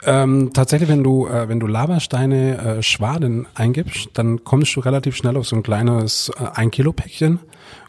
ähm, 0.04 0.52
tatsächlich, 0.54 0.90
wenn 0.90 1.04
du, 1.04 1.28
äh, 1.28 1.48
wenn 1.48 1.60
du 1.60 1.68
Lavasteine 1.68 2.58
äh, 2.58 2.84
Schwaden 2.84 3.48
eingibst, 3.56 4.10
dann 4.14 4.44
kommst 4.44 4.76
du 4.76 4.80
relativ 4.80 5.16
schnell 5.16 5.38
auf 5.38 5.48
so 5.48 5.56
ein 5.56 5.64
kleines 5.64 6.32
äh, 6.40 6.60
1 6.60 6.72
Kilo 6.72 6.92
Päckchen. 6.92 7.40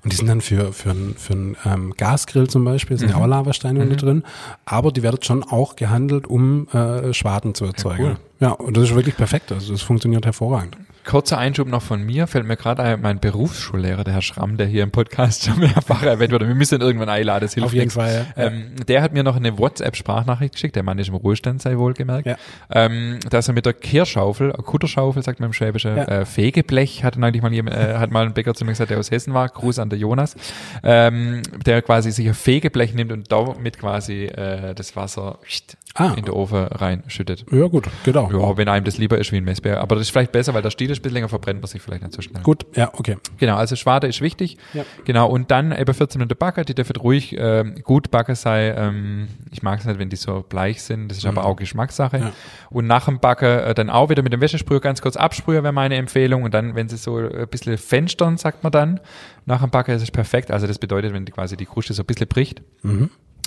Und 0.05 0.13
die 0.13 0.17
sind 0.17 0.27
dann 0.29 0.41
für, 0.41 0.73
für, 0.73 0.91
ein- 0.91 1.15
für 1.17 1.33
einen 1.33 1.57
ähm, 1.65 1.95
Gasgrill 1.97 2.49
zum 2.49 2.65
Beispiel, 2.65 2.99
sind 2.99 3.11
ja 3.11 3.17
Mhm. 3.17 3.23
auch 3.23 3.27
Lavasteine 3.27 3.85
mit 3.85 4.03
drin. 4.03 4.25
Aber 4.65 4.91
die 4.93 5.03
werden 5.03 5.23
schon 5.23 5.43
auch 5.45 5.77
gehandelt, 5.77 6.27
um 6.27 6.69
äh, 6.73 7.13
Schwaden 7.15 7.55
zu 7.55 7.65
erzeugen. 7.65 8.03
cool. 8.05 8.17
Ja, 8.41 8.51
und 8.51 8.77
das 8.77 8.85
ist 8.91 8.95
wirklich 8.97 9.17
perfekt. 9.17 9.53
Also 9.53 9.73
das 9.73 9.83
funktioniert 9.83 10.25
hervorragend. 10.27 10.77
Kurzer 11.05 11.37
Einschub 11.37 11.67
noch 11.67 11.83
von 11.83 12.01
mir, 12.05 12.27
fällt 12.29 12.47
mir 12.47 12.57
gerade 12.57 12.83
ein, 12.83 13.01
mein 13.01 13.19
Berufsschullehrer, 13.19 14.05
der 14.05 14.15
Herr 14.15 14.23
Schramm, 14.23 14.57
der 14.57 14.69
hier 14.69 14.85
im 14.85 14.93
Podcast 14.93 15.45
schon 15.45 15.59
mehrfach 15.59 16.03
erwähnt 16.05 16.33
wurde. 16.33 16.47
Wir 16.47 16.55
müssen 16.55 16.77
ihn 16.77 16.81
irgendwann 16.81 17.09
einladen, 17.09 17.41
das 17.43 17.55
hilft 17.55 17.67
Auf 17.67 17.73
jeden 17.73 17.85
nichts. 17.87 17.95
Fall, 17.95 18.27
ja. 18.37 18.45
Ähm, 18.45 18.71
der 18.87 19.03
hat 19.03 19.13
mir 19.13 19.25
noch 19.25 19.35
eine 19.37 19.59
WhatsApp-Sprachnachricht 19.59 20.55
geschickt, 20.55 20.77
der 20.77 20.85
Mann 20.85 20.99
ist 20.99 21.09
im 21.09 21.15
Ruhestand, 21.17 21.61
sei 21.61 21.77
wohlgemerkt, 21.77 22.27
Ja. 22.27 22.37
ähm, 22.71 23.19
dass 23.31 23.49
er 23.49 23.55
mit 23.55 23.67
der 23.67 23.73
Kehrschaufel, 23.73 24.53
Kutterschaufel, 24.53 25.23
sagt 25.25 25.41
man 25.41 25.49
im 25.49 25.53
Schwäbischen, 25.53 25.97
Ja. 25.97 26.05
äh, 26.05 26.25
Fegeblech, 26.25 27.03
hat 27.03 27.17
eigentlich 27.17 27.43
mal 27.43 27.53
jemand, 27.53 27.77
äh, 27.77 27.97
hat 27.97 28.13
mal 28.13 28.25
ein 28.25 28.33
Bäcker 28.35 28.55
zu 28.55 28.65
mir 28.65 28.71
gesagt, 28.71 28.91
der 28.91 28.99
aus 28.99 29.11
Hessen 29.11 29.35
war, 29.35 29.49
Gruß 29.49 29.81
an 29.81 29.91
der 29.91 29.99
Jonas, 29.99 30.37
ähm, 30.85 31.43
der 31.67 31.83
quasi 31.83 32.13
sich 32.13 32.29
ein 32.29 32.35
Fegeblech 32.35 32.95
nimmt 32.95 33.11
und 33.13 33.31
damit 33.33 33.79
quasi 33.79 34.25
äh, 34.27 34.73
das 34.75 34.95
Wasser 34.95 35.39
Ah. 35.95 36.15
in 36.17 36.25
den 36.25 36.33
Ofen 36.33 36.57
reinschüttet. 36.69 37.45
Ja, 37.53 37.67
gut, 37.67 37.85
genau. 38.05 38.31
Ja, 38.33 38.57
wenn 38.57 38.67
einem 38.69 38.85
das 38.87 38.97
lieber 38.97 39.19
ist 39.19 39.31
wie 39.31 39.37
ein 39.37 39.45
Messbär. 39.45 39.81
Aber 39.83 39.97
das 39.97 40.05
ist 40.07 40.11
vielleicht 40.11 40.33
besser, 40.33 40.55
weil 40.55 40.63
der 40.63 40.71
Stiel 40.71 40.92
ist 40.93 40.99
ein 40.99 41.03
bisschen 41.03 41.15
länger, 41.15 41.29
verbrennt 41.29 41.61
man 41.61 41.69
sich 41.69 41.83
vielleicht 41.83 42.03
nicht 42.03 42.15
so 42.15 42.23
schnell. 42.23 42.43
Gut, 42.43 42.67
ja, 42.75 42.91
okay. 42.95 43.17
Genau, 43.39 43.57
also 43.57 43.77
Schwade 43.77 44.07
ist 44.07 44.21
wichtig. 44.21 44.59
Ja. 44.73 44.85
Genau, 45.05 45.29
und 45.29 45.51
dann 45.51 45.73
eben 45.73 45.93
14 45.93 46.19
Minuten 46.19 46.39
backen, 46.39 46.65
die 46.65 46.75
dürfen 46.75 46.97
ruhig 46.97 47.35
ähm, 47.39 47.83
gut 47.83 48.11
backen 48.11 48.35
sein. 48.35 48.75
Ähm, 48.77 49.29
ich 49.51 49.63
mag 49.63 49.81
es 49.81 49.87
nicht, 49.87 49.99
wenn 49.99 50.09
die 50.09 50.17
so 50.17 50.45
bleich 50.49 50.83
sind, 50.83 51.09
das 51.09 51.19
ist 51.19 51.27
aber 51.27 51.45
auch 51.45 51.57
Geschmackssache. 51.57 52.19
Ja. 52.19 52.33
Und 52.71 52.87
nach 52.87 53.07
dem 53.07 53.19
Backen 53.19 53.47
äh, 53.47 53.75
dann 53.75 53.91
auch 53.91 54.09
wieder 54.11 54.23
mit 54.23 54.33
dem 54.33 54.41
Wäschesprüher 54.41 54.81
ganz 54.81 55.03
kurz 55.03 55.17
absprühen, 55.17 55.63
wäre 55.63 55.73
meine 55.73 55.97
Empfehlung. 55.97 56.43
Und 56.43 56.55
dann, 56.55 56.75
wenn 56.75 56.89
sie 56.89 56.97
so 56.97 57.17
ein 57.17 57.49
bisschen 57.49 57.79
fenstern, 57.79 58.37
sagt 58.37 58.63
man 58.63 58.73
dann, 58.73 59.01
nach 59.47 59.61
dem 59.61 59.71
Backen 59.71 59.93
ist 59.95 60.03
es 60.03 60.11
perfekt. 60.11 60.51
Also 60.51 60.67
das 60.67 60.79
bedeutet, 60.79 61.13
wenn 61.13 61.25
die 61.25 61.33
quasi 61.33 61.57
die 61.57 61.67
Kruste 61.67 61.95
so 61.95 62.03
ein 62.03 62.07
bisschen 62.07 62.29
bricht. 62.29 62.63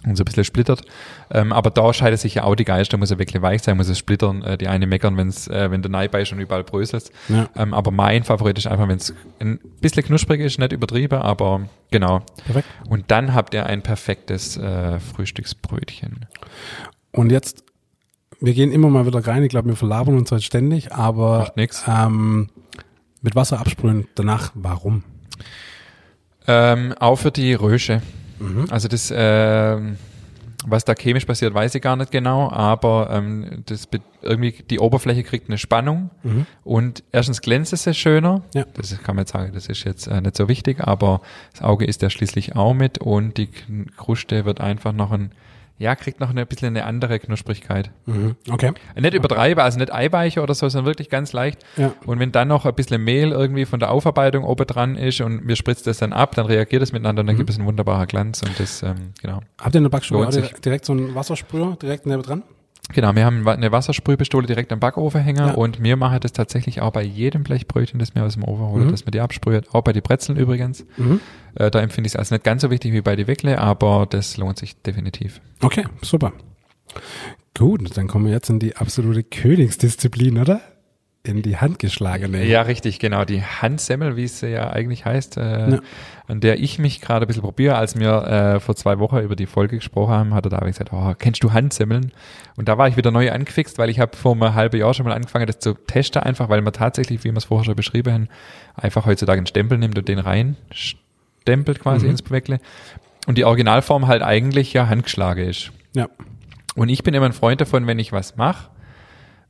Und 0.06 0.16
so 0.16 0.22
ein 0.22 0.26
bisschen 0.26 0.44
splittert. 0.44 0.84
Ähm, 1.32 1.52
aber 1.52 1.72
da 1.72 1.92
scheidet 1.92 2.20
sich 2.20 2.36
ja 2.36 2.44
auch 2.44 2.54
die 2.54 2.66
Geister, 2.66 2.98
muss 2.98 3.10
er 3.10 3.18
wirklich 3.18 3.42
weich 3.42 3.64
sein, 3.64 3.76
muss 3.76 3.90
es 3.90 3.98
splittern. 3.98 4.44
Äh, 4.44 4.58
die 4.58 4.68
eine 4.68 4.86
meckern, 4.86 5.18
wenn's, 5.18 5.48
äh, 5.48 5.72
wenn 5.72 5.82
der 5.82 5.90
Neibei 5.90 6.26
schon 6.26 6.40
überall 6.40 6.64
bröselt. 6.64 7.12
Ja. 7.28 7.50
Ähm, 7.56 7.74
aber 7.74 7.90
mein 7.90 8.24
Favorit 8.24 8.58
ist 8.58 8.68
einfach, 8.68 8.88
wenn 8.88 8.98
es 8.98 9.16
ein 9.40 9.60
bisschen 9.82 10.04
knusprig 10.04 10.42
ist, 10.42 10.60
nicht 10.60 10.74
übertrieben, 10.74 11.20
aber 11.20 11.68
genau. 11.90 12.22
Perfekt. 12.46 12.68
Und 12.88 13.10
dann 13.10 13.34
habt 13.34 13.56
ihr 13.56 13.66
ein 13.66 13.82
perfektes 13.82 14.58
äh, 14.58 15.00
Frühstücksbrötchen. 15.00 16.28
Und 17.12 17.32
jetzt, 17.32 17.64
wir 18.40 18.54
gehen 18.54 18.72
immer 18.72 18.90
mal 18.90 19.08
wieder 19.08 19.26
rein. 19.26 19.42
Ich 19.42 19.50
glaube, 19.50 19.70
wir 19.70 19.76
verlabern 19.76 20.18
uns 20.18 20.32
halt 20.32 20.44
ständig, 20.44 20.94
aber 20.94 21.40
Macht 21.40 21.58
nix. 21.58 21.84
Ähm, 21.88 22.50
mit 23.22 23.36
Wasser 23.36 23.60
absprühen 23.60 24.08
danach, 24.14 24.52
warum? 24.54 25.04
Ähm, 26.46 26.94
auch 27.00 27.16
für 27.16 27.32
die 27.32 27.56
Rösche. 27.56 28.04
Also 28.70 28.88
das, 28.88 29.14
ähm, 29.16 29.98
was 30.68 30.84
da 30.84 30.94
chemisch 30.96 31.26
passiert, 31.26 31.54
weiß 31.54 31.76
ich 31.76 31.82
gar 31.82 31.96
nicht 31.96 32.12
genau, 32.12 32.50
aber 32.52 33.10
ähm, 33.12 33.64
das 33.68 33.88
irgendwie 34.24 34.52
die 34.70 34.80
Oberfläche 34.80 35.24
kriegt 35.24 35.48
eine 35.48 35.58
Spannung 35.60 36.10
und 36.64 37.04
erstens 37.12 37.42
glänzt 37.42 37.72
es 37.74 37.84
sehr 37.84 37.94
schöner. 37.94 38.42
Ja. 38.56 38.66
Das 38.74 38.92
ist- 38.92 39.04
kann 39.04 39.16
man 39.16 39.24
jetzt 39.24 39.34
sagen, 39.34 39.52
das 39.54 39.68
ist 39.68 39.84
jetzt 39.84 40.08
äh, 40.08 40.22
nicht 40.22 40.36
so 40.36 40.48
wichtig, 40.48 40.80
aber 40.80 41.22
das 41.52 41.62
Auge 41.62 41.86
ist 41.86 42.02
ja 42.02 42.10
schließlich 42.10 42.56
auch 42.56 42.74
mit 42.74 42.98
und 42.98 43.38
die 43.38 43.50
Kruste 43.96 44.46
wird 44.46 44.60
einfach 44.60 44.92
noch 44.92 45.12
ein, 45.12 45.32
ja, 45.78 45.96
kriegt 45.96 46.20
noch 46.20 46.34
ein 46.34 46.48
bisschen 46.48 46.70
eine 46.70 46.86
andere 46.86 47.20
Knusprigkeit. 47.20 47.92
Mhm. 48.06 48.36
Okay. 48.50 48.72
Nicht 48.96 49.14
übertreiben, 49.14 49.62
also 49.64 49.78
nicht 49.78 49.94
Eiweiche 49.94 50.42
oder 50.42 50.54
so, 50.54 50.70
sondern 50.70 50.86
wirklich 50.86 51.10
ganz 51.10 51.34
leicht. 51.34 51.66
Ja. 51.76 51.94
Und 52.06 52.20
wenn 52.20 52.32
dann 52.32 52.48
noch 52.48 52.66
ein 52.66 52.74
bisschen 52.74 53.04
Mehl 53.04 53.32
irgendwie 53.32 53.66
von 53.66 53.80
der 53.80 53.92
Aufarbeitung 53.92 54.46
oben 54.46 54.66
dran 54.66 54.96
ist 54.96 55.20
und 55.20 55.48
wir 55.48 55.56
spritzt 55.56 55.86
das 55.86 55.98
dann 55.98 56.14
ab, 56.14 56.36
dann 56.36 56.46
reagiert 56.46 56.82
es 56.82 56.94
miteinander 56.94 57.22
und 57.22 57.28
dann 57.28 57.36
gibt 57.38 57.50
es 57.50 57.58
einen 57.58 57.68
wunderbaren 57.68 58.08
Glanz 58.08 58.42
und 58.42 58.58
das, 58.60 58.84
ähm, 58.84 59.14
genau. 59.22 59.42
Habt 59.60 59.76
ihr 59.76 59.80
in 59.80 59.84
der 59.84 59.90
Backstube 59.90 60.30
direkt 60.64 60.86
so 60.86 60.94
einen 60.94 61.14
Wassersprüher 61.14 61.78
direkt 61.82 62.06
neben 62.06 62.22
dran? 62.22 62.44
Genau, 62.94 63.16
wir 63.16 63.26
haben 63.26 63.48
eine 63.48 63.72
Wassersprühpistole 63.72 64.46
direkt 64.48 64.72
am 64.72 64.80
Backofen 64.80 65.22
hängen 65.22 65.48
Ja. 65.48 65.54
und 65.54 65.82
wir 65.82 65.98
machen 65.98 66.20
das 66.22 66.34
tatsächlich 66.34 66.82
auch 66.82 66.92
bei 66.92 67.04
jedem 67.04 67.44
Blechbrötchen, 67.44 68.00
das 68.00 68.14
wir 68.16 68.24
aus 68.24 68.36
dem 68.36 68.44
Ofen 68.44 68.66
holen, 68.68 68.86
Mhm. 68.88 68.92
dass 68.92 69.06
man 69.06 69.12
die 69.12 69.20
absprüht. 69.22 69.74
Auch 69.74 69.82
bei 69.82 69.92
den 69.92 70.04
Brezeln 70.04 70.38
übrigens. 70.38 70.86
Äh, 71.56 71.72
da 71.72 71.80
empfinde 71.82 72.08
ich 72.08 72.14
es 72.14 72.16
als 72.20 72.32
nicht 72.32 72.44
ganz 72.44 72.62
so 72.62 72.70
wichtig 72.72 72.94
wie 72.94 73.02
bei 73.02 73.16
die 73.16 73.28
Weckle, 73.28 73.60
aber 73.60 74.06
das 74.10 74.38
lohnt 74.38 74.58
sich 74.60 74.82
definitiv. 74.82 75.42
Okay, 75.62 75.86
super. 76.02 76.32
Gut, 77.58 77.98
dann 77.98 78.08
kommen 78.08 78.26
wir 78.26 78.34
jetzt 78.34 78.50
in 78.50 78.60
die 78.60 78.76
absolute 78.76 79.24
Königsdisziplin, 79.24 80.38
oder? 80.38 80.62
In 81.26 81.42
die 81.42 81.58
handgeschlagene. 81.58 82.46
Ja, 82.46 82.62
richtig, 82.62 83.00
genau. 83.00 83.26
Die 83.26 83.42
Handsemmel, 83.44 84.16
wie 84.16 84.24
es 84.26 84.42
ja 84.42 84.70
eigentlich 84.70 85.06
heißt, 85.06 85.38
äh, 85.38 85.72
Ja. 85.72 85.80
an 86.28 86.40
der 86.40 86.60
ich 86.60 86.78
mich 86.78 87.02
gerade 87.02 87.26
ein 87.26 87.28
bisschen 87.28 87.42
probiere. 87.42 87.76
Als 87.76 87.98
wir 88.00 88.28
äh, 88.28 88.60
vor 88.60 88.76
zwei 88.76 89.00
Wochen 89.00 89.18
über 89.18 89.36
die 89.36 89.48
Folge 89.48 89.78
gesprochen 89.78 90.14
haben, 90.14 90.34
hat 90.36 90.46
der 90.46 90.52
David 90.52 90.68
gesagt, 90.68 90.94
oh, 90.94 91.14
kennst 91.18 91.44
du 91.44 91.52
Handsemmeln? 91.52 92.12
Und 92.58 92.70
da 92.70 92.78
war 92.78 92.88
ich 92.88 92.96
wieder 92.96 93.10
neu 93.10 93.32
angefixt, 93.32 93.78
weil 93.80 93.90
ich 93.90 94.00
habe 94.00 94.16
vor 94.16 94.34
einem 94.34 94.54
halben 94.54 94.78
Jahr 94.80 94.94
schon 94.94 95.06
mal 95.08 95.14
angefangen, 95.14 95.48
das 95.48 95.58
zu 95.60 95.74
testen, 95.74 96.22
einfach 96.22 96.48
weil 96.50 96.62
man 96.62 96.74
tatsächlich, 96.74 97.24
wie 97.24 97.32
wir 97.32 97.38
es 97.38 97.46
vorher 97.46 97.66
schon 97.66 97.76
beschrieben 97.76 98.14
haben, 98.14 98.30
einfach 98.76 99.06
heutzutage 99.08 99.40
einen 99.40 99.48
Stempel 99.48 99.78
nimmt 99.80 99.98
und 99.98 100.08
den 100.08 100.20
rein 100.20 100.58
stempelt 100.72 101.80
quasi 101.80 102.06
Mhm. 102.06 102.12
ins 102.12 102.22
Bewäckle. 102.22 102.60
Und 103.28 103.38
die 103.40 103.46
Originalform 103.46 104.06
halt 104.08 104.22
eigentlich 104.22 104.74
ja 104.74 104.88
handgeschlagen 104.90 105.48
ist. 105.50 105.72
Ja. 105.96 106.08
Und 106.76 106.90
ich 106.90 107.04
bin 107.04 107.14
immer 107.14 107.26
ein 107.26 107.34
Freund 107.34 107.62
davon, 107.62 107.88
wenn 107.88 107.98
ich 107.98 108.12
was 108.12 108.36
mache, 108.36 108.68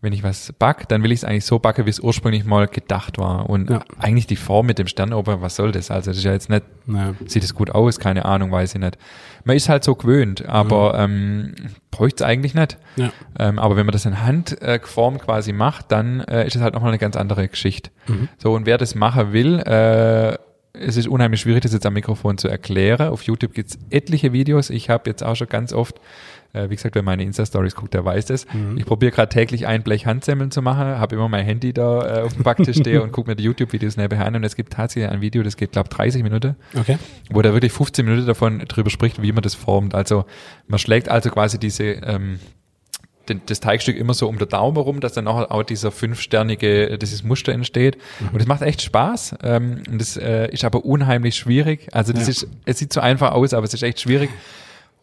wenn 0.06 0.14
ich 0.14 0.24
was 0.24 0.54
back, 0.54 0.88
dann 0.88 1.04
will 1.04 1.12
ich 1.12 1.20
es 1.20 1.24
eigentlich 1.26 1.44
so 1.46 1.60
backen, 1.60 1.86
wie 1.86 1.90
es 1.90 2.00
ursprünglich 2.00 2.46
mal 2.46 2.68
gedacht 2.68 3.18
war. 3.18 3.50
Und 3.50 3.70
Ja. 3.70 3.82
eigentlich 4.00 4.28
die 4.28 4.36
Form 4.38 4.68
mit 4.68 4.80
dem 4.80 4.88
Stern 4.88 5.12
oben, 5.14 5.42
was 5.42 5.56
soll 5.58 5.72
das? 5.74 5.92
Also 5.92 6.12
das 6.12 6.18
ist 6.20 6.24
ja 6.24 6.32
jetzt 6.32 6.50
nicht, 6.50 6.64
Naja. 6.86 7.14
sieht 7.26 7.44
es 7.44 7.54
gut 7.56 7.72
aus, 7.72 8.00
keine 8.00 8.24
Ahnung, 8.26 8.52
weiß 8.52 8.76
ich 8.76 8.80
nicht. 8.82 8.98
Man 9.44 9.58
ist 9.58 9.68
halt 9.68 9.84
so 9.84 9.96
gewöhnt, 9.96 10.46
aber 10.48 10.98
ähm, 10.98 11.54
bräuchte 11.92 12.24
es 12.24 12.30
eigentlich 12.30 12.54
nicht. 12.54 12.78
Ja. 12.96 13.10
Ähm, 13.38 13.60
aber 13.60 13.76
wenn 13.76 13.86
man 13.86 13.94
das 13.94 14.06
in 14.06 14.22
Handform 14.24 15.18
quasi 15.18 15.52
macht, 15.52 15.92
dann 15.92 16.22
äh, 16.22 16.48
ist 16.48 16.56
es 16.56 16.62
halt 16.62 16.74
nochmal 16.74 16.92
eine 16.92 17.00
ganz 17.00 17.16
andere 17.16 17.48
Geschichte. 17.48 17.90
So, 18.38 18.54
und 18.54 18.66
wer 18.66 18.78
das 18.78 18.96
machen 18.96 19.34
will, 19.34 19.60
äh, 19.60 20.38
es 20.80 20.98
ist 20.98 21.08
unheimlich 21.08 21.42
schwierig, 21.42 21.62
das 21.64 21.74
jetzt 21.74 21.86
am 21.86 21.94
Mikrofon 21.94 22.38
zu 22.38 22.48
erklären. 22.48 23.10
Auf 23.10 23.24
YouTube 23.24 23.54
gibt's 23.54 23.78
etliche 23.90 24.34
Videos. 24.34 24.70
Ich 24.70 24.90
habe 24.90 25.10
jetzt 25.10 25.24
auch 25.24 25.36
schon 25.36 25.48
ganz 25.48 25.74
oft, 25.74 26.00
äh, 26.54 26.70
wie 26.70 26.76
gesagt, 26.76 26.96
wer 26.96 27.04
meine 27.04 27.24
Insta-Stories 27.24 27.76
guckt, 27.76 27.94
der 27.94 28.06
weiß 28.06 28.26
das. 28.26 28.46
Ich 28.76 28.86
probiere 28.86 29.12
gerade 29.12 29.30
täglich 29.30 29.68
ein 29.68 29.84
Blech 29.84 30.06
Handsemmeln 30.06 30.52
zu 30.52 30.62
machen, 30.62 30.86
habe 30.86 31.16
immer 31.16 31.30
mein 31.30 31.46
Handy 31.46 31.74
da 31.74 32.20
äh, 32.20 32.22
auf 32.22 32.34
dem 32.34 32.44
Backtisch 32.44 32.78
stehen 32.78 33.02
und 33.04 33.12
gucke 33.12 33.30
mir 33.30 33.36
die 33.36 33.44
YouTube-Videos 33.44 33.98
nebenher 33.98 34.26
an. 34.26 34.36
Und 34.36 34.44
es 34.44 34.56
gibt 34.56 34.74
tatsächlich 34.74 35.12
ein 35.12 35.22
Video, 35.22 35.44
das 35.44 35.58
geht, 35.58 35.72
glaube 35.72 35.90
30 35.90 36.24
Minuten 36.24 36.56
Okay. 36.78 36.98
wo 37.32 37.42
der 37.42 37.54
wirklich 37.54 37.72
15 37.72 38.06
Minuten 38.06 38.28
davon 38.28 38.60
drüber 38.60 38.90
spricht, 38.90 39.22
wie 39.22 39.32
man 39.32 39.44
das 39.44 39.56
formt. 39.56 39.96
Also 39.96 40.26
man 40.68 40.80
schlägt 40.80 41.10
also 41.10 41.30
quasi 41.30 41.60
diese 41.60 41.84
ähm, 41.84 42.40
den, 43.30 43.42
das 43.46 43.60
Teigstück 43.60 43.98
immer 43.98 44.14
so 44.14 44.28
um 44.28 44.38
den 44.38 44.48
Daumen 44.50 44.78
rum, 44.78 45.00
dass 45.00 45.14
dann 45.14 45.28
auch, 45.28 45.50
auch 45.50 45.64
dieser 45.64 45.92
fünfsternige, 45.92 46.90
äh, 46.92 46.98
dieses 46.98 47.24
Muster 47.24 47.52
entsteht. 47.54 47.98
Und 48.32 48.40
das 48.40 48.48
macht 48.48 48.62
echt 48.62 48.82
Spaß. 48.82 49.36
Ähm, 49.44 49.82
und 49.90 50.00
das 50.00 50.18
äh, 50.18 50.50
ist 50.52 50.64
aber 50.64 50.86
unheimlich 50.86 51.36
schwierig. 51.36 51.88
Also 51.92 52.14
das 52.14 52.24
Ja. 52.24 52.30
ist, 52.30 52.48
es 52.66 52.80
sieht 52.80 52.94
so 52.94 53.02
einfach 53.02 53.32
aus, 53.32 53.54
aber 53.54 53.66
es 53.66 53.74
ist 53.74 53.84
echt 53.84 54.00
schwierig. 54.02 54.30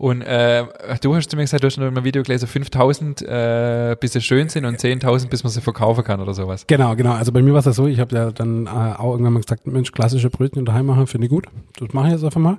Und 0.02 0.22
äh, 0.22 0.64
du 1.00 1.14
hast 1.14 1.30
zu 1.30 1.36
mir 1.36 1.44
gesagt, 1.44 1.62
du 1.62 1.68
hast 1.68 1.76
in 1.76 1.84
einem 1.84 2.02
Video 2.02 2.24
gelesen, 2.24 2.48
5000 2.48 3.22
äh, 3.22 3.96
bis 4.00 4.14
sie 4.14 4.20
schön 4.20 4.48
sind 4.48 4.64
und 4.64 4.80
10.000 4.80 5.28
bis 5.28 5.44
man 5.44 5.52
sie 5.52 5.60
verkaufen 5.60 6.02
kann 6.02 6.20
oder 6.20 6.34
sowas. 6.34 6.66
Genau, 6.66 6.96
genau. 6.96 7.12
Also 7.12 7.30
bei 7.30 7.40
mir 7.40 7.52
war 7.52 7.60
es 7.60 7.66
ja 7.66 7.72
so, 7.72 7.86
ich 7.86 8.00
habe 8.00 8.12
ja 8.16 8.32
dann 8.32 8.66
äh, 8.66 8.70
auch 8.70 9.12
irgendwann 9.12 9.34
mal 9.34 9.42
gesagt, 9.42 9.64
Mensch, 9.68 9.92
klassische 9.92 10.28
Brötchen 10.28 10.64
daheim 10.64 10.86
machen, 10.86 11.06
finde 11.06 11.28
ich 11.28 11.30
gut. 11.30 11.46
Das 11.78 11.92
mache 11.92 12.08
ich 12.08 12.14
jetzt 12.14 12.24
einfach 12.24 12.40
mal. 12.40 12.58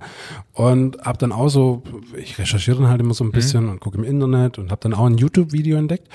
Und 0.54 0.98
habe 1.02 1.18
dann 1.18 1.34
auch 1.34 1.50
so, 1.50 1.84
ich 2.16 2.40
recherchiere 2.40 2.78
dann 2.78 2.88
halt 2.88 3.02
immer 3.02 3.14
so 3.14 3.26
ein 3.26 3.34
bisschen 3.34 3.66
mhm. 3.66 3.72
und 3.72 3.80
gucke 3.82 3.98
im 3.98 4.06
Internet 4.06 4.58
und 4.58 4.72
habe 4.72 4.80
dann 4.80 4.94
auch 4.94 5.06
ein 5.06 5.18
YouTube-Video 5.18 5.78
entdeckt. 5.78 6.08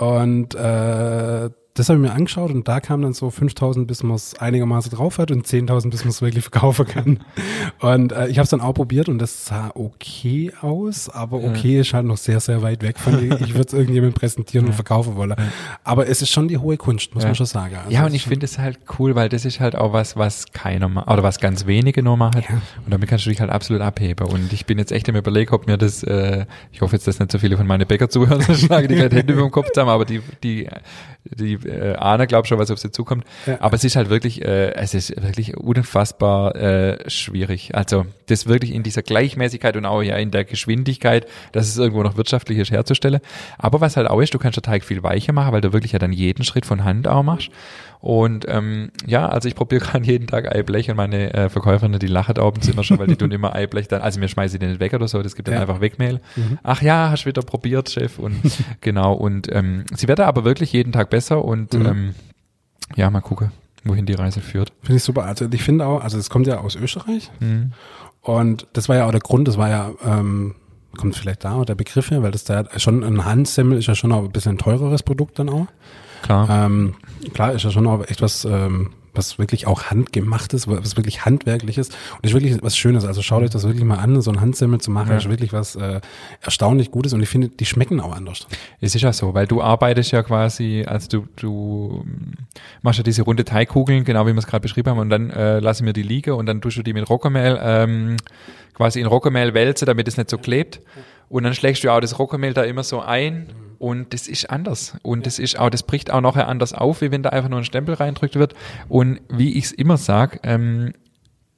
Und 0.00 0.56
äh, 0.56 1.50
das 1.74 1.88
habe 1.88 1.98
ich 1.98 2.06
mir 2.08 2.12
angeschaut 2.12 2.52
und 2.52 2.68
da 2.68 2.78
kam 2.78 3.02
dann 3.02 3.14
so 3.14 3.30
5000, 3.30 3.88
bis 3.88 4.04
man 4.04 4.14
es 4.14 4.38
einigermaßen 4.38 4.92
drauf 4.92 5.18
hat 5.18 5.32
und 5.32 5.44
10.000, 5.44 5.90
bis 5.90 6.04
man 6.04 6.10
es 6.10 6.22
wirklich 6.22 6.44
verkaufen 6.44 6.86
kann. 6.86 7.18
Und 7.80 8.12
äh, 8.12 8.28
ich 8.28 8.38
habe 8.38 8.44
es 8.44 8.50
dann 8.50 8.60
auch 8.60 8.74
probiert 8.74 9.08
und 9.08 9.18
das 9.18 9.46
sah 9.46 9.70
okay 9.74 10.52
aus, 10.60 11.08
aber 11.08 11.38
okay 11.38 11.74
ja. 11.74 11.80
ist 11.80 11.92
halt 11.92 12.06
noch 12.06 12.16
sehr, 12.16 12.40
sehr 12.40 12.62
weit 12.62 12.82
weg 12.82 12.98
von 12.98 13.18
dir. 13.18 13.40
Ich 13.40 13.54
würde 13.54 13.66
es 13.66 13.72
irgendjemandem 13.72 14.14
präsentieren 14.14 14.66
ja. 14.66 14.70
und 14.70 14.74
verkaufen 14.74 15.16
wollen. 15.16 15.34
Ja. 15.36 15.48
Aber 15.82 16.08
es 16.08 16.22
ist 16.22 16.30
schon 16.30 16.48
die 16.48 16.58
hohe 16.58 16.76
Kunst, 16.76 17.14
muss 17.14 17.24
man 17.24 17.34
schon 17.34 17.46
sagen. 17.46 17.76
Also 17.76 17.90
ja, 17.90 18.06
und 18.06 18.14
ich 18.14 18.24
finde 18.24 18.44
es 18.44 18.58
halt 18.58 18.78
cool, 18.98 19.14
weil 19.14 19.28
das 19.28 19.44
ist 19.44 19.60
halt 19.60 19.74
auch 19.74 19.92
was, 19.92 20.16
was 20.16 20.46
keiner 20.52 20.88
macht, 20.88 21.08
oder 21.08 21.22
was 21.22 21.40
ganz 21.40 21.66
wenige 21.66 22.02
nur 22.02 22.16
machen. 22.16 22.44
Und 22.84 22.92
damit 22.92 23.08
kannst 23.08 23.26
du 23.26 23.30
dich 23.30 23.40
halt 23.40 23.50
absolut 23.50 23.82
abheben. 23.82 24.26
Und 24.28 24.52
ich 24.52 24.66
bin 24.66 24.78
jetzt 24.78 24.92
echt 24.92 25.08
im 25.08 25.16
Überleg, 25.16 25.52
ob 25.52 25.66
mir 25.66 25.76
das, 25.76 26.02
äh, 26.04 26.46
ich 26.72 26.80
hoffe 26.80 26.94
jetzt, 26.96 27.06
dass 27.06 27.18
nicht 27.18 27.32
so 27.32 27.38
viele 27.38 27.56
von 27.56 27.66
meinen 27.66 27.86
Bäcker 27.86 28.08
zuhören, 28.08 28.42
schlage 28.54 28.88
die 28.88 28.94
gerade 28.94 29.16
Hände 29.16 29.32
über 29.32 29.42
den 29.42 29.50
Kopf 29.50 29.68
zusammen, 29.72 29.90
aber 29.90 30.04
die, 30.04 30.20
die, 30.42 30.68
die 31.24 31.63
äh, 31.66 31.94
ahnen, 31.94 32.26
glaube 32.26 32.46
schon, 32.46 32.58
was 32.58 32.70
auf 32.70 32.78
sie 32.78 32.90
zukommt. 32.90 33.24
Ja. 33.46 33.60
Aber 33.60 33.74
es 33.74 33.84
ist 33.84 33.96
halt 33.96 34.10
wirklich, 34.10 34.42
äh, 34.42 34.72
es 34.74 34.94
ist 34.94 35.10
wirklich 35.22 35.56
unfassbar 35.56 36.54
äh, 36.56 37.10
schwierig. 37.10 37.74
Also 37.74 38.06
das 38.26 38.46
wirklich 38.46 38.72
in 38.72 38.82
dieser 38.82 39.02
Gleichmäßigkeit 39.02 39.76
und 39.76 39.86
auch 39.86 40.02
ja 40.02 40.16
in 40.16 40.30
der 40.30 40.44
Geschwindigkeit, 40.44 41.26
dass 41.52 41.68
es 41.68 41.76
irgendwo 41.76 42.02
noch 42.02 42.16
wirtschaftlich 42.16 42.58
ist 42.58 42.70
herzustellen. 42.70 43.20
Aber 43.58 43.80
was 43.80 43.96
halt 43.96 44.08
auch 44.08 44.20
ist, 44.20 44.34
du 44.34 44.38
kannst 44.38 44.56
den 44.56 44.62
Teig 44.62 44.84
viel 44.84 45.02
weicher 45.02 45.32
machen, 45.32 45.52
weil 45.52 45.60
du 45.60 45.72
wirklich 45.72 45.92
ja 45.92 45.98
dann 45.98 46.12
jeden 46.12 46.44
Schritt 46.44 46.66
von 46.66 46.84
Hand 46.84 47.08
auch 47.08 47.22
machst. 47.22 47.50
Und 48.04 48.44
ähm, 48.48 48.90
ja, 49.06 49.30
also 49.30 49.48
ich 49.48 49.54
probiere 49.54 49.80
gerade 49.86 50.04
jeden 50.04 50.26
Tag 50.26 50.54
Eiblech 50.54 50.90
und 50.90 50.96
meine 50.98 51.32
äh, 51.32 51.48
Verkäuferin, 51.48 51.98
die 51.98 52.06
lachen 52.06 52.36
oben 52.36 52.60
immer 52.68 52.84
schon, 52.84 52.98
weil 52.98 53.06
die 53.06 53.16
tun 53.16 53.30
immer 53.30 53.54
Eiblech 53.54 53.88
dann, 53.88 54.02
also 54.02 54.20
mir 54.20 54.28
schmeißen 54.28 54.60
die 54.60 54.66
nicht 54.66 54.78
weg 54.78 54.92
oder 54.92 55.08
so, 55.08 55.22
das 55.22 55.34
gibt 55.34 55.48
dann 55.48 55.54
ja. 55.54 55.62
einfach 55.62 55.80
Wegmehl. 55.80 56.20
Mhm. 56.36 56.58
Ach 56.62 56.82
ja, 56.82 57.08
hast 57.10 57.24
wieder 57.24 57.40
probiert, 57.40 57.88
Chef. 57.88 58.18
Und 58.18 58.42
genau, 58.82 59.14
und 59.14 59.50
ähm, 59.50 59.84
sie 59.96 60.06
wird 60.06 60.20
aber 60.20 60.44
wirklich 60.44 60.70
jeden 60.74 60.92
Tag 60.92 61.08
besser 61.08 61.42
und 61.42 61.72
mhm. 61.72 61.86
ähm, 61.86 62.14
ja, 62.94 63.08
mal 63.08 63.22
gucken, 63.22 63.52
wohin 63.84 64.04
die 64.04 64.12
Reise 64.12 64.42
führt. 64.42 64.70
Finde 64.82 64.98
ich 64.98 65.02
super. 65.02 65.24
Also 65.24 65.46
ich 65.50 65.62
finde 65.62 65.86
auch, 65.86 66.02
also 66.02 66.18
es 66.18 66.28
kommt 66.28 66.46
ja 66.46 66.58
aus 66.58 66.76
Österreich 66.76 67.30
mhm. 67.40 67.72
und 68.20 68.66
das 68.74 68.90
war 68.90 68.96
ja 68.96 69.06
auch 69.06 69.12
der 69.12 69.20
Grund, 69.20 69.48
das 69.48 69.56
war 69.56 69.70
ja, 69.70 69.92
ähm, 70.04 70.56
kommt 70.94 71.16
vielleicht 71.16 71.42
da 71.42 71.64
der 71.64 71.74
Begriff 71.74 72.10
her, 72.10 72.22
weil 72.22 72.32
das 72.32 72.44
da 72.44 72.66
schon 72.78 73.02
ein 73.02 73.24
Handsemmel 73.24 73.78
ist 73.78 73.86
ja 73.86 73.94
schon 73.94 74.12
auch 74.12 74.24
ein 74.24 74.30
bisschen 74.30 74.56
ein 74.56 74.58
teureres 74.58 75.02
Produkt 75.02 75.38
dann 75.38 75.48
auch. 75.48 75.68
Klar. 76.24 76.48
Ähm, 76.50 76.94
klar 77.32 77.52
ist 77.52 77.64
ja 77.64 77.70
schon 77.70 77.86
auch 77.86 78.06
echt 78.08 78.20
was, 78.20 78.44
ähm, 78.44 78.90
was 79.14 79.38
wirklich 79.38 79.66
auch 79.66 79.84
handgemacht 79.84 80.52
ist, 80.54 80.66
was 80.68 80.96
wirklich 80.96 81.24
handwerklich 81.24 81.78
ist 81.78 81.96
und 82.16 82.26
ist 82.26 82.32
wirklich 82.32 82.60
was 82.62 82.76
Schönes. 82.76 83.04
Also 83.04 83.22
schaut 83.22 83.42
euch 83.42 83.50
das 83.50 83.64
wirklich 83.64 83.84
mal 83.84 83.98
an, 83.98 84.20
so 84.20 84.30
ein 84.30 84.40
Handsemmel 84.40 84.80
zu 84.80 84.90
machen, 84.90 85.10
ja. 85.10 85.16
ist 85.16 85.28
wirklich 85.28 85.52
was 85.52 85.76
äh, 85.76 86.00
erstaunlich 86.40 86.90
Gutes 86.90 87.12
und 87.12 87.22
ich 87.22 87.28
finde, 87.28 87.48
die 87.48 87.64
schmecken 87.64 88.00
auch 88.00 88.14
anders. 88.14 88.46
Es 88.80 88.94
ist 88.94 89.02
ja 89.02 89.12
so, 89.12 89.34
weil 89.34 89.46
du 89.46 89.62
arbeitest 89.62 90.12
ja 90.12 90.22
quasi, 90.22 90.84
also 90.86 91.08
du, 91.08 91.26
du 91.36 92.04
machst 92.82 92.98
ja 92.98 93.04
diese 93.04 93.22
runde 93.22 93.44
Teigkugeln, 93.44 94.04
genau 94.04 94.26
wie 94.26 94.32
wir 94.32 94.38
es 94.38 94.46
gerade 94.46 94.62
beschrieben 94.62 94.90
haben, 94.90 94.98
und 94.98 95.10
dann 95.10 95.30
äh, 95.30 95.60
lassen 95.60 95.86
wir 95.86 95.92
die 95.92 96.02
liegen 96.02 96.32
und 96.32 96.46
dann 96.46 96.60
tust 96.60 96.76
du 96.76 96.82
die 96.82 96.92
mit 96.92 97.08
Rockermehl 97.08 97.58
ähm, 97.62 98.16
quasi 98.74 99.00
in 99.00 99.06
Rockermehl 99.06 99.54
wälzen, 99.54 99.86
damit 99.86 100.08
es 100.08 100.16
nicht 100.16 100.30
so 100.30 100.38
klebt. 100.38 100.80
Und 101.28 101.44
dann 101.44 101.54
schlägst 101.54 101.82
du 101.84 101.90
auch 101.90 102.00
das 102.00 102.18
Rockermehl 102.18 102.52
da 102.52 102.62
immer 102.62 102.82
so 102.82 103.00
ein 103.00 103.46
und 103.84 104.14
das 104.14 104.28
ist 104.28 104.48
anders. 104.48 104.96
Und 105.02 105.26
das 105.26 105.38
ist 105.38 105.58
auch, 105.58 105.68
das 105.68 105.82
bricht 105.82 106.10
auch 106.10 106.22
nachher 106.22 106.48
anders 106.48 106.72
auf, 106.72 107.02
wie 107.02 107.10
wenn 107.10 107.22
da 107.22 107.28
einfach 107.28 107.50
nur 107.50 107.58
ein 107.58 107.66
Stempel 107.66 107.94
reindrückt 107.94 108.34
wird. 108.34 108.54
Und 108.88 109.20
wie 109.28 109.58
ich 109.58 109.66
es 109.66 109.72
immer 109.72 109.98
sage, 109.98 110.40
ähm, 110.42 110.94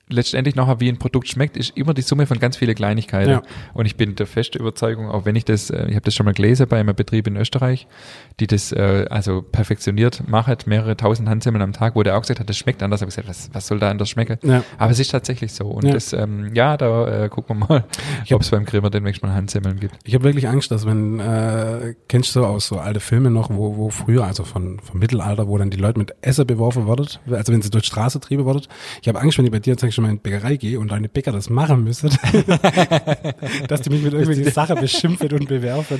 letztendlich 0.08 0.54
nachher 0.54 0.80
wie 0.80 0.88
ein 0.88 0.98
Produkt 0.98 1.28
schmeckt, 1.28 1.56
ist 1.56 1.76
immer 1.76 1.92
die 1.92 2.02
Summe 2.02 2.26
von 2.26 2.38
ganz 2.38 2.56
vielen 2.56 2.74
Kleinigkeiten. 2.74 3.30
Ja. 3.30 3.42
Und 3.74 3.86
ich 3.86 3.96
bin 3.96 4.14
der 4.14 4.26
feste 4.26 4.58
Überzeugung, 4.58 5.10
auch 5.10 5.24
wenn 5.24 5.34
ich 5.34 5.44
das, 5.44 5.70
äh, 5.70 5.86
ich 5.88 5.94
habe 5.94 6.02
das 6.02 6.14
schon 6.14 6.26
mal 6.26 6.32
gelesen 6.32 6.66
bei 6.68 6.78
einem 6.78 6.94
Betrieb 6.94 7.26
in 7.26 7.36
Österreich, 7.36 7.86
die 8.38 8.46
das 8.46 8.72
äh, 8.72 9.06
also 9.10 9.42
perfektioniert 9.42 10.28
macht, 10.28 10.66
mehrere 10.66 10.96
tausend 10.96 11.28
Handsemmeln 11.28 11.62
am 11.62 11.72
Tag, 11.72 11.96
wo 11.96 12.02
der 12.02 12.16
auch 12.16 12.20
gesagt 12.20 12.38
hat, 12.38 12.48
das 12.48 12.56
schmeckt 12.56 12.82
anders. 12.82 13.00
habe 13.00 13.10
ich 13.10 13.16
gesagt, 13.16 13.28
was, 13.28 13.50
was 13.52 13.66
soll 13.66 13.78
da 13.80 13.90
anders 13.90 14.08
schmecken? 14.08 14.38
Ja. 14.42 14.62
Aber 14.78 14.92
es 14.92 15.00
ist 15.00 15.10
tatsächlich 15.10 15.52
so. 15.52 15.66
Und 15.66 15.84
ja. 15.84 15.92
das, 15.92 16.12
ähm, 16.12 16.54
ja, 16.54 16.76
da 16.76 17.24
äh, 17.24 17.28
gucken 17.28 17.58
wir 17.58 17.66
mal, 17.66 17.84
ob 18.32 18.42
es 18.42 18.50
beim 18.50 18.64
Grimmer 18.64 18.90
demnächst 18.90 19.22
mal 19.22 19.32
Handsemmeln 19.32 19.80
gibt. 19.80 19.96
Ich 20.04 20.14
habe 20.14 20.24
wirklich 20.24 20.48
Angst, 20.48 20.70
dass 20.70 20.86
wenn, 20.86 21.18
äh, 21.18 21.94
kennst 22.08 22.34
du 22.36 22.40
so 22.40 22.46
aus 22.46 22.68
so 22.68 22.78
alte 22.78 23.00
Filme 23.00 23.30
noch, 23.30 23.50
wo, 23.50 23.76
wo 23.76 23.90
früher, 23.90 24.24
also 24.24 24.44
von 24.44 24.78
vom 24.80 25.00
Mittelalter, 25.00 25.48
wo 25.48 25.58
dann 25.58 25.70
die 25.70 25.76
Leute 25.76 25.98
mit 25.98 26.14
Esser 26.22 26.44
beworfen 26.44 26.86
wurden, 26.86 27.06
also 27.30 27.52
wenn 27.52 27.62
sie 27.62 27.70
durch 27.70 27.86
Straße 27.86 28.20
trieben 28.20 28.44
wurden. 28.44 28.62
Ich 29.02 29.08
habe 29.08 29.20
Angst, 29.20 29.38
wenn 29.38 29.44
ich 29.44 29.50
bei 29.50 29.58
dir 29.58 29.76
schon 29.96 30.04
mal 30.04 30.10
in 30.10 30.16
die 30.16 30.22
Bäckerei 30.22 30.56
gehe 30.56 30.78
und 30.78 30.92
deine 30.92 31.08
Bäcker 31.08 31.32
das 31.32 31.50
machen 31.50 31.82
müssen, 31.82 32.10
dass 33.68 33.82
die 33.82 33.90
mich 33.90 34.02
mit 34.02 34.12
irgendwelchen 34.12 34.52
Sachen 34.52 34.78
beschimpft 34.78 35.32
und 35.32 35.48
bewerfen. 35.48 35.98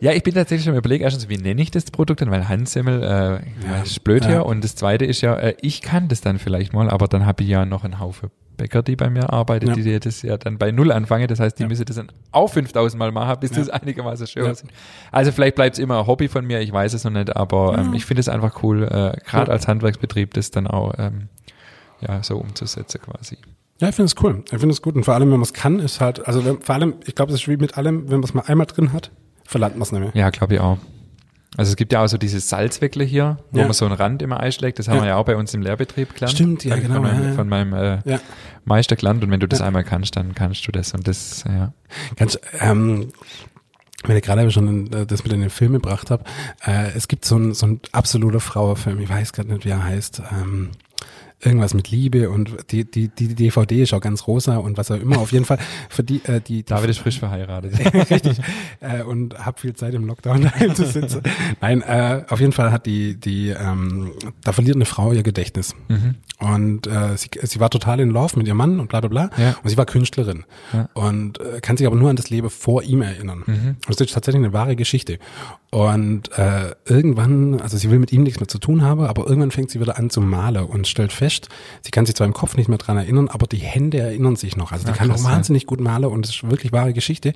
Ja, 0.00 0.12
ich 0.12 0.22
bin 0.22 0.34
tatsächlich 0.34 0.64
schon 0.64 0.76
überlegt, 0.76 1.02
erstens, 1.02 1.28
wie 1.28 1.36
nenne 1.36 1.62
ich 1.62 1.70
das 1.70 1.84
Produkt 1.84 2.20
denn, 2.20 2.30
weil 2.30 2.48
Handsemmel 2.48 3.02
äh, 3.02 3.06
ja, 3.06 3.82
ist 3.84 4.02
blöd 4.02 4.24
ja. 4.24 4.30
hier 4.30 4.46
und 4.46 4.64
das 4.64 4.74
zweite 4.74 5.04
ist 5.04 5.20
ja, 5.20 5.36
äh, 5.36 5.54
ich 5.60 5.82
kann 5.82 6.08
das 6.08 6.20
dann 6.20 6.38
vielleicht 6.38 6.72
mal, 6.72 6.90
aber 6.90 7.06
dann 7.06 7.24
habe 7.24 7.42
ich 7.44 7.48
ja 7.48 7.64
noch 7.64 7.84
einen 7.84 8.00
Haufen 8.00 8.30
Bäcker, 8.56 8.82
die 8.82 8.96
bei 8.96 9.10
mir 9.10 9.32
arbeitet, 9.32 9.70
ja. 9.70 9.74
die 9.74 10.00
das 10.00 10.22
ja 10.22 10.36
dann 10.36 10.58
bei 10.58 10.70
Null 10.70 10.92
anfangen. 10.92 11.26
Das 11.28 11.40
heißt, 11.40 11.58
die 11.58 11.64
ja. 11.64 11.68
müssen 11.68 11.84
das 11.84 11.96
dann 11.96 12.10
auch 12.32 12.48
5000 12.48 12.98
Mal 12.98 13.12
machen, 13.12 13.36
bis 13.40 13.50
ja. 13.50 13.58
das 13.58 13.68
einigermaßen 13.68 14.26
schön 14.26 14.44
ja. 14.44 14.52
Also 15.12 15.32
vielleicht 15.32 15.56
bleibt 15.56 15.74
es 15.74 15.78
immer 15.78 16.00
ein 16.00 16.06
Hobby 16.06 16.28
von 16.28 16.46
mir, 16.46 16.60
ich 16.60 16.72
weiß 16.72 16.94
es 16.94 17.04
noch 17.04 17.10
nicht, 17.10 17.34
aber 17.34 17.78
ähm, 17.78 17.94
ich 17.94 18.04
finde 18.04 18.20
es 18.20 18.28
einfach 18.28 18.62
cool, 18.62 18.84
äh, 18.84 19.18
gerade 19.28 19.50
als 19.50 19.68
Handwerksbetrieb 19.68 20.34
das 20.34 20.50
dann 20.50 20.66
auch 20.66 20.94
ähm, 20.98 21.28
ja, 22.06 22.22
so 22.22 22.36
umzusetzen 22.36 23.00
quasi. 23.00 23.38
Ja, 23.80 23.88
ich 23.88 23.94
finde 23.94 24.06
es 24.06 24.22
cool. 24.22 24.44
Ich 24.44 24.58
finde 24.58 24.70
es 24.70 24.82
gut. 24.82 24.94
Und 24.94 25.04
vor 25.04 25.14
allem, 25.14 25.30
wenn 25.30 25.38
man 25.38 25.42
es 25.42 25.52
kann, 25.52 25.80
ist 25.80 26.00
halt, 26.00 26.26
also 26.26 26.44
wenn, 26.44 26.60
vor 26.60 26.74
allem, 26.74 26.94
ich 27.06 27.14
glaube, 27.14 27.32
es 27.32 27.40
ist 27.40 27.48
wie 27.48 27.56
mit 27.56 27.76
allem, 27.76 28.04
wenn 28.04 28.20
man 28.20 28.24
es 28.24 28.34
mal 28.34 28.44
einmal 28.46 28.66
drin 28.66 28.92
hat, 28.92 29.10
verlangt 29.44 29.74
man 29.74 29.82
es 29.82 29.92
nicht 29.92 30.00
mehr. 30.00 30.12
Ja, 30.14 30.30
glaube 30.30 30.54
ich 30.54 30.60
auch. 30.60 30.78
Also 31.56 31.70
es 31.70 31.76
gibt 31.76 31.92
ja 31.92 32.02
auch 32.02 32.08
so 32.08 32.18
diese 32.18 32.40
Salzweckle 32.40 33.04
hier, 33.04 33.36
wo 33.52 33.60
ja. 33.60 33.64
man 33.64 33.72
so 33.72 33.84
einen 33.84 33.94
Rand 33.94 34.22
immer 34.22 34.40
einschlägt. 34.40 34.78
Das 34.78 34.88
haben 34.88 34.96
ja. 34.96 35.02
wir 35.02 35.08
ja 35.10 35.16
auch 35.16 35.24
bei 35.24 35.36
uns 35.36 35.54
im 35.54 35.62
Lehrbetrieb 35.62 36.14
gelernt. 36.14 36.32
Stimmt, 36.32 36.64
ja, 36.64 36.76
genau. 36.76 36.94
Von 36.94 37.02
meinem, 37.02 37.24
ja, 37.24 37.32
von 37.34 37.48
meinem 37.48 37.72
äh. 37.72 38.18
Meister 38.64 38.96
gelernt. 38.96 39.22
Und 39.22 39.30
wenn 39.30 39.40
du 39.40 39.46
das 39.46 39.60
einmal 39.60 39.84
kannst, 39.84 40.16
dann 40.16 40.34
kannst 40.34 40.66
du 40.66 40.72
das. 40.72 40.94
Und 40.94 41.06
das, 41.06 41.44
ja. 41.46 41.72
Ganz, 42.16 42.38
ähm, 42.60 43.12
wenn 44.04 44.16
ich 44.16 44.22
gerade 44.22 44.50
schon 44.50 44.92
äh, 44.92 45.06
das 45.06 45.22
mit 45.22 45.32
in 45.32 45.40
den 45.40 45.50
Film 45.50 45.74
gebracht 45.74 46.10
habe, 46.10 46.24
äh, 46.66 46.90
es 46.96 47.06
gibt 47.06 47.24
so 47.24 47.36
ein, 47.36 47.54
so 47.54 47.66
ein 47.66 47.80
absoluter 47.92 48.40
Frauenfilm, 48.40 49.00
ich 49.00 49.08
weiß 49.08 49.32
gerade 49.32 49.52
nicht, 49.52 49.64
wie 49.64 49.70
er 49.70 49.84
heißt. 49.84 50.22
Ähm, 50.32 50.70
irgendwas 51.40 51.74
mit 51.74 51.90
Liebe 51.90 52.30
und 52.30 52.50
die, 52.70 52.90
die, 52.90 53.08
die 53.08 53.34
DVD 53.34 53.82
ist 53.82 53.92
auch 53.92 54.00
ganz 54.00 54.26
rosa 54.26 54.56
und 54.56 54.78
was 54.78 54.90
auch 54.90 55.00
immer. 55.00 55.18
Auf 55.18 55.32
jeden 55.32 55.44
Fall 55.44 55.58
für 55.88 56.02
die, 56.02 56.24
äh, 56.24 56.40
die, 56.40 56.56
die 56.56 56.64
David 56.64 56.90
ist 56.90 56.98
frisch 56.98 57.18
verheiratet. 57.18 57.74
Richtig. 58.10 58.38
Äh, 58.80 59.02
und 59.02 59.44
hab 59.44 59.60
viel 59.60 59.74
Zeit 59.74 59.94
im 59.94 60.06
Lockdown 60.06 60.42
daheim 60.44 60.74
zu 60.74 60.86
sitzen. 60.86 61.22
Nein, 61.60 61.82
äh, 61.82 62.24
auf 62.28 62.40
jeden 62.40 62.52
Fall 62.52 62.72
hat 62.72 62.86
die, 62.86 63.18
die, 63.18 63.50
ähm, 63.50 64.12
da 64.42 64.52
verliert 64.52 64.76
eine 64.76 64.86
Frau 64.86 65.12
ihr 65.12 65.22
Gedächtnis. 65.22 65.74
Mhm. 65.88 66.14
Und 66.38 66.86
äh, 66.86 67.16
sie, 67.16 67.28
sie 67.42 67.60
war 67.60 67.70
total 67.70 68.00
in 68.00 68.10
Love 68.10 68.36
mit 68.38 68.46
ihrem 68.46 68.58
Mann 68.58 68.80
und 68.80 68.88
bla 68.88 69.00
bla 69.00 69.08
bla. 69.08 69.30
Ja. 69.36 69.56
Und 69.62 69.68
sie 69.68 69.76
war 69.76 69.86
Künstlerin. 69.86 70.44
Ja. 70.72 70.88
Und 70.94 71.40
äh, 71.40 71.60
kann 71.60 71.76
sich 71.76 71.86
aber 71.86 71.96
nur 71.96 72.10
an 72.10 72.16
das 72.16 72.30
Leben 72.30 72.50
vor 72.50 72.82
ihm 72.82 73.02
erinnern. 73.02 73.44
Mhm. 73.46 73.76
Das 73.86 74.00
ist 74.00 74.12
tatsächlich 74.12 74.42
eine 74.42 74.52
wahre 74.52 74.76
Geschichte. 74.76 75.18
Und 75.74 76.30
äh, 76.38 76.76
irgendwann, 76.84 77.60
also 77.60 77.76
sie 77.76 77.90
will 77.90 77.98
mit 77.98 78.12
ihm 78.12 78.22
nichts 78.22 78.38
mehr 78.38 78.46
zu 78.46 78.58
tun 78.58 78.82
haben, 78.82 79.00
aber 79.00 79.26
irgendwann 79.26 79.50
fängt 79.50 79.72
sie 79.72 79.80
wieder 79.80 79.98
an 79.98 80.08
zu 80.08 80.20
malen 80.20 80.66
und 80.66 80.86
stellt 80.86 81.12
fest, 81.12 81.48
sie 81.82 81.90
kann 81.90 82.06
sich 82.06 82.14
zwar 82.14 82.28
im 82.28 82.32
Kopf 82.32 82.56
nicht 82.56 82.68
mehr 82.68 82.78
dran 82.78 82.96
erinnern, 82.96 83.26
aber 83.26 83.48
die 83.48 83.56
Hände 83.56 83.98
erinnern 83.98 84.36
sich 84.36 84.56
noch. 84.56 84.70
Also 84.70 84.84
die 84.84 84.92
Ach, 84.92 84.96
kann 84.96 85.08
krass, 85.08 85.24
auch 85.24 85.28
wahnsinnig 85.28 85.64
ja. 85.64 85.66
gut 85.66 85.80
malen 85.80 86.04
und 86.04 86.24
das 86.24 86.32
ist 86.32 86.48
wirklich 86.48 86.70
wahre 86.70 86.92
Geschichte. 86.92 87.32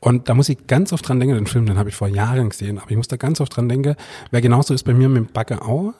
Und 0.00 0.30
da 0.30 0.34
muss 0.34 0.48
ich 0.48 0.66
ganz 0.66 0.94
oft 0.94 1.06
dran 1.06 1.20
denken, 1.20 1.34
den 1.34 1.46
Film, 1.46 1.66
den 1.66 1.76
habe 1.76 1.90
ich 1.90 1.94
vor 1.94 2.08
Jahren 2.08 2.48
gesehen, 2.48 2.78
aber 2.78 2.90
ich 2.90 2.96
muss 2.96 3.08
da 3.08 3.16
ganz 3.16 3.42
oft 3.42 3.54
dran 3.54 3.68
denken, 3.68 3.96
weil 4.30 4.40
genauso 4.40 4.72
ist 4.72 4.84
bei 4.84 4.94
mir 4.94 5.10
mit 5.10 5.18
dem 5.18 5.32
Backe 5.34 5.60
auch. 5.60 5.92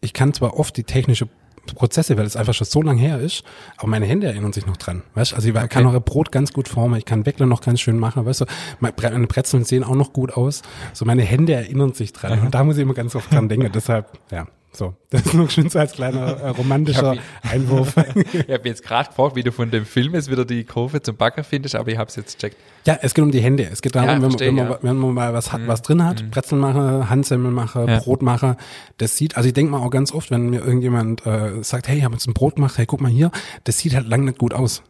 Ich 0.00 0.14
kann 0.14 0.34
zwar 0.34 0.58
oft 0.58 0.76
die 0.76 0.82
technische 0.82 1.28
Prozesse, 1.74 2.16
weil 2.16 2.26
es 2.26 2.36
einfach 2.36 2.54
schon 2.54 2.66
so 2.66 2.82
lange 2.82 3.00
her 3.00 3.18
ist. 3.20 3.44
Aber 3.76 3.88
meine 3.88 4.06
Hände 4.06 4.26
erinnern 4.26 4.52
sich 4.52 4.66
noch 4.66 4.76
dran. 4.76 5.02
Weißt? 5.14 5.34
Also 5.34 5.48
ich 5.48 5.54
okay. 5.54 5.68
kann 5.68 5.86
auch 5.86 5.98
Brot 6.00 6.32
ganz 6.32 6.52
gut 6.52 6.68
formen, 6.68 6.96
ich 6.96 7.04
kann 7.04 7.26
Weckler 7.26 7.46
noch 7.46 7.60
ganz 7.60 7.80
schön 7.80 7.98
machen, 7.98 8.24
weißt 8.24 8.42
du, 8.42 8.44
meine 8.80 9.26
Brezeln 9.26 9.64
sehen 9.64 9.84
auch 9.84 9.94
noch 9.94 10.12
gut 10.12 10.32
aus. 10.32 10.62
So 10.92 11.04
meine 11.04 11.22
Hände 11.22 11.54
erinnern 11.54 11.92
sich 11.92 12.12
dran. 12.12 12.38
Und 12.40 12.54
da 12.54 12.64
muss 12.64 12.76
ich 12.76 12.82
immer 12.82 12.94
ganz 12.94 13.14
oft 13.14 13.32
dran 13.32 13.48
denken. 13.48 13.70
Deshalb, 13.72 14.18
ja. 14.30 14.46
So, 14.72 14.94
das 15.10 15.26
ist 15.26 15.34
nur 15.34 15.48
schön 15.48 15.70
so 15.70 15.78
als 15.78 15.92
kleiner 15.92 16.40
äh, 16.40 16.48
romantischer 16.50 17.14
ich 17.14 17.50
Einwurf. 17.50 17.96
ich 18.32 18.50
habe 18.50 18.68
jetzt 18.68 18.84
gerade 18.84 19.08
gefragt, 19.08 19.34
wie 19.34 19.42
du 19.42 19.50
von 19.50 19.70
dem 19.70 19.86
Film 19.86 20.14
jetzt 20.14 20.30
wieder 20.30 20.44
die 20.44 20.64
Kurve 20.64 21.02
zum 21.02 21.16
Backer 21.16 21.42
findest, 21.42 21.74
aber 21.74 21.90
ich 21.90 21.98
habe 21.98 22.08
es 22.08 22.16
jetzt 22.16 22.38
checkt. 22.38 22.56
Ja, 22.84 22.98
es 23.00 23.14
geht 23.14 23.24
um 23.24 23.30
die 23.30 23.40
Hände. 23.40 23.66
Es 23.70 23.82
geht 23.82 23.94
darum, 23.94 24.08
ja, 24.08 24.14
wenn, 24.14 24.22
verstehe, 24.22 24.52
man, 24.52 24.64
wenn, 24.64 24.68
man, 24.68 24.78
wenn, 24.82 24.96
man, 24.96 25.14
mal 25.14 25.32
was 25.34 25.52
hat, 25.52 25.62
mhm. 25.62 25.68
was 25.68 25.82
drin 25.82 26.04
hat, 26.04 26.22
mhm. 26.22 26.30
Brezel 26.30 26.58
mache, 26.58 27.08
Handsemmel 27.08 27.50
mache, 27.50 27.86
ja. 27.88 27.98
Brot 28.00 28.22
mache, 28.22 28.56
das 28.98 29.16
sieht, 29.16 29.36
also 29.36 29.48
ich 29.48 29.54
denke 29.54 29.72
mal 29.72 29.78
auch 29.78 29.90
ganz 29.90 30.12
oft, 30.12 30.30
wenn 30.30 30.50
mir 30.50 30.60
irgendjemand 30.60 31.26
äh, 31.26 31.62
sagt, 31.62 31.88
hey, 31.88 31.98
ich 31.98 32.04
habe 32.04 32.14
jetzt 32.14 32.26
ein 32.26 32.34
Brot 32.34 32.56
gemacht, 32.56 32.76
hey, 32.78 32.86
guck 32.86 33.00
mal 33.00 33.10
hier, 33.10 33.30
das 33.64 33.78
sieht 33.78 33.94
halt 33.94 34.06
lang 34.06 34.24
nicht 34.24 34.38
gut 34.38 34.52
aus 34.52 34.82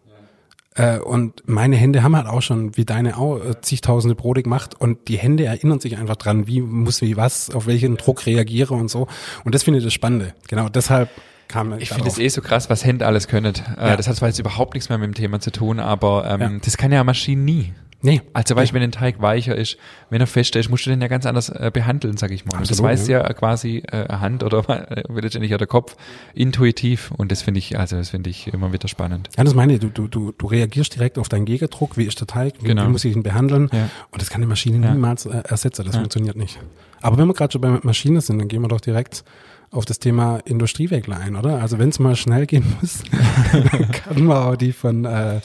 Äh, 0.79 0.99
und 0.99 1.43
meine 1.47 1.77
Hände 1.77 2.03
haben 2.03 2.17
halt 2.17 2.27
auch 2.27 2.41
schon, 2.41 2.77
wie 2.77 2.85
deine 2.85 3.19
auch, 3.19 3.39
äh, 3.39 3.61
zigtausende 3.61 4.15
Brote 4.15 4.43
gemacht 4.43 4.77
und 4.79 5.09
die 5.09 5.19
Hände 5.19 5.45
erinnern 5.45 5.81
sich 5.81 5.99
einfach 5.99 6.17
dran, 6.17 6.47
wie 6.47 6.61
muss 6.61 7.03
wie 7.03 7.17
was, 7.17 7.51
auf 7.51 7.67
welchen 7.67 7.97
Druck 7.97 8.27
reagiere 8.27 8.75
und 8.75 8.89
so. 8.89 9.09
Und 9.45 9.55
das 9.55 9.65
finde 9.65 9.79
ich 9.79 9.85
das 9.85 9.93
Spannende. 9.93 10.35
Genau, 10.49 10.69
deshalb 10.69 11.11
kam 11.49 11.77
ich 11.79 11.89
finde 11.89 12.09
es 12.09 12.19
eh 12.19 12.29
so 12.29 12.43
krass, 12.43 12.71
was 12.71 12.85
Hände 12.85 13.07
alles 13.07 13.27
können. 13.27 13.55
Äh, 13.77 13.89
ja. 13.89 13.97
Das 13.97 14.07
hat 14.07 14.17
zwar 14.17 14.29
jetzt 14.29 14.39
überhaupt 14.39 14.75
nichts 14.75 14.89
mehr 14.89 14.99
mit 14.99 15.07
dem 15.07 15.15
Thema 15.15 15.41
zu 15.41 15.51
tun, 15.51 15.81
aber 15.81 16.31
ähm, 16.31 16.41
ja. 16.41 16.51
das 16.63 16.77
kann 16.77 16.93
ja 16.93 17.03
Maschinen 17.03 17.45
nie. 17.45 17.73
Nee. 18.01 18.23
Also 18.33 18.55
weißt 18.55 18.71
du, 18.71 18.75
wenn 18.77 18.83
ein 18.83 18.93
Teig 18.93 19.21
weicher 19.21 19.57
ist, 19.57 19.77
wenn 20.09 20.21
er 20.21 20.29
fester 20.29 20.61
ist, 20.61 20.69
musst 20.69 20.87
du 20.87 20.91
den 20.91 21.01
ja 21.01 21.09
ganz 21.09 21.27
anders 21.27 21.49
äh, 21.49 21.71
behandeln, 21.73 22.17
sag 22.17 22.31
ich 22.31 22.45
mal. 22.45 22.59
Absolut, 22.59 22.71
das 22.71 22.83
weiß 22.83 23.09
ja, 23.09 23.23
ja 23.23 23.33
quasi 23.33 23.83
äh, 23.91 24.09
Hand 24.09 24.45
oder 24.45 24.69
äh, 24.69 25.03
letztendlich 25.21 25.53
auch 25.55 25.59
der 25.59 25.67
Kopf 25.67 25.97
intuitiv 26.33 27.11
und 27.17 27.33
das 27.33 27.43
finde 27.43 27.59
ich, 27.59 27.79
also 27.79 27.97
das 27.97 28.11
finde 28.11 28.31
ich 28.31 28.53
immer 28.53 28.73
wieder 28.73 28.87
spannend. 28.87 29.31
Ja, 29.37 29.43
das 29.43 29.55
meine 29.55 29.75
ich, 29.75 29.81
du, 29.81 29.89
du, 29.89 30.07
du, 30.07 30.33
du 30.33 30.47
reagierst 30.47 30.95
direkt 30.95 31.19
auf 31.19 31.29
deinen 31.29 31.45
Gegendruck, 31.45 31.97
wie 31.97 32.05
ist 32.05 32.21
der 32.21 32.29
Teig, 32.29 32.55
wie, 32.61 32.67
genau. 32.67 32.85
wie 32.87 32.91
muss 32.91 33.05
ich 33.05 33.17
ihn 33.17 33.25
behandeln 33.25 33.69
ja. 33.73 33.91
und 34.13 34.23
das 34.23 34.31
kann 34.31 34.41
die 34.41 34.47
Maschine 34.47 34.85
ja. 34.85 34.93
niemals 34.93 35.27
äh, 35.27 35.43
ersetzen, 35.49 35.85
das 35.85 35.97
funktioniert 35.97 36.37
nicht. 36.37 36.59
Aber 37.01 37.19
wenn 37.19 37.27
wir 37.27 37.35
gerade 37.35 37.53
schon 37.53 37.61
bei 37.61 37.79
Maschinen 37.83 38.21
sind, 38.21 38.39
dann 38.39 38.49
gehen 38.49 38.63
wir 38.63 38.69
doch 38.69 38.81
direkt 38.81 39.25
auf 39.71 39.85
das 39.85 39.99
Thema 39.99 40.39
Industrieweckler 40.45 41.19
ein, 41.19 41.37
oder? 41.37 41.61
Also 41.61 41.79
wenn 41.79 41.91
es 41.91 41.99
mal 41.99 42.17
schnell 42.17 42.47
gehen 42.47 42.65
muss, 42.81 43.03
dann 43.53 43.91
kann 43.91 44.25
man 44.25 44.37
auch 44.37 44.57
die 44.57 44.73
von 44.73 45.05
äh, 45.05 45.41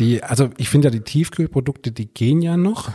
die, 0.00 0.22
also 0.24 0.50
ich 0.56 0.68
finde 0.68 0.88
ja 0.88 0.90
die 0.90 1.02
Tiefkühlprodukte, 1.02 1.92
die 1.92 2.06
gehen 2.06 2.42
ja 2.42 2.56
noch. 2.56 2.90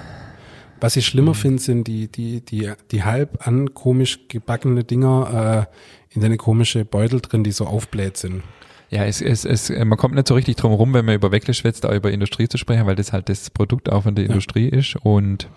Was 0.81 0.97
ich 0.97 1.05
schlimmer 1.05 1.31
mhm. 1.31 1.35
finde, 1.35 1.61
sind 1.61 1.87
die, 1.87 2.09
die, 2.09 2.41
die, 2.41 2.73
die 2.91 3.03
halb 3.03 3.47
an 3.47 3.73
komisch 3.73 4.27
gebackene 4.27 4.83
Dinger 4.83 5.67
äh, 5.71 6.15
in 6.15 6.21
seine 6.21 6.37
komische 6.37 6.83
Beutel 6.83 7.21
drin, 7.21 7.43
die 7.43 7.51
so 7.51 7.65
aufbläht 7.65 8.17
sind. 8.17 8.43
Ja, 8.89 9.05
es, 9.05 9.21
es, 9.21 9.45
es, 9.45 9.69
man 9.69 9.97
kommt 9.97 10.15
nicht 10.15 10.27
so 10.27 10.35
richtig 10.35 10.57
drum 10.57 10.71
herum, 10.71 10.93
wenn 10.93 11.05
man 11.05 11.15
über 11.15 11.31
Weckle 11.31 11.53
schwätzt, 11.53 11.85
auch 11.85 11.93
über 11.93 12.11
Industrie 12.11 12.47
zu 12.47 12.57
sprechen, 12.57 12.85
weil 12.85 12.95
das 12.95 13.13
halt 13.13 13.29
das 13.29 13.49
Produkt 13.49 13.91
auch 13.91 14.03
von 14.03 14.15
der 14.15 14.25
ja. 14.25 14.29
Industrie 14.29 14.67
ist 14.67 14.95
und 14.97 15.49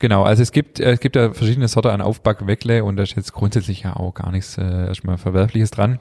Genau, 0.00 0.22
also 0.22 0.42
es 0.42 0.52
gibt, 0.52 0.78
äh, 0.78 0.92
es 0.92 1.00
gibt 1.00 1.16
ja 1.16 1.32
verschiedene 1.32 1.66
Sorte 1.66 1.92
an 1.92 2.00
Aufbackweckle 2.00 2.84
und 2.84 2.96
da 2.96 3.02
ist 3.02 3.16
jetzt 3.16 3.32
grundsätzlich 3.32 3.82
ja 3.82 3.96
auch 3.96 4.14
gar 4.14 4.30
nichts 4.30 4.56
äh, 4.56 4.86
erstmal 4.86 5.18
Verwerfliches 5.18 5.72
dran. 5.72 5.98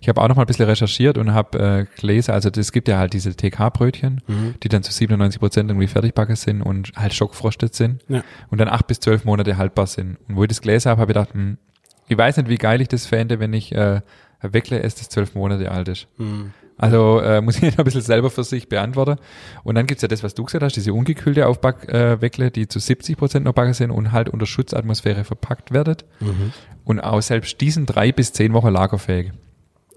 Ich 0.00 0.08
habe 0.08 0.20
auch 0.20 0.28
noch 0.28 0.36
mal 0.36 0.42
ein 0.42 0.46
bisschen 0.46 0.66
recherchiert 0.66 1.18
und 1.18 1.34
habe 1.34 1.58
äh, 1.58 2.00
gelesen, 2.00 2.32
also 2.32 2.50
es 2.56 2.70
gibt 2.70 2.86
ja 2.86 2.98
halt 2.98 3.14
diese 3.14 3.34
TK-Brötchen, 3.34 4.22
mhm. 4.28 4.54
die 4.62 4.68
dann 4.68 4.84
zu 4.84 4.92
97 4.92 5.40
Prozent 5.40 5.70
irgendwie 5.70 5.88
fertigbacken 5.88 6.36
sind 6.36 6.62
und 6.62 6.92
halt 6.94 7.14
schockfrostet 7.14 7.74
sind 7.74 8.04
ja. 8.08 8.22
und 8.50 8.60
dann 8.60 8.68
acht 8.68 8.86
bis 8.86 9.00
zwölf 9.00 9.24
Monate 9.24 9.56
haltbar 9.56 9.88
sind. 9.88 10.18
Und 10.28 10.36
wo 10.36 10.44
ich 10.44 10.48
das 10.48 10.60
gelesen 10.60 10.90
habe, 10.90 11.00
habe 11.00 11.10
ich 11.10 11.16
gedacht, 11.16 11.34
hm, 11.34 11.58
ich 12.06 12.16
weiß 12.16 12.36
nicht, 12.36 12.48
wie 12.48 12.58
geil 12.58 12.80
ich 12.80 12.88
das 12.88 13.06
fände, 13.06 13.40
wenn 13.40 13.52
ich 13.52 13.72
äh, 13.72 14.02
Weckle 14.40 14.82
esse, 14.82 14.98
das 14.98 15.08
zwölf 15.08 15.34
Monate 15.34 15.70
alt 15.70 15.88
ist. 15.88 16.06
Mhm. 16.16 16.52
Also 16.82 17.20
äh, 17.20 17.40
muss 17.40 17.62
ich 17.62 17.62
ein 17.78 17.84
bisschen 17.84 18.00
selber 18.00 18.28
für 18.28 18.42
sich 18.42 18.68
beantworten. 18.68 19.20
Und 19.62 19.76
dann 19.76 19.86
gibt's 19.86 20.02
ja 20.02 20.08
das, 20.08 20.24
was 20.24 20.34
du 20.34 20.42
gesagt 20.42 20.64
hast, 20.64 20.74
diese 20.74 20.92
ungekühlte 20.92 21.46
Aufbackweckle, 21.46 22.50
die 22.50 22.66
zu 22.66 22.80
70 22.80 23.16
Prozent 23.16 23.44
noch 23.44 23.52
backen 23.52 23.72
sind 23.72 23.92
und 23.92 24.10
halt 24.10 24.28
unter 24.28 24.46
Schutzatmosphäre 24.46 25.22
verpackt 25.22 25.72
werden. 25.72 25.98
Mhm. 26.18 26.52
Und 26.84 26.98
auch 26.98 27.22
selbst 27.22 27.60
diesen 27.60 27.86
drei 27.86 28.10
bis 28.10 28.32
zehn 28.32 28.52
Wochen 28.52 28.70
lagerfähig. 28.70 29.30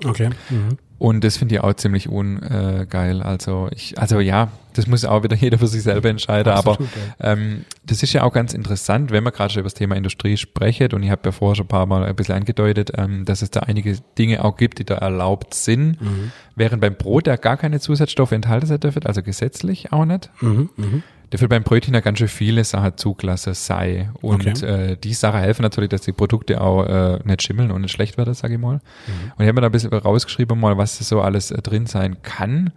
Okay. 0.04 0.30
Mhm. 0.52 0.78
Und 0.98 1.24
das 1.24 1.38
finde 1.38 1.56
ich 1.56 1.62
auch 1.62 1.74
ziemlich 1.74 2.08
ungeil. 2.08 3.22
also 3.22 3.70
ich, 3.76 4.00
also 4.00 4.20
ja, 4.20 4.50
das 4.74 4.88
muss 4.88 5.04
auch 5.06 5.24
wieder 5.24 5.36
jeder 5.40 5.58
für 5.58 5.68
sich 5.68 5.84
selber 5.84 6.10
entscheiden. 6.10 6.54
Absolut, 6.54 6.90
aber 7.20 7.32
ähm, 7.32 7.66
das 7.86 8.02
ist 8.04 8.14
ja 8.14 8.24
auch 8.24 8.34
ganz 8.34 8.54
interessant, 8.54 9.12
wenn 9.12 9.24
man 9.24 9.34
gerade 9.34 9.54
schon 9.54 9.60
über 9.62 9.68
das 9.68 9.74
Thema 9.74 9.96
Industrie 9.96 10.38
sprechen. 10.38 10.94
Und 10.94 11.04
ich 11.04 11.10
habe 11.10 11.22
ja 11.26 11.32
vorher 11.32 11.56
schon 11.56 11.66
ein 11.66 11.70
paar 11.70 11.86
Mal 11.86 12.06
ein 12.06 12.16
bisschen 12.16 12.36
angedeutet, 12.36 12.92
ähm, 12.96 13.26
dass 13.26 13.42
es 13.42 13.52
da 13.52 13.62
einige 13.62 13.98
Dinge 14.18 14.44
auch 14.44 14.56
gibt, 14.56 14.80
die 14.80 14.86
da 14.86 14.96
erlaubt 14.96 15.54
sind, 15.54 16.02
mhm. 16.02 16.32
während 16.56 16.82
beim 16.82 16.96
Brot 16.96 17.28
ja 17.28 17.36
gar 17.36 17.58
keine 17.58 17.80
Zusatzstoffe 17.80 18.32
enthalten 18.32 18.68
sein 18.68 18.80
dürfen, 18.80 19.06
also 19.06 19.22
gesetzlich 19.22 19.92
auch 19.92 20.06
nicht. 20.06 20.30
Mhm, 20.42 20.70
mh. 20.78 21.02
Dafür 21.36 21.50
beim 21.50 21.64
Brötchen 21.64 21.94
ja 21.94 22.00
ganz 22.00 22.20
schön 22.20 22.30
viele 22.30 22.64
Sachen 22.64 22.96
zugelassen 22.96 23.54
sei. 23.54 24.10
Und 24.22 24.48
okay. 24.48 24.92
äh, 24.92 24.96
die 24.96 25.14
Sachen 25.14 25.42
helfen 25.42 25.64
natürlich, 25.64 25.90
dass 25.90 26.00
die 26.00 26.14
Produkte 26.14 26.62
auch 26.62 26.86
äh, 26.86 27.20
nicht 27.26 27.44
schimmeln 27.44 27.72
und 27.72 27.82
nicht 27.82 27.92
schlecht 27.92 28.18
werden, 28.18 28.34
sage 28.34 28.54
ich 28.54 28.60
mal. 28.62 28.76
Mhm. 28.76 29.34
Und 29.36 29.44
ich 29.44 29.48
habe 29.50 29.54
mir 29.56 29.62
da 29.62 29.68
ein 29.68 29.72
bisschen 29.74 29.92
rausgeschrieben, 29.92 30.58
mal, 30.58 30.78
was 30.78 30.98
so 30.98 31.20
alles 31.20 31.52
äh, 31.52 31.62
drin 31.62 31.88
sein 31.88 32.22
kann. 32.22 32.72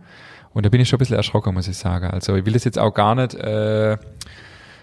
Und 0.55 0.67
da 0.67 0.71
bin 0.71 0.81
ich 0.81 0.89
schon 0.89 0.97
ein 0.97 0.99
bisschen 0.99 1.15
erschrocken, 1.15 1.55
muss 1.55 1.69
ich 1.69 1.77
sagen. 1.77 2.09
Also 2.09 2.35
ich 2.35 2.47
will 2.47 2.53
das 2.53 2.65
jetzt 2.65 2.81
auch 2.81 2.93
gar 2.93 3.15
nicht, 3.15 3.35
äh, 3.35 3.97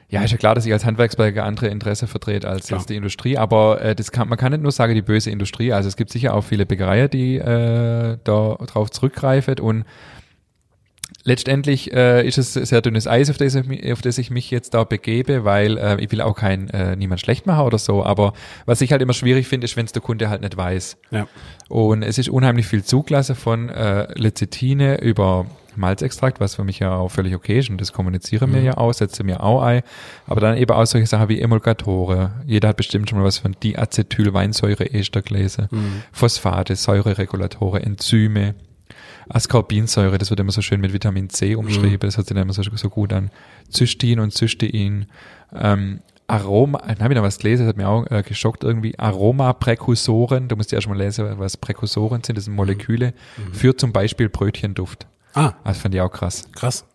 ja, 0.07 0.21
ist 0.21 0.31
ja 0.31 0.37
klar, 0.37 0.55
dass 0.55 0.65
ich 0.65 0.71
als 0.71 0.85
Handwerksberger 0.85 1.43
andere 1.43 1.67
Interesse 1.67 2.07
vertrete 2.07 2.47
als 2.47 2.69
jetzt 2.69 2.89
die 2.89 2.95
Industrie, 2.95 3.37
aber 3.37 3.81
äh, 3.81 3.93
das 3.93 4.13
kann, 4.13 4.29
man 4.29 4.37
kann 4.37 4.53
nicht 4.53 4.61
nur 4.61 4.71
sagen, 4.71 4.95
die 4.95 5.01
böse 5.01 5.31
Industrie. 5.31 5.73
Also 5.73 5.89
es 5.89 5.97
gibt 5.97 6.11
sicher 6.11 6.33
auch 6.33 6.43
viele 6.43 6.65
Bäckereien, 6.65 7.09
die 7.09 7.35
äh, 7.35 8.17
da 8.23 8.55
drauf 8.67 8.89
zurückgreifen 8.91 9.59
und 9.59 9.83
letztendlich 11.25 11.91
äh, 11.91 12.25
ist 12.25 12.37
es 12.37 12.53
sehr 12.53 12.81
dünnes 12.81 13.07
Eis, 13.07 13.29
auf 13.29 13.37
das, 13.37 13.55
ich, 13.55 13.91
auf 13.91 14.01
das 14.01 14.17
ich 14.17 14.29
mich 14.29 14.49
jetzt 14.51 14.73
da 14.73 14.85
begebe, 14.85 15.43
weil 15.43 15.77
äh, 15.77 16.01
ich 16.01 16.11
will 16.11 16.21
auch 16.21 16.35
kein 16.35 16.69
äh, 16.69 16.95
niemand 16.95 17.19
schlecht 17.19 17.45
machen 17.45 17.65
oder 17.65 17.77
so. 17.77 18.05
Aber 18.05 18.33
was 18.65 18.79
ich 18.79 18.91
halt 18.91 19.01
immer 19.01 19.13
schwierig 19.13 19.47
finde, 19.47 19.65
ist, 19.65 19.75
wenn 19.75 19.85
es 19.85 19.91
der 19.91 20.01
Kunde 20.01 20.29
halt 20.29 20.41
nicht 20.41 20.55
weiß. 20.55 20.97
Ja. 21.11 21.27
Und 21.67 22.03
es 22.03 22.17
ist 22.17 22.29
unheimlich 22.29 22.67
viel 22.67 22.83
Zuglasse 22.83 23.35
von 23.35 23.69
äh, 23.69 24.07
Lecithine 24.17 25.01
über 25.01 25.47
Malzextrakt, 25.75 26.39
was 26.39 26.55
für 26.55 26.63
mich 26.63 26.79
ja 26.79 26.95
auch 26.95 27.09
völlig 27.09 27.35
okay 27.35 27.59
ist 27.59 27.69
und 27.69 27.81
das 27.81 27.91
kommuniziere 27.91 28.47
mhm. 28.47 28.53
mir 28.53 28.61
ja 28.61 28.77
auch, 28.77 28.93
setze 28.93 29.23
mir 29.23 29.43
auch 29.43 29.61
ein. 29.61 29.81
Aber 30.27 30.39
dann 30.39 30.57
eben 30.57 30.71
auch 30.71 30.85
solche 30.85 31.07
Sachen 31.07 31.27
wie 31.27 31.41
Emulgatoren. 31.41 32.31
Jeder 32.45 32.69
hat 32.69 32.77
bestimmt 32.77 33.09
schon 33.09 33.19
mal 33.19 33.25
was 33.25 33.39
von 33.39 33.55
Diacetylweinsäure-Ester 33.61 35.21
gelesen. 35.21 35.67
Mhm. 35.71 36.03
Phosphate, 36.11 36.75
Säureregulatoren, 36.75 37.83
Enzyme. 37.83 38.55
Ascorbinsäure, 39.29 40.17
das 40.17 40.29
wird 40.29 40.39
immer 40.39 40.51
so 40.51 40.61
schön 40.61 40.81
mit 40.81 40.93
Vitamin 40.93 41.29
C 41.29 41.55
umschrieben, 41.55 41.93
mhm. 41.93 41.99
das 41.99 42.17
hört 42.17 42.27
sich 42.27 42.35
dann 42.35 42.43
immer 42.43 42.53
so, 42.53 42.61
so 42.63 42.89
gut 42.89 43.13
an. 43.13 43.31
Zystin 43.69 44.19
und 44.19 44.31
Cystein, 44.31 45.07
ähm, 45.53 46.01
Aroma, 46.27 46.79
dann 46.79 46.99
habe 46.99 47.13
ich 47.13 47.17
noch 47.17 47.25
was 47.25 47.37
gelesen, 47.37 47.65
das 47.65 47.69
hat 47.69 47.77
mir 47.77 47.87
auch 47.87 48.09
äh, 48.09 48.23
geschockt 48.23 48.63
irgendwie, 48.63 48.97
Aromapräkursoren, 48.97 50.47
du 50.47 50.55
musst 50.55 50.71
ja 50.71 50.81
schon 50.81 50.93
mal 50.93 51.03
lesen, 51.03 51.37
was 51.37 51.57
Präkursoren 51.57 52.23
sind, 52.23 52.37
das 52.37 52.45
sind 52.45 52.55
Moleküle, 52.55 53.13
mhm. 53.37 53.53
für 53.53 53.77
zum 53.77 53.91
Beispiel 53.91 54.29
Brötchenduft. 54.29 55.05
Ah. 55.33 55.53
Das 55.63 55.77
fand 55.77 55.93
ich 55.93 56.01
auch 56.01 56.11
krass. 56.11 56.47
Krass. 56.53 56.85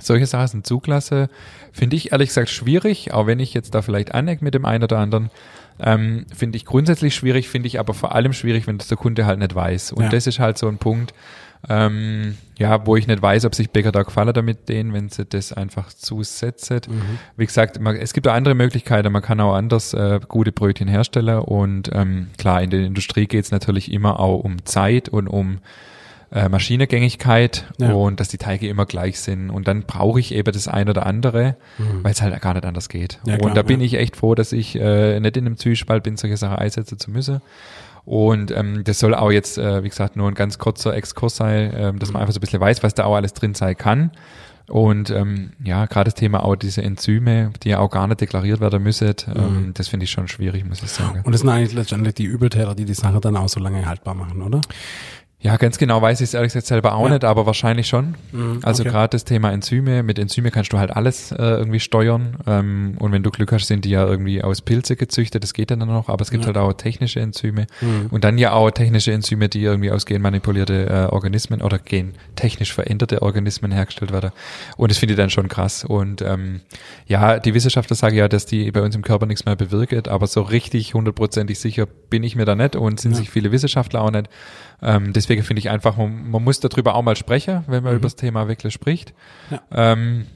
Solche 0.00 0.26
Sachen 0.26 0.48
sind 0.48 0.66
Zuglasse, 0.66 1.28
finde 1.72 1.96
ich 1.96 2.12
ehrlich 2.12 2.28
gesagt 2.28 2.50
schwierig, 2.50 3.12
auch 3.12 3.26
wenn 3.26 3.40
ich 3.40 3.52
jetzt 3.52 3.74
da 3.74 3.82
vielleicht 3.82 4.14
anecke 4.14 4.44
mit 4.44 4.54
dem 4.54 4.64
einen 4.64 4.84
oder 4.84 4.98
anderen. 4.98 5.30
Ähm, 5.80 6.26
finde 6.34 6.56
ich 6.56 6.64
grundsätzlich 6.64 7.14
schwierig, 7.14 7.48
finde 7.48 7.66
ich 7.66 7.78
aber 7.78 7.94
vor 7.94 8.14
allem 8.14 8.32
schwierig, 8.32 8.66
wenn 8.66 8.78
das 8.78 8.88
der 8.88 8.96
Kunde 8.96 9.26
halt 9.26 9.40
nicht 9.40 9.54
weiß. 9.54 9.92
Und 9.92 10.04
ja. 10.04 10.08
das 10.08 10.26
ist 10.26 10.38
halt 10.38 10.56
so 10.56 10.68
ein 10.68 10.78
Punkt, 10.78 11.12
ähm, 11.68 12.36
ja, 12.58 12.86
wo 12.86 12.96
ich 12.96 13.06
nicht 13.06 13.22
weiß, 13.22 13.44
ob 13.44 13.54
sich 13.54 13.70
Bäcker 13.70 13.92
da 13.92 14.02
gefallen 14.02 14.32
damit 14.32 14.68
denen, 14.68 14.92
wenn 14.92 15.08
sie 15.08 15.24
das 15.24 15.52
einfach 15.52 15.92
zusetzen. 15.92 16.80
Mhm. 16.88 17.18
Wie 17.36 17.46
gesagt, 17.46 17.80
man, 17.80 17.96
es 17.96 18.12
gibt 18.12 18.28
auch 18.28 18.32
andere 18.32 18.54
Möglichkeiten, 18.54 19.12
man 19.12 19.22
kann 19.22 19.40
auch 19.40 19.54
anders 19.54 19.94
äh, 19.94 20.20
gute 20.26 20.52
Brötchen 20.52 20.88
herstellen 20.88 21.40
und 21.40 21.90
ähm, 21.92 22.28
klar, 22.36 22.62
in 22.62 22.70
der 22.70 22.80
Industrie 22.80 23.26
geht 23.26 23.44
es 23.44 23.50
natürlich 23.50 23.92
immer 23.92 24.20
auch 24.20 24.38
um 24.40 24.64
Zeit 24.64 25.08
und 25.08 25.28
um 25.28 25.58
äh, 26.30 26.48
Maschinengängigkeit 26.48 27.64
ja. 27.78 27.92
und 27.92 28.20
dass 28.20 28.28
die 28.28 28.38
Teige 28.38 28.68
immer 28.68 28.86
gleich 28.86 29.20
sind. 29.20 29.50
Und 29.50 29.66
dann 29.66 29.84
brauche 29.84 30.20
ich 30.20 30.34
eben 30.34 30.52
das 30.52 30.68
eine 30.68 30.90
oder 30.90 31.06
andere, 31.06 31.56
mhm. 31.78 32.04
weil 32.04 32.12
es 32.12 32.20
halt 32.20 32.38
gar 32.40 32.54
nicht 32.54 32.66
anders 32.66 32.88
geht. 32.88 33.18
Ja, 33.26 33.38
klar, 33.38 33.48
und 33.48 33.56
da 33.56 33.62
bin 33.62 33.80
ja. 33.80 33.86
ich 33.86 33.94
echt 33.94 34.16
froh, 34.16 34.34
dass 34.34 34.52
ich 34.52 34.76
äh, 34.76 35.18
nicht 35.20 35.36
in 35.36 35.46
einem 35.46 35.56
Zwiespalt 35.56 36.02
bin, 36.02 36.16
solche 36.16 36.36
Sachen 36.36 36.56
einsetzen 36.56 36.98
zu 36.98 37.10
müssen. 37.10 37.40
Und 38.08 38.50
ähm, 38.52 38.84
das 38.84 39.00
soll 39.00 39.14
auch 39.14 39.30
jetzt, 39.30 39.58
äh, 39.58 39.84
wie 39.84 39.90
gesagt, 39.90 40.16
nur 40.16 40.28
ein 40.28 40.34
ganz 40.34 40.56
kurzer 40.56 40.94
Exkurs 40.94 41.36
sein, 41.36 41.74
ähm, 41.76 41.98
dass 41.98 42.10
man 42.10 42.22
einfach 42.22 42.32
so 42.32 42.38
ein 42.38 42.40
bisschen 42.40 42.58
weiß, 42.58 42.82
was 42.82 42.94
da 42.94 43.04
auch 43.04 43.14
alles 43.14 43.34
drin 43.34 43.52
sein 43.52 43.76
kann. 43.76 44.12
Und 44.66 45.10
ähm, 45.10 45.50
ja, 45.62 45.84
gerade 45.84 46.04
das 46.06 46.14
Thema 46.14 46.42
auch 46.42 46.56
diese 46.56 46.80
Enzyme, 46.80 47.52
die 47.62 47.68
ja 47.68 47.80
auch 47.80 47.90
gar 47.90 48.06
nicht 48.06 48.22
deklariert 48.22 48.60
werden 48.60 48.82
müssen, 48.82 49.14
ähm, 49.34 49.66
mhm. 49.66 49.74
das 49.74 49.88
finde 49.88 50.04
ich 50.04 50.10
schon 50.10 50.26
schwierig, 50.26 50.64
muss 50.66 50.82
ich 50.82 50.88
sagen. 50.88 51.20
Und 51.22 51.32
das 51.32 51.42
sind 51.42 51.50
eigentlich 51.50 51.74
letztendlich 51.74 52.14
die 52.14 52.24
Übeltäter, 52.24 52.74
die 52.74 52.86
die 52.86 52.94
Sache 52.94 53.20
dann 53.20 53.36
auch 53.36 53.48
so 53.50 53.60
lange 53.60 53.84
haltbar 53.84 54.14
machen, 54.14 54.40
oder? 54.40 54.62
Ja, 55.40 55.56
ganz 55.56 55.78
genau 55.78 56.02
weiß 56.02 56.20
ich 56.20 56.24
es 56.24 56.34
ehrlich 56.34 56.48
gesagt 56.48 56.66
selber 56.66 56.96
auch 56.96 57.06
ja. 57.06 57.12
nicht, 57.12 57.24
aber 57.24 57.46
wahrscheinlich 57.46 57.86
schon. 57.86 58.16
Mhm, 58.32 58.58
also 58.62 58.82
okay. 58.82 58.90
gerade 58.90 59.10
das 59.10 59.24
Thema 59.24 59.52
Enzyme, 59.52 60.02
mit 60.02 60.18
Enzyme 60.18 60.50
kannst 60.50 60.72
du 60.72 60.78
halt 60.78 60.90
alles 60.90 61.30
äh, 61.30 61.36
irgendwie 61.36 61.78
steuern. 61.78 62.38
Ähm, 62.44 62.96
und 62.98 63.12
wenn 63.12 63.22
du 63.22 63.30
Glück 63.30 63.52
hast, 63.52 63.68
sind 63.68 63.84
die 63.84 63.90
ja 63.90 64.04
irgendwie 64.04 64.42
aus 64.42 64.62
Pilze 64.62 64.96
gezüchtet, 64.96 65.44
das 65.44 65.54
geht 65.54 65.70
dann 65.70 65.78
noch, 65.78 66.08
aber 66.08 66.22
es 66.22 66.32
gibt 66.32 66.42
ja. 66.42 66.48
halt 66.48 66.56
auch 66.56 66.72
technische 66.72 67.20
Enzyme. 67.20 67.68
Mhm. 67.80 68.06
Und 68.10 68.24
dann 68.24 68.36
ja 68.36 68.50
auch 68.50 68.72
technische 68.72 69.12
Enzyme, 69.12 69.48
die 69.48 69.62
irgendwie 69.62 69.92
aus 69.92 70.06
genmanipulierte 70.06 70.86
äh, 70.86 71.14
Organismen 71.14 71.62
oder 71.62 71.78
gentechnisch 71.78 72.72
veränderte 72.72 73.22
Organismen 73.22 73.70
hergestellt 73.70 74.12
werden. 74.12 74.32
Und 74.76 74.90
das 74.90 74.98
finde 74.98 75.14
ich 75.14 75.18
dann 75.18 75.30
schon 75.30 75.46
krass. 75.46 75.84
Und 75.84 76.20
ähm, 76.20 76.62
ja, 77.06 77.38
die 77.38 77.54
Wissenschaftler 77.54 77.94
sagen 77.94 78.16
ja, 78.16 78.26
dass 78.26 78.44
die 78.44 78.72
bei 78.72 78.82
uns 78.82 78.96
im 78.96 79.02
Körper 79.02 79.26
nichts 79.26 79.44
mehr 79.44 79.54
bewirkt, 79.54 80.08
aber 80.08 80.26
so 80.26 80.42
richtig 80.42 80.94
hundertprozentig 80.94 81.60
sicher 81.60 81.86
bin 81.86 82.24
ich 82.24 82.34
mir 82.34 82.44
da 82.44 82.56
nicht 82.56 82.74
und 82.74 82.98
sind 82.98 83.12
ja. 83.12 83.18
sich 83.18 83.30
viele 83.30 83.52
Wissenschaftler 83.52 84.02
auch 84.02 84.10
nicht. 84.10 84.28
Ähm, 84.82 85.12
deswegen 85.12 85.42
finde 85.42 85.60
ich 85.60 85.70
einfach, 85.70 85.96
man, 85.96 86.30
man, 86.30 86.44
muss 86.44 86.60
darüber 86.60 86.94
auch 86.94 87.02
mal 87.02 87.16
sprechen, 87.16 87.64
wenn 87.66 87.82
man 87.82 87.92
mhm. 87.92 87.98
über 87.98 88.06
das 88.06 88.16
Thema 88.16 88.48
wirklich 88.48 88.72
spricht. 88.72 89.12
Ja. 89.50 89.60
Ähm, 89.72 90.26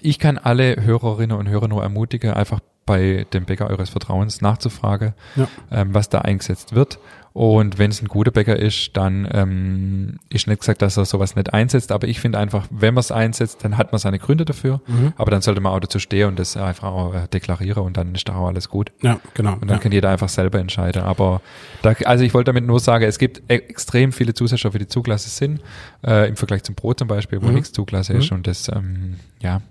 ich 0.00 0.18
kann 0.18 0.38
alle 0.38 0.76
Hörerinnen 0.82 1.36
und 1.36 1.48
Hörer 1.48 1.68
nur 1.68 1.82
ermutigen, 1.82 2.32
einfach 2.32 2.60
bei 2.86 3.26
dem 3.32 3.44
Bäcker 3.44 3.68
eures 3.68 3.90
Vertrauens 3.90 4.40
nachzufragen, 4.40 5.14
ja. 5.36 5.48
ähm, 5.70 5.92
was 5.92 6.08
da 6.08 6.20
eingesetzt 6.20 6.74
wird 6.74 6.98
Und 7.38 7.78
wenn 7.78 7.92
es 7.92 8.02
ein 8.02 8.08
guter 8.08 8.32
Bäcker 8.32 8.56
ist, 8.56 8.96
dann 8.96 9.28
ähm, 9.30 10.18
ist 10.28 10.48
nicht 10.48 10.58
gesagt, 10.58 10.82
dass 10.82 10.96
er 10.96 11.04
sowas 11.04 11.36
nicht 11.36 11.54
einsetzt, 11.54 11.92
aber 11.92 12.08
ich 12.08 12.18
finde 12.18 12.36
einfach, 12.36 12.66
wenn 12.70 12.94
man 12.94 12.98
es 13.00 13.12
einsetzt, 13.12 13.62
dann 13.62 13.78
hat 13.78 13.92
man 13.92 14.00
seine 14.00 14.18
Gründe 14.18 14.44
dafür, 14.44 14.80
Mhm. 14.88 15.12
aber 15.16 15.30
dann 15.30 15.40
sollte 15.40 15.60
man 15.60 15.72
auch 15.72 15.78
dazu 15.78 16.00
stehen 16.00 16.26
und 16.30 16.38
das 16.40 16.56
einfach 16.56 16.88
auch 16.88 17.14
äh, 17.14 17.28
deklarieren 17.32 17.84
und 17.84 17.96
dann 17.96 18.12
ist 18.12 18.28
da 18.28 18.34
auch 18.34 18.48
alles 18.48 18.68
gut. 18.68 18.90
Ja, 19.02 19.20
genau. 19.34 19.52
Und 19.52 19.62
dann 19.68 19.76
ja. 19.76 19.78
kann 19.78 19.92
jeder 19.92 20.10
einfach 20.10 20.28
selber 20.28 20.58
entscheiden. 20.58 21.02
Aber 21.02 21.40
da, 21.82 21.92
also 22.06 22.24
ich 22.24 22.34
wollte 22.34 22.48
damit 22.50 22.66
nur 22.66 22.80
sagen, 22.80 23.04
es 23.04 23.18
gibt 23.20 23.40
e 23.48 23.54
extrem 23.54 24.10
viele 24.10 24.34
Zusatzstoffe, 24.34 24.76
die 24.76 24.88
zugelassen 24.88 25.30
sind, 25.30 25.60
äh, 26.04 26.28
im 26.28 26.34
Vergleich 26.34 26.64
zum 26.64 26.74
Brot 26.74 26.98
zum 26.98 27.06
Beispiel, 27.06 27.40
wo 27.40 27.46
Mhm. 27.46 27.54
nichts 27.54 27.70
zugelassen 27.70 28.16
ist. 28.16 28.32
Mhm. 28.32 28.38
Und 28.38 28.46
das, 28.48 28.66
ähm, 28.68 29.14
ja, 29.40 29.62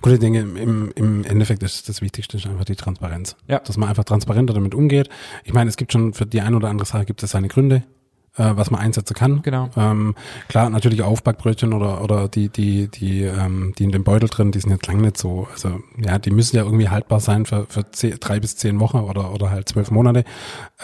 Gut, 0.00 0.12
ich 0.14 0.20
denke, 0.20 0.40
im, 0.40 0.90
im 0.94 1.24
Endeffekt 1.24 1.62
ist 1.62 1.88
das 1.88 2.00
Wichtigste 2.00 2.36
ist 2.38 2.46
einfach 2.46 2.64
die 2.64 2.76
Transparenz. 2.76 3.36
Ja. 3.46 3.58
Dass 3.58 3.76
man 3.76 3.88
einfach 3.88 4.04
transparenter 4.04 4.54
damit 4.54 4.74
umgeht. 4.74 5.08
Ich 5.44 5.52
meine, 5.52 5.68
es 5.68 5.76
gibt 5.76 5.92
schon 5.92 6.14
für 6.14 6.24
die 6.24 6.40
eine 6.40 6.56
oder 6.56 6.68
andere 6.68 6.86
Sache 6.86 7.04
gibt 7.16 7.22
es 7.22 7.30
seine 7.30 7.48
Gründe, 7.48 7.82
äh, 8.36 8.50
was 8.56 8.70
man 8.70 8.78
einsetzen 8.78 9.14
kann. 9.14 9.40
genau. 9.40 9.70
Ähm, 9.74 10.14
klar, 10.48 10.68
natürlich 10.68 11.00
Aufbackbrötchen 11.00 11.72
oder 11.72 12.02
oder 12.02 12.28
die 12.28 12.50
die 12.50 12.88
die 12.88 13.22
ähm, 13.22 13.72
die 13.78 13.84
in 13.84 13.90
dem 13.90 14.04
Beutel 14.04 14.28
drin, 14.28 14.52
die 14.52 14.60
sind 14.60 14.70
jetzt 14.70 14.86
lang 14.86 15.00
nicht 15.00 15.16
so. 15.16 15.48
Also 15.50 15.80
ja, 15.96 16.18
die 16.18 16.30
müssen 16.30 16.56
ja 16.56 16.64
irgendwie 16.64 16.90
haltbar 16.90 17.20
sein 17.20 17.46
für 17.46 17.64
für 17.70 17.90
zehn, 17.90 18.18
drei 18.20 18.38
bis 18.38 18.56
zehn 18.56 18.80
Wochen 18.80 18.98
oder 18.98 19.32
oder 19.32 19.48
halt 19.48 19.66
zwölf 19.66 19.90
Monate. 19.90 20.24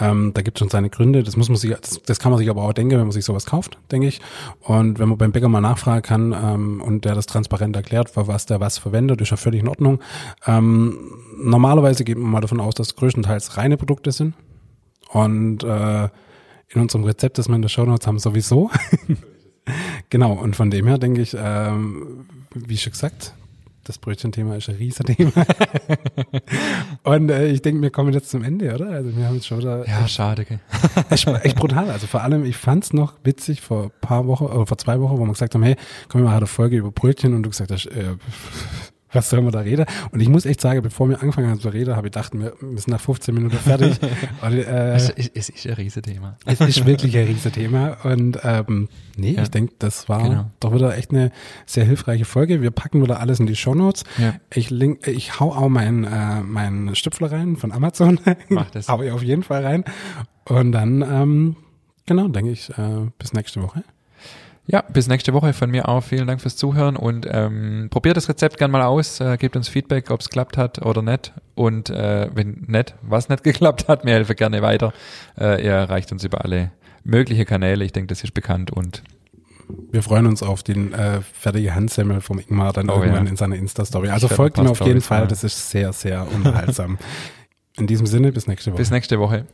Ähm, 0.00 0.30
da 0.32 0.40
gibt 0.40 0.58
schon 0.58 0.70
seine 0.70 0.88
Gründe. 0.88 1.22
Das 1.22 1.36
muss 1.36 1.50
man 1.50 1.58
sich, 1.58 1.76
das, 1.78 2.00
das 2.00 2.18
kann 2.18 2.32
man 2.32 2.38
sich 2.38 2.48
aber 2.48 2.62
auch 2.62 2.72
denken, 2.72 2.92
wenn 2.92 3.00
man 3.00 3.12
sich 3.12 3.26
sowas 3.26 3.44
kauft, 3.44 3.76
denke 3.90 4.06
ich. 4.06 4.22
Und 4.62 4.98
wenn 4.98 5.10
man 5.10 5.18
beim 5.18 5.32
Bäcker 5.32 5.50
mal 5.50 5.60
nachfragen 5.60 6.00
kann 6.00 6.32
ähm, 6.32 6.80
und 6.80 7.04
der 7.04 7.14
das 7.14 7.26
transparent 7.26 7.76
erklärt, 7.76 8.08
für 8.08 8.26
was 8.26 8.46
der 8.46 8.58
was 8.60 8.78
verwendet, 8.78 9.20
ist 9.20 9.32
ja 9.32 9.36
völlig 9.36 9.60
in 9.60 9.68
Ordnung. 9.68 9.98
Ähm, 10.46 10.96
normalerweise 11.36 12.04
geht 12.04 12.16
man 12.16 12.30
mal 12.30 12.40
davon 12.40 12.58
aus, 12.58 12.74
dass 12.74 12.96
größtenteils 12.96 13.58
reine 13.58 13.76
Produkte 13.76 14.12
sind. 14.12 14.32
Und 15.12 15.62
äh, 15.62 16.08
in 16.68 16.80
unserem 16.80 17.04
Rezept, 17.04 17.38
das 17.38 17.48
wir 17.48 17.54
in 17.54 17.62
der 17.62 17.68
Show 17.68 17.84
Notes 17.84 18.06
haben, 18.06 18.18
sowieso. 18.18 18.70
genau, 20.10 20.32
und 20.32 20.56
von 20.56 20.70
dem 20.70 20.86
her 20.86 20.98
denke 20.98 21.20
ich, 21.20 21.36
ähm, 21.38 22.26
wie 22.54 22.76
schon 22.76 22.92
gesagt, 22.92 23.34
das 23.84 23.98
Brötchenthema 23.98 24.54
ist 24.56 24.68
ein 24.68 24.76
Riesenthema. 24.76 25.32
und 27.02 27.30
äh, 27.30 27.48
ich 27.48 27.62
denke, 27.62 27.82
wir 27.82 27.90
kommen 27.90 28.12
jetzt 28.12 28.30
zum 28.30 28.44
Ende, 28.44 28.72
oder? 28.72 28.90
Also 28.90 29.16
wir 29.16 29.26
haben 29.26 29.34
jetzt 29.34 29.46
schon 29.48 29.58
wieder 29.58 29.86
Ja, 29.88 30.06
schade. 30.06 30.44
Gell? 30.44 30.60
echt, 31.10 31.26
echt 31.26 31.56
brutal. 31.56 31.90
Also 31.90 32.06
vor 32.06 32.22
allem, 32.22 32.44
ich 32.44 32.56
fand's 32.56 32.92
noch 32.92 33.14
witzig 33.24 33.60
vor 33.60 33.84
ein 33.84 33.90
paar 34.00 34.26
Wochen, 34.28 34.44
oder 34.44 34.66
vor 34.66 34.78
zwei 34.78 35.00
Wochen, 35.00 35.18
wo 35.18 35.24
wir 35.24 35.32
gesagt 35.32 35.54
haben, 35.54 35.64
hey, 35.64 35.76
komm, 36.08 36.20
wir 36.20 36.26
machen 36.26 36.36
eine 36.36 36.46
Folge 36.46 36.76
über 36.76 36.92
Brötchen 36.92 37.34
und 37.34 37.42
du 37.42 37.50
gesagt 37.50 37.72
hast, 37.72 37.86
äh, 37.86 38.14
was 39.12 39.30
sollen 39.30 39.44
wir 39.44 39.50
da 39.52 39.60
reden? 39.60 39.86
Und 40.10 40.20
ich 40.20 40.28
muss 40.28 40.46
echt 40.46 40.60
sagen, 40.60 40.82
bevor 40.82 41.08
wir 41.08 41.20
angefangen 41.20 41.48
haben 41.50 41.60
zu 41.60 41.68
reden, 41.68 41.96
habe 41.96 42.06
ich 42.08 42.12
gedacht, 42.12 42.32
wir, 42.34 42.54
sind 42.60 42.88
nach 42.88 43.00
15 43.00 43.34
Minuten 43.34 43.56
fertig. 43.56 43.98
und, 44.42 44.52
äh, 44.52 44.94
Es, 44.94 45.10
ist, 45.10 45.30
es 45.34 45.48
ist 45.48 45.66
ein 45.66 45.74
Riesenthema. 45.74 46.36
es 46.46 46.60
ist 46.60 46.86
wirklich 46.86 47.16
ein 47.16 47.26
Riesenthema. 47.26 47.98
Und 48.04 48.38
ähm, 48.42 48.88
nee, 49.16 49.32
Ja. 49.32 49.42
ich 49.42 49.50
denke, 49.50 49.74
das 49.78 50.08
war 50.08 50.22
Genau. 50.28 50.50
doch 50.60 50.74
wieder 50.74 50.96
echt 50.96 51.10
eine 51.10 51.30
sehr 51.66 51.84
hilfreiche 51.84 52.24
Folge. 52.24 52.62
Wir 52.62 52.70
packen 52.70 53.02
wieder 53.02 53.20
alles 53.20 53.40
in 53.40 53.46
die 53.46 53.56
Shownotes. 53.56 54.04
Ja. 54.18 54.34
Ich, 54.54 54.70
link, 54.70 55.06
ich 55.06 55.40
hau 55.40 55.52
auch 55.52 55.68
meinen 55.68 56.04
äh, 56.04 56.40
meinen 56.42 56.94
Stifler 56.94 57.30
rein 57.32 57.56
von 57.56 57.72
Amazon. 57.72 58.20
Mach 58.48 58.70
das. 58.70 58.88
hau 58.88 59.02
ich 59.02 59.10
auf 59.10 59.22
jeden 59.22 59.42
Fall 59.42 59.64
rein. 59.64 59.84
Und 60.44 60.72
dann, 60.72 61.02
ähm, 61.02 61.56
genau, 62.06 62.28
denke 62.28 62.50
ich, 62.50 62.70
äh, 62.70 63.06
bis 63.18 63.32
nächste 63.32 63.62
Woche. 63.62 63.84
Ja, 64.66 64.82
bis 64.92 65.08
nächste 65.08 65.32
Woche 65.32 65.52
von 65.52 65.70
mir 65.70 65.88
auch. 65.88 66.02
Vielen 66.02 66.26
Dank 66.28 66.40
fürs 66.40 66.56
Zuhören 66.56 66.94
und 66.96 67.26
ähm, 67.28 67.88
probiert 67.90 68.16
das 68.16 68.28
Rezept 68.28 68.58
gern 68.58 68.70
mal 68.70 68.82
aus. 68.82 69.20
Äh, 69.20 69.36
gebt 69.36 69.56
uns 69.56 69.68
Feedback, 69.68 70.10
ob 70.10 70.20
es 70.20 70.28
klappt 70.28 70.56
hat 70.56 70.80
oder 70.84 71.02
nicht. 71.02 71.32
Und 71.56 71.90
äh, 71.90 72.30
wenn 72.32 72.64
nicht, 72.68 72.94
was 73.02 73.28
nicht 73.28 73.42
geklappt 73.44 73.88
hat, 73.88 74.04
mir 74.04 74.12
helfe 74.14 74.34
gerne 74.36 74.62
weiter. 74.62 74.92
Äh, 75.38 75.64
ihr 75.64 75.72
erreicht 75.72 76.12
uns 76.12 76.22
über 76.22 76.44
alle 76.44 76.70
mögliche 77.02 77.44
Kanäle. 77.44 77.84
Ich 77.84 77.92
denke, 77.92 78.06
das 78.06 78.22
ist 78.22 78.32
bekannt 78.34 78.70
und 78.70 79.02
Wir 79.90 80.02
freuen 80.04 80.26
uns 80.26 80.44
auf 80.44 80.62
den 80.62 80.92
äh, 80.92 81.20
fertige 81.32 81.74
Handsemmel 81.74 82.20
vom 82.20 82.38
Ingmar 82.38 82.72
dann 82.72 82.88
Oh, 82.88 83.00
irgendwann 83.00 83.24
ja. 83.24 83.30
in 83.30 83.36
seiner 83.36 83.56
Insta-Story. 83.56 84.10
Also 84.10 84.28
folgt 84.28 84.58
ihm 84.58 84.68
auf 84.68 84.80
jeden 84.80 85.00
Fall, 85.00 85.26
das 85.26 85.42
ist 85.42 85.70
sehr, 85.70 85.92
sehr 85.92 86.24
unterhaltsam. 86.32 86.98
In 87.76 87.88
diesem 87.88 88.06
Sinne, 88.06 88.30
bis 88.30 88.46
nächste 88.46 88.70
Woche. 88.70 88.78
bis 88.78 88.90
nächste 88.92 89.18
Woche. 89.18 89.44